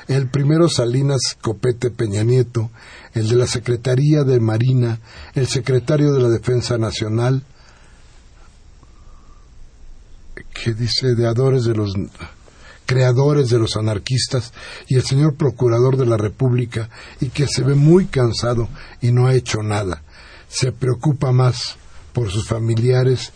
El 0.06 0.28
primero 0.28 0.68
Salinas 0.68 1.34
Copete 1.40 1.90
Peña 1.90 2.22
Nieto, 2.22 2.70
el 3.14 3.26
de 3.26 3.36
la 3.36 3.46
Secretaría 3.46 4.22
de 4.22 4.38
Marina, 4.38 5.00
el 5.34 5.46
secretario 5.46 6.12
de 6.12 6.20
la 6.20 6.28
Defensa 6.28 6.76
Nacional, 6.76 7.42
que 10.62 10.74
dice 10.74 11.14
de 11.14 11.26
adores 11.26 11.64
de 11.64 11.74
los 11.74 11.94
creadores 12.88 13.50
de 13.50 13.58
los 13.58 13.76
anarquistas 13.76 14.54
y 14.88 14.96
el 14.96 15.02
señor 15.02 15.34
procurador 15.34 15.98
de 15.98 16.06
la 16.06 16.16
República 16.16 16.88
y 17.20 17.28
que 17.28 17.46
se 17.46 17.62
ve 17.62 17.74
muy 17.74 18.06
cansado 18.06 18.70
y 19.02 19.12
no 19.12 19.26
ha 19.26 19.34
hecho 19.34 19.62
nada. 19.62 20.02
Se 20.48 20.72
preocupa 20.72 21.30
más 21.30 21.76
por 22.14 22.30
sus 22.30 22.48
familiares 22.48 23.32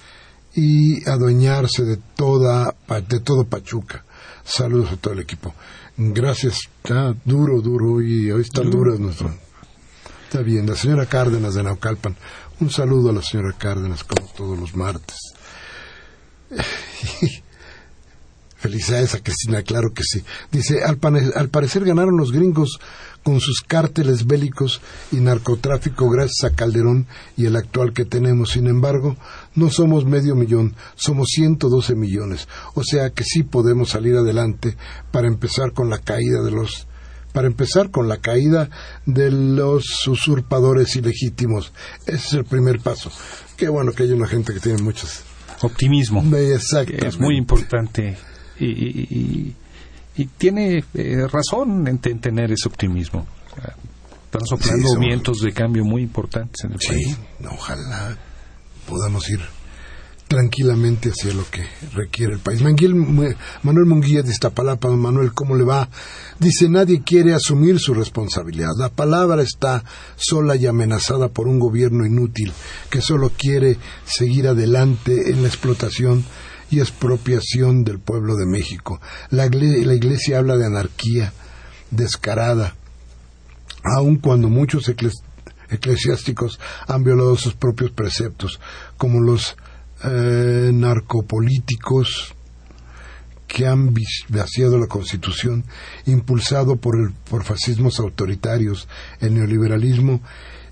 y 0.55 1.07
adueñarse 1.07 1.85
de 1.85 1.99
toda 2.17 2.75
de 3.07 3.21
todo 3.21 3.45
Pachuca. 3.45 4.07
Saludos 4.43 4.93
a 4.93 4.97
todo 4.97 5.13
el 5.13 5.21
equipo. 5.21 5.55
Gracias. 5.99 6.61
Está 6.83 7.15
duro, 7.23 7.61
duro 7.61 8.01
y 8.01 8.31
hoy 8.31 8.41
están 8.41 8.71
duras 8.71 8.99
nuestro. 8.99 9.35
Está 10.25 10.41
bien. 10.41 10.67
La 10.67 10.77
señora 10.77 11.05
Cárdenas 11.05 11.55
de 11.55 11.63
Naucalpan. 11.63 12.17
Un 12.61 12.71
saludo 12.71 13.11
a 13.11 13.13
la 13.13 13.23
señora 13.23 13.55
Cárdenas 13.59 14.03
como 14.03 14.27
todos 14.29 14.59
los 14.59 14.75
martes. 14.75 15.19
Felicidades 18.63 19.13
a 19.17 19.19
Cristina, 19.21 19.63
claro 19.63 19.93
que 19.93 20.05
sí. 20.05 20.23
Dice, 20.53 20.85
al, 20.85 21.01
al, 21.35 21.49
parecer 21.49 21.85
ganaron 21.85 22.17
los 22.17 22.31
gringos 22.31 22.79
con 23.25 23.41
sus 23.41 23.61
cárteles 23.61 24.25
bélicos 24.25 24.81
y 25.11 25.17
narcotráfico 25.17 26.09
gracias 26.09 26.45
a 26.45 26.55
Calderón 26.55 27.09
y 27.37 27.47
el 27.47 27.57
actual 27.57 27.93
que 27.93 28.05
tenemos. 28.05 28.51
Sin 28.51 28.69
embargo, 28.69 29.17
no 29.57 29.69
somos 29.69 30.05
medio 30.05 30.37
millón, 30.37 30.77
somos 30.95 31.31
112 31.35 31.97
millones. 31.97 32.47
O 32.75 32.85
sea 32.85 33.11
que 33.11 33.25
sí 33.25 33.43
podemos 33.43 33.91
salir 33.91 34.15
adelante 34.15 34.77
para 35.11 35.27
empezar 35.27 35.73
con 35.73 35.91
la 35.91 35.99
caída 35.99 36.41
de 36.45 36.53
los 36.53 36.87
Para 37.33 37.49
empezar, 37.49 37.91
con 37.91 38.07
la 38.07 38.19
caída 38.19 38.71
de 39.07 39.33
los 39.33 40.07
usurpadores 40.07 40.95
ilegítimos. 40.95 41.73
Ese 42.07 42.15
es 42.15 42.33
el 42.35 42.45
primer 42.45 42.79
paso. 42.79 43.11
Qué 43.57 43.69
bueno 43.69 43.91
que 43.91 44.05
hay 44.05 44.13
una 44.13 44.29
gente 44.29 44.55
que 44.55 44.61
tiene 44.61 44.81
muchos. 44.81 45.25
Optimismo. 45.63 46.23
Exactamente. 46.37 47.09
Es 47.09 47.19
muy 47.19 47.37
importante. 47.37 48.17
Y, 48.59 48.67
y- 48.67 49.57
y 50.15 50.27
tiene 50.27 50.85
eh, 50.95 51.27
razón 51.27 51.89
en, 51.89 51.99
en 52.05 52.21
tener 52.21 52.53
ese 52.53 52.69
optimismo. 52.69 53.27
Están 54.27 54.47
soplando 54.47 54.89
somos- 54.89 55.01
vientos 55.01 55.39
de 55.41 55.53
cambio 55.53 55.85
muy 55.85 56.03
importantes 56.03 56.65
en 56.65 56.73
el 56.73 56.81
Sí, 56.81 56.89
país. 56.89 57.19
ojalá 57.51 58.17
podamos 58.89 59.29
ir 59.31 59.41
tranquilamente 60.29 61.11
hacia 61.11 61.35
lo 61.35 61.45
que 61.51 61.63
requiere 61.95 62.33
el 62.35 62.39
país. 62.41 62.63
Manguil- 62.63 63.37
Manuel 63.63 63.87
Munguía 63.87 64.23
de 64.23 64.31
Iztapalapa, 64.31 64.89
Manuel, 64.91 65.35
¿cómo 65.35 65.55
le 65.57 65.65
va? 65.65 65.89
Dice, 66.39 66.69
nadie 66.71 67.03
quiere 67.03 67.35
asumir 67.35 67.79
su 67.79 67.93
responsabilidad. 67.93 68.71
La 68.79 68.89
palabra 68.89 69.43
está 69.43 69.85
sola 70.17 70.57
y 70.57 70.67
amenazada 70.67 71.29
por 71.29 71.49
un 71.49 71.59
gobierno 71.59 72.07
inútil 72.07 72.51
que 72.89 73.03
solo 73.03 73.31
quiere 73.37 73.77
seguir 74.07 74.49
adelante 74.49 75.31
en 75.31 75.43
la 75.43 75.49
explotación 75.49 76.25
y 76.73 76.81
expropiación 76.81 77.85
del 77.85 78.01
pueblo 78.01 78.35
de 78.35 78.47
México. 78.47 79.01
La, 79.31 79.47
la 79.47 79.95
iglesia 79.95 80.39
habla 80.39 80.57
de 80.57 80.67
anarquía 80.67 81.33
descarada, 81.91 82.75
aun 83.85 84.17
cuando 84.17 84.49
muchos 84.49 84.89
ecles- 84.89 85.23
eclesiásticos 85.69 86.59
han 86.89 87.05
violado 87.05 87.37
sus 87.37 87.55
propios 87.55 87.91
preceptos, 87.91 88.59
como 88.97 89.21
los 89.21 89.55
eh, 90.03 90.71
narcopolíticos 90.73 92.35
que 93.47 93.67
han 93.67 93.95
vaciado 94.31 94.79
la 94.79 94.87
Constitución, 94.87 95.65
impulsado 96.07 96.77
por, 96.77 97.13
por 97.29 97.45
fascismos 97.45 98.01
autoritarios, 98.01 98.89
el 99.21 99.35
neoliberalismo 99.35 100.23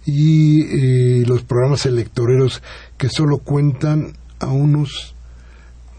y 0.07 0.63
eh, 0.63 1.27
los 1.27 1.43
programas 1.43 1.85
electoreros 1.85 2.63
que 2.97 3.11
solo 3.11 3.37
cuentan 3.39 4.17
a 4.39 4.47
unos 4.47 5.15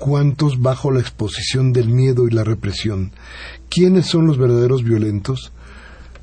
cuantos 0.01 0.59
bajo 0.59 0.89
la 0.89 0.99
exposición 0.99 1.73
del 1.73 1.87
miedo 1.87 2.27
y 2.27 2.31
la 2.31 2.43
represión. 2.43 3.11
¿Quiénes 3.69 4.07
son 4.07 4.25
los 4.25 4.39
verdaderos 4.39 4.83
violentos? 4.83 5.51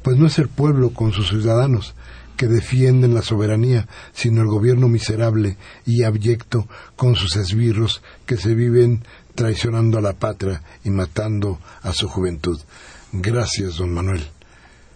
Pues 0.03 0.17
no 0.17 0.27
es 0.27 0.41
el 0.41 0.49
pueblo 0.49 0.91
con 0.91 1.13
sus 1.13 1.29
ciudadanos 1.29 1.95
que 2.37 2.49
defienden 2.49 3.15
la 3.15 3.23
soberanía, 3.23 3.87
sino 4.13 4.43
el 4.43 4.49
gobierno 4.49 4.89
miserable 4.89 5.59
y 5.87 6.03
abyecto 6.03 6.67
con 6.97 7.15
sus 7.15 7.37
esbirros 7.37 8.03
que 8.27 8.37
se 8.37 8.57
viven 8.57 9.05
traicionando 9.37 9.97
a 9.97 10.01
la 10.03 10.15
patria 10.15 10.65
y 10.83 10.91
matando 10.91 11.61
a 11.83 11.93
su 11.93 12.09
juventud. 12.09 12.61
Gracias, 13.13 13.77
don 13.77 13.95
Manuel. 13.95 14.27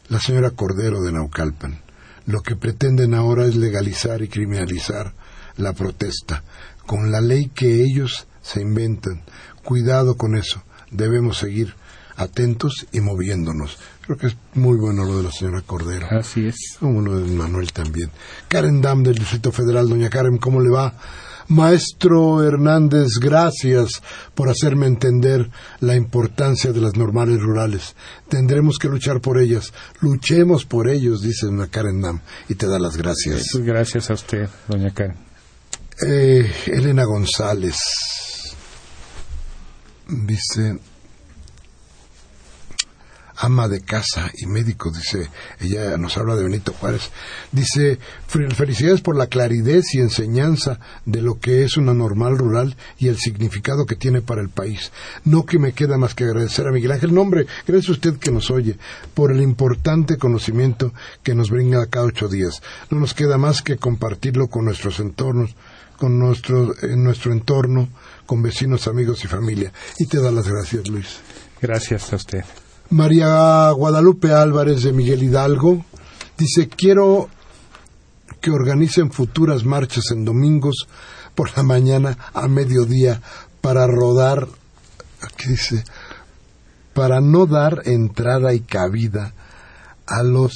La 0.08 0.18
señora 0.18 0.50
Cordero 0.50 1.00
de 1.02 1.12
Naucalpan. 1.12 1.82
Lo 2.26 2.40
que 2.40 2.56
pretenden 2.56 3.14
ahora 3.14 3.46
es 3.46 3.54
legalizar 3.54 4.22
y 4.22 4.28
criminalizar 4.28 5.14
la 5.56 5.72
protesta, 5.72 6.42
con 6.84 7.12
la 7.12 7.20
ley 7.20 7.48
que 7.54 7.84
ellos 7.84 8.26
se 8.43 8.61
inventan. 8.61 9.22
Cuidado 9.64 10.16
con 10.16 10.36
eso. 10.36 10.62
Debemos 10.90 11.38
seguir 11.38 11.74
atentos 12.16 12.86
y 12.93 13.01
moviéndonos. 13.01 13.78
Creo 14.03 14.18
que 14.18 14.26
es 14.28 14.36
muy 14.55 14.76
bueno 14.76 15.05
lo 15.05 15.18
de 15.18 15.22
la 15.24 15.30
señora 15.30 15.62
Cordero. 15.62 16.07
Así 16.11 16.47
es. 16.47 16.76
Como 16.78 17.01
lo 17.01 17.18
de 17.18 17.30
Manuel 17.30 17.72
también. 17.72 18.11
Karen 18.49 18.80
Dam 18.80 19.03
del 19.03 19.14
Distrito 19.14 19.53
Federal. 19.53 19.88
Doña 19.88 20.11
Karen, 20.11 20.38
¿cómo 20.38 20.61
le 20.61 20.70
va? 20.70 20.95
Maestro 21.49 22.43
Hernández, 22.43 23.18
gracias 23.20 24.01
por 24.34 24.49
hacerme 24.49 24.86
entender 24.86 25.51
la 25.80 25.97
importancia 25.97 26.72
de 26.72 26.80
las 26.80 26.97
normales 26.97 27.40
rurales. 27.40 27.95
Tendremos 28.28 28.78
que 28.78 28.88
luchar 28.88 29.20
por 29.20 29.38
ellas. 29.38 29.72
Luchemos 30.01 30.64
por 30.64 30.88
ellos, 30.88 31.20
dice 31.20 31.47
doña 31.47 31.66
Karen 31.66 32.01
Dam, 32.01 32.20
y 32.49 32.55
te 32.55 32.66
da 32.66 32.78
las 32.78 32.97
gracias. 32.97 33.49
Pues 33.53 33.64
gracias 33.64 34.11
a 34.11 34.14
usted, 34.14 34.49
doña 34.68 34.95
Karen. 34.95 35.16
Eh, 36.07 36.51
Elena 36.66 37.05
González 37.05 37.76
dice 40.12 40.78
ama 43.34 43.66
de 43.66 43.80
casa 43.80 44.30
y 44.36 44.46
médico, 44.46 44.92
dice, 44.92 45.28
ella 45.58 45.96
nos 45.96 46.16
habla 46.16 46.36
de 46.36 46.44
Benito 46.44 46.72
Juárez, 46.74 47.10
dice, 47.50 47.98
"Fel- 48.30 48.54
felicidades 48.54 49.00
por 49.00 49.16
la 49.16 49.26
claridad 49.26 49.82
y 49.92 49.98
enseñanza 49.98 50.78
de 51.06 51.22
lo 51.22 51.40
que 51.40 51.64
es 51.64 51.76
una 51.76 51.92
normal 51.92 52.38
rural 52.38 52.76
y 52.98 53.08
el 53.08 53.16
significado 53.18 53.84
que 53.86 53.96
tiene 53.96 54.20
para 54.20 54.42
el 54.42 54.48
país. 54.50 54.92
No 55.24 55.44
que 55.44 55.58
me 55.58 55.72
queda 55.72 55.98
más 55.98 56.14
que 56.14 56.22
agradecer 56.24 56.68
a 56.68 56.72
Miguel 56.72 56.92
Ángel, 56.92 57.12
nombre, 57.14 57.46
gracias 57.66 57.88
a 57.88 57.92
usted 57.92 58.16
que 58.18 58.30
nos 58.30 58.50
oye, 58.52 58.76
por 59.14 59.32
el 59.32 59.40
importante 59.42 60.18
conocimiento 60.18 60.92
que 61.24 61.34
nos 61.34 61.50
brinda 61.50 61.86
cada 61.86 62.06
ocho 62.06 62.28
días. 62.28 62.62
No 62.90 63.00
nos 63.00 63.12
queda 63.14 63.38
más 63.38 63.62
que 63.62 63.76
compartirlo 63.76 64.48
con 64.48 64.66
nuestros 64.66 65.00
entornos, 65.00 65.56
con 66.03 66.18
nuestro, 66.18 66.74
en 66.82 67.05
nuestro 67.05 67.30
entorno, 67.30 67.88
con 68.26 68.42
vecinos, 68.42 68.88
amigos 68.88 69.22
y 69.22 69.28
familia. 69.28 69.72
Y 70.00 70.07
te 70.07 70.20
da 70.20 70.32
las 70.32 70.48
gracias, 70.48 70.88
Luis. 70.88 71.20
Gracias 71.61 72.12
a 72.12 72.16
usted. 72.16 72.44
María 72.90 73.70
Guadalupe 73.70 74.32
Álvarez 74.32 74.82
de 74.82 74.92
Miguel 74.92 75.22
Hidalgo 75.22 75.84
dice, 76.36 76.68
quiero 76.68 77.28
que 78.40 78.50
organicen 78.50 79.12
futuras 79.12 79.64
marchas 79.64 80.11
en 80.11 80.24
domingos 80.24 80.88
por 81.36 81.57
la 81.57 81.62
mañana 81.62 82.18
a 82.34 82.48
mediodía 82.48 83.22
para 83.61 83.86
rodar, 83.86 84.48
aquí 85.20 85.50
dice, 85.50 85.84
para 86.94 87.20
no 87.20 87.46
dar 87.46 87.82
entrada 87.84 88.55
y 88.55 88.61
cabida 88.62 89.34
a 90.09 90.24
los 90.24 90.53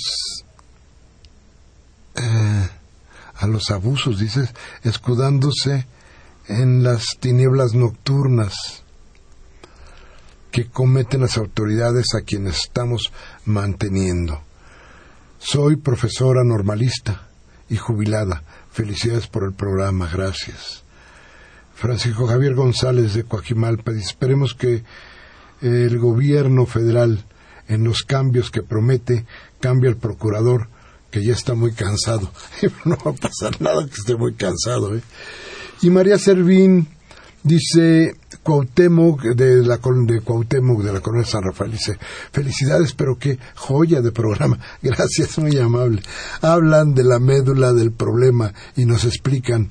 eh, 2.17 2.69
a 3.39 3.47
los 3.47 3.71
abusos, 3.71 4.19
dices, 4.19 4.55
escudándose 4.83 5.87
en 6.49 6.83
las 6.83 7.05
tinieblas 7.21 7.75
nocturnas 7.75 8.55
que 10.51 10.67
cometen 10.67 11.21
las 11.21 11.37
autoridades 11.37 12.15
a 12.15 12.23
quienes 12.23 12.57
estamos 12.61 13.13
manteniendo. 13.45 14.41
Soy 15.39 15.77
profesora 15.77 16.45
normalista 16.45 17.29
y 17.69 17.77
jubilada. 17.77 18.43
Felicidades 18.73 19.27
por 19.27 19.45
el 19.45 19.53
programa, 19.53 20.09
gracias. 20.11 20.83
Francisco 21.75 22.27
Javier 22.27 22.55
González 22.55 23.13
de 23.13 23.25
Coajimalpa 23.25 23.93
esperemos 23.93 24.55
que 24.55 24.83
el 25.61 25.99
gobierno 25.99 26.65
federal, 26.65 27.25
en 27.69 27.85
los 27.85 28.03
cambios 28.03 28.51
que 28.51 28.63
promete, 28.63 29.27
cambie 29.61 29.91
al 29.91 29.97
procurador, 29.97 30.69
ya 31.25 31.33
está 31.33 31.55
muy 31.55 31.73
cansado. 31.73 32.31
no 32.85 32.97
va 33.05 33.11
a 33.11 33.15
pasar 33.15 33.61
nada 33.61 33.85
que 33.87 33.95
esté 33.95 34.17
muy 34.17 34.35
cansado. 34.35 34.97
¿eh? 34.97 35.03
Y 35.83 35.91
María 35.91 36.19
Servín 36.19 36.89
dice 37.47 38.17
Cuauhtémoc 38.43 39.23
de 39.23 39.65
la 39.65 39.79
de 39.79 40.21
Cuauhtémoc 40.21 40.83
de 40.83 40.93
la 40.93 41.01
colonia 41.01 41.27
San 41.27 41.43
Rafael 41.45 41.71
dice 41.71 41.97
felicidades 42.33 42.93
pero 42.93 43.17
qué 43.19 43.39
joya 43.55 44.01
de 44.01 44.11
programa 44.11 44.59
gracias 44.83 45.39
muy 45.39 45.57
amable 45.57 46.03
hablan 46.43 46.95
de 46.95 47.05
la 47.05 47.21
médula 47.21 47.73
del 47.73 47.93
problema 47.93 48.53
y 48.77 48.85
nos 48.85 49.05
explican 49.05 49.71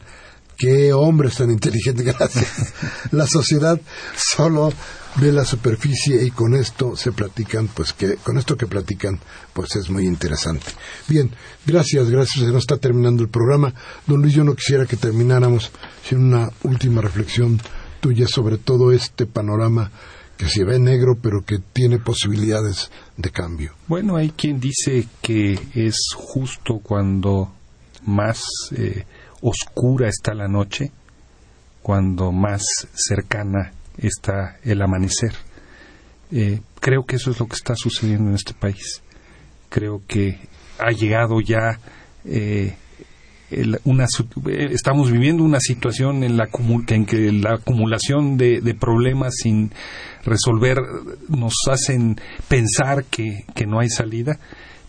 qué 0.57 0.93
hombres 0.93 1.35
tan 1.35 1.51
inteligentes 1.51 2.05
gracias 2.17 2.73
la 3.11 3.27
sociedad 3.27 3.79
solo 4.15 4.71
ve 5.18 5.32
la 5.32 5.45
superficie 5.45 6.24
y 6.24 6.32
con 6.32 6.53
esto 6.55 6.95
se 6.95 7.11
platican 7.11 7.68
pues 7.68 7.93
que 7.93 8.16
con 8.16 8.38
esto 8.38 8.57
que 8.57 8.68
platican 8.68 9.20
pues 9.53 9.76
es 9.76 9.89
muy 9.89 10.05
interesante. 10.05 10.68
Bien 11.07 11.32
gracias 11.66 12.09
gracias 12.09 12.45
se 12.45 12.51
nos 12.51 12.63
está 12.63 12.78
terminando 12.78 13.24
el 13.24 13.30
programa. 13.30 13.74
Don 14.05 14.22
Luis 14.22 14.34
yo 14.34 14.43
no 14.43 14.55
quisiera 14.55 14.86
que 14.86 14.97
termináramos 14.97 15.72
sin 16.03 16.20
una 16.20 16.49
última 16.63 17.01
reflexión 17.01 17.59
tuya 18.01 18.28
sobre 18.28 18.57
todo 18.57 18.91
este 18.91 19.26
panorama 19.26 19.91
que 20.38 20.49
se 20.49 20.66
ve 20.66 20.80
negro 20.80 21.18
pero 21.22 21.45
que 21.45 21.59
tiene 21.59 21.97
posibilidades 21.97 22.91
de 23.16 23.32
cambio. 23.32 23.74
Bueno, 23.88 24.18
hay 24.18 24.32
quien 24.32 24.59
dice 24.59 25.07
que 25.22 25.57
es 25.74 25.97
justo 26.16 26.80
cuando 26.84 27.53
más 28.05 28.43
eh, 28.76 29.05
oscura 29.41 30.09
está 30.09 30.34
la 30.34 30.47
noche, 30.47 30.91
cuando 31.82 32.32
más 32.32 32.63
cercana 32.93 33.72
está 33.97 34.57
el 34.63 34.81
amanecer. 34.81 35.33
Eh, 36.31 36.61
creo 36.79 37.05
que 37.05 37.17
eso 37.17 37.31
es 37.31 37.39
lo 37.39 37.47
que 37.47 37.55
está 37.55 37.75
sucediendo 37.75 38.29
en 38.29 38.35
este 38.35 38.53
país. 38.53 39.01
Creo 39.69 40.01
que 40.07 40.39
ha 40.79 40.91
llegado 40.91 41.39
ya 41.41 41.79
eh, 42.25 42.75
una, 43.83 44.05
eh, 44.05 44.67
estamos 44.71 45.11
viviendo 45.11 45.43
una 45.43 45.59
situación 45.59 46.23
en 46.23 46.37
la 46.37 46.49
en 46.87 47.05
que 47.05 47.31
la 47.31 47.55
acumulación 47.55 48.37
de, 48.37 48.61
de 48.61 48.73
problemas 48.73 49.35
sin 49.41 49.71
resolver 50.23 50.77
nos 51.29 51.53
hacen 51.69 52.19
pensar 52.47 53.05
que, 53.05 53.45
que 53.53 53.65
no 53.65 53.79
hay 53.79 53.89
salida, 53.89 54.39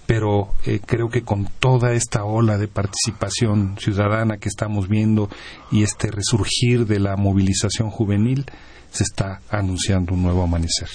pero 0.07 0.55
eh, 0.65 0.81
creo 0.85 1.09
que 1.09 1.23
con 1.23 1.49
toda 1.59 1.93
esta 1.93 2.25
ola 2.25 2.57
de 2.59 2.69
participación 2.69 3.77
ciudadana 3.79 4.39
que 4.39 4.49
estamos 4.49 4.89
viendo 4.89 5.29
y 5.71 5.83
este 5.83 6.11
resurgir 6.11 6.87
de 6.87 7.01
la 7.01 7.17
movilización 7.17 7.91
juvenil, 7.91 8.47
se 8.91 9.05
está 9.05 9.41
anunciando 9.51 10.15
un 10.15 10.23
nuevo 10.23 10.43
amanecer. 10.43 10.89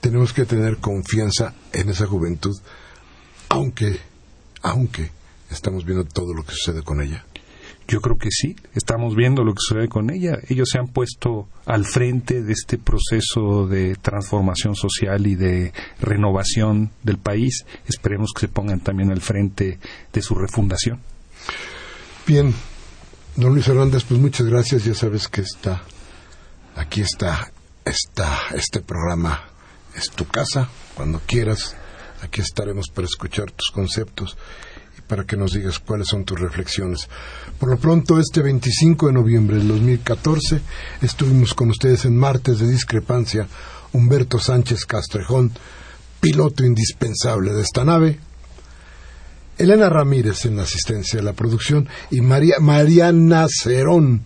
tenemos 0.00 0.32
que 0.32 0.44
tener 0.44 0.78
confianza 0.78 1.54
en 1.72 1.88
esa 1.88 2.06
juventud, 2.06 2.56
aunque, 3.48 3.98
aunque 4.62 5.10
estamos 5.50 5.84
viendo 5.84 6.04
todo 6.04 6.34
lo 6.34 6.44
que 6.44 6.52
sucede 6.52 6.82
con 6.82 7.00
ella. 7.00 7.24
Yo 7.86 8.00
creo 8.00 8.16
que 8.16 8.30
sí, 8.30 8.56
estamos 8.74 9.14
viendo 9.14 9.44
lo 9.44 9.52
que 9.52 9.60
sucede 9.60 9.88
con 9.88 10.10
ella. 10.10 10.38
Ellos 10.48 10.70
se 10.72 10.78
han 10.78 10.88
puesto 10.88 11.48
al 11.66 11.84
frente 11.84 12.42
de 12.42 12.52
este 12.52 12.78
proceso 12.78 13.66
de 13.66 13.94
transformación 13.96 14.74
social 14.74 15.26
y 15.26 15.34
de 15.34 15.72
renovación 16.00 16.90
del 17.02 17.18
país. 17.18 17.66
Esperemos 17.86 18.32
que 18.34 18.42
se 18.42 18.48
pongan 18.48 18.80
también 18.80 19.10
al 19.10 19.20
frente 19.20 19.78
de 20.12 20.22
su 20.22 20.34
refundación. 20.34 21.00
Bien, 22.26 22.54
don 23.36 23.52
Luis 23.52 23.68
Hernández, 23.68 24.04
pues 24.04 24.18
muchas 24.18 24.46
gracias. 24.46 24.84
Ya 24.84 24.94
sabes 24.94 25.28
que 25.28 25.42
está, 25.42 25.82
aquí 26.76 27.00
está, 27.00 27.52
está 27.84 28.38
este 28.54 28.80
programa. 28.80 29.48
Es 29.96 30.10
tu 30.10 30.26
casa, 30.26 30.68
cuando 30.94 31.20
quieras. 31.26 31.76
Aquí 32.22 32.40
estaremos 32.40 32.88
para 32.88 33.06
escuchar 33.06 33.50
tus 33.50 33.70
conceptos 33.72 34.36
para 35.06 35.24
que 35.24 35.36
nos 35.36 35.52
digas 35.52 35.78
cuáles 35.78 36.08
son 36.08 36.24
tus 36.24 36.40
reflexiones. 36.40 37.08
Por 37.58 37.70
lo 37.70 37.78
pronto, 37.78 38.18
este 38.18 38.42
25 38.42 39.08
de 39.08 39.12
noviembre 39.12 39.58
del 39.58 39.68
2014 39.68 40.60
estuvimos 41.02 41.54
con 41.54 41.70
ustedes 41.70 42.04
en 42.04 42.16
Martes 42.16 42.58
de 42.58 42.68
Discrepancia, 42.68 43.46
Humberto 43.92 44.38
Sánchez 44.38 44.86
Castrejón, 44.86 45.52
piloto 46.20 46.64
indispensable 46.64 47.52
de 47.52 47.62
esta 47.62 47.84
nave, 47.84 48.18
Elena 49.58 49.88
Ramírez 49.88 50.46
en 50.46 50.56
la 50.56 50.62
asistencia 50.62 51.18
de 51.18 51.24
la 51.24 51.32
producción 51.32 51.88
y 52.10 52.20
María, 52.20 52.56
Mariana 52.60 53.46
Cerón 53.48 54.22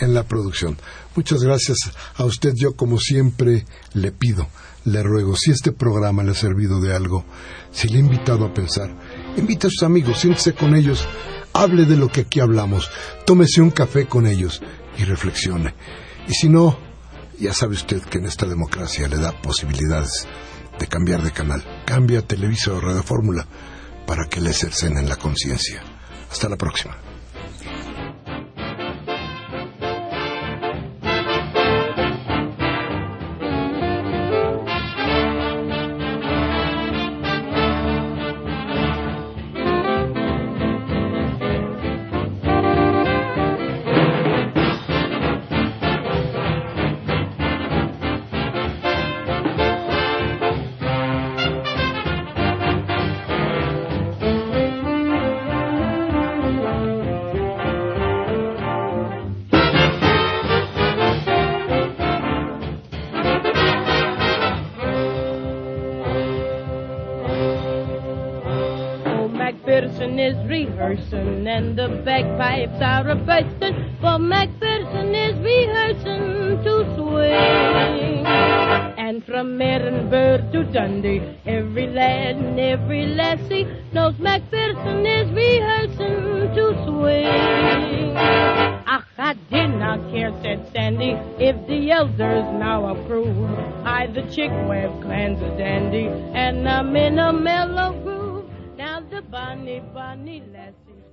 en 0.00 0.14
la 0.14 0.24
producción. 0.24 0.76
Muchas 1.14 1.42
gracias 1.42 1.78
a 2.16 2.24
usted. 2.24 2.52
Yo, 2.56 2.74
como 2.76 2.98
siempre, 2.98 3.64
le 3.94 4.12
pido, 4.12 4.48
le 4.84 5.02
ruego, 5.02 5.36
si 5.36 5.50
este 5.50 5.72
programa 5.72 6.22
le 6.22 6.32
ha 6.32 6.34
servido 6.34 6.80
de 6.80 6.94
algo, 6.94 7.24
si 7.72 7.88
le 7.88 7.96
he 7.96 8.00
invitado 8.00 8.44
a 8.44 8.54
pensar, 8.54 8.90
invite 9.36 9.66
a 9.66 9.70
sus 9.70 9.82
amigos, 9.82 10.20
siéntese 10.20 10.54
con 10.54 10.74
ellos, 10.74 11.06
hable 11.52 11.84
de 11.86 11.96
lo 11.96 12.08
que 12.08 12.22
aquí 12.22 12.40
hablamos, 12.40 12.90
tómese 13.24 13.62
un 13.62 13.70
café 13.70 14.06
con 14.06 14.26
ellos 14.26 14.62
y 14.98 15.04
reflexione. 15.04 15.74
Y 16.28 16.34
si 16.34 16.48
no, 16.48 16.78
ya 17.38 17.52
sabe 17.52 17.74
usted 17.74 18.02
que 18.02 18.18
en 18.18 18.26
esta 18.26 18.46
democracia 18.46 19.08
le 19.08 19.18
da 19.18 19.32
posibilidades 19.40 20.26
de 20.78 20.86
cambiar 20.86 21.22
de 21.22 21.32
canal. 21.32 21.64
Cambia 21.86 22.22
Televisa 22.22 22.72
o 22.72 22.80
Radio 22.80 23.02
Fórmula 23.02 23.46
para 24.06 24.28
que 24.28 24.40
le 24.40 24.52
cercenen 24.52 25.08
la 25.08 25.16
conciencia. 25.16 25.82
Hasta 26.30 26.48
la 26.48 26.56
próxima. 26.56 26.96
Bagpipes 72.56 72.82
are 72.82 73.10
a 73.10 73.16
bursting. 73.16 73.96
For 74.00 74.18
Macpherson 74.18 75.14
is 75.14 75.36
rehearsing 75.44 76.62
to 76.64 76.94
swing. 76.96 78.26
And 78.26 79.24
from 79.24 79.60
Edinburgh 79.60 80.50
to 80.52 80.64
Dundee, 80.72 81.38
every 81.46 81.86
lad 81.88 82.36
and 82.36 82.58
every 82.58 83.06
lassie 83.06 83.66
knows 83.92 84.18
Macpherson 84.18 85.06
is 85.06 85.30
rehearsing 85.32 86.54
to 86.54 86.84
swing. 86.86 88.16
Ach, 88.86 89.04
I 89.18 89.34
did 89.50 89.68
not 89.68 90.10
care, 90.10 90.32
said 90.42 90.68
Sandy, 90.72 91.12
if 91.38 91.56
the 91.66 91.90
elders 91.90 92.44
now 92.58 92.86
approve. 92.86 93.50
I, 93.84 94.06
the 94.06 94.22
chick 94.34 94.50
wave 94.68 94.92
clan's 95.02 95.42
a 95.42 95.56
dandy, 95.56 96.06
and 96.06 96.68
I'm 96.68 96.94
in 96.96 97.18
a 97.18 97.32
mellow 97.32 97.92
groove. 98.02 98.50
Now 98.76 99.00
the 99.00 99.22
bonny, 99.22 99.80
bonny 99.92 100.42
lassie. 100.52 101.05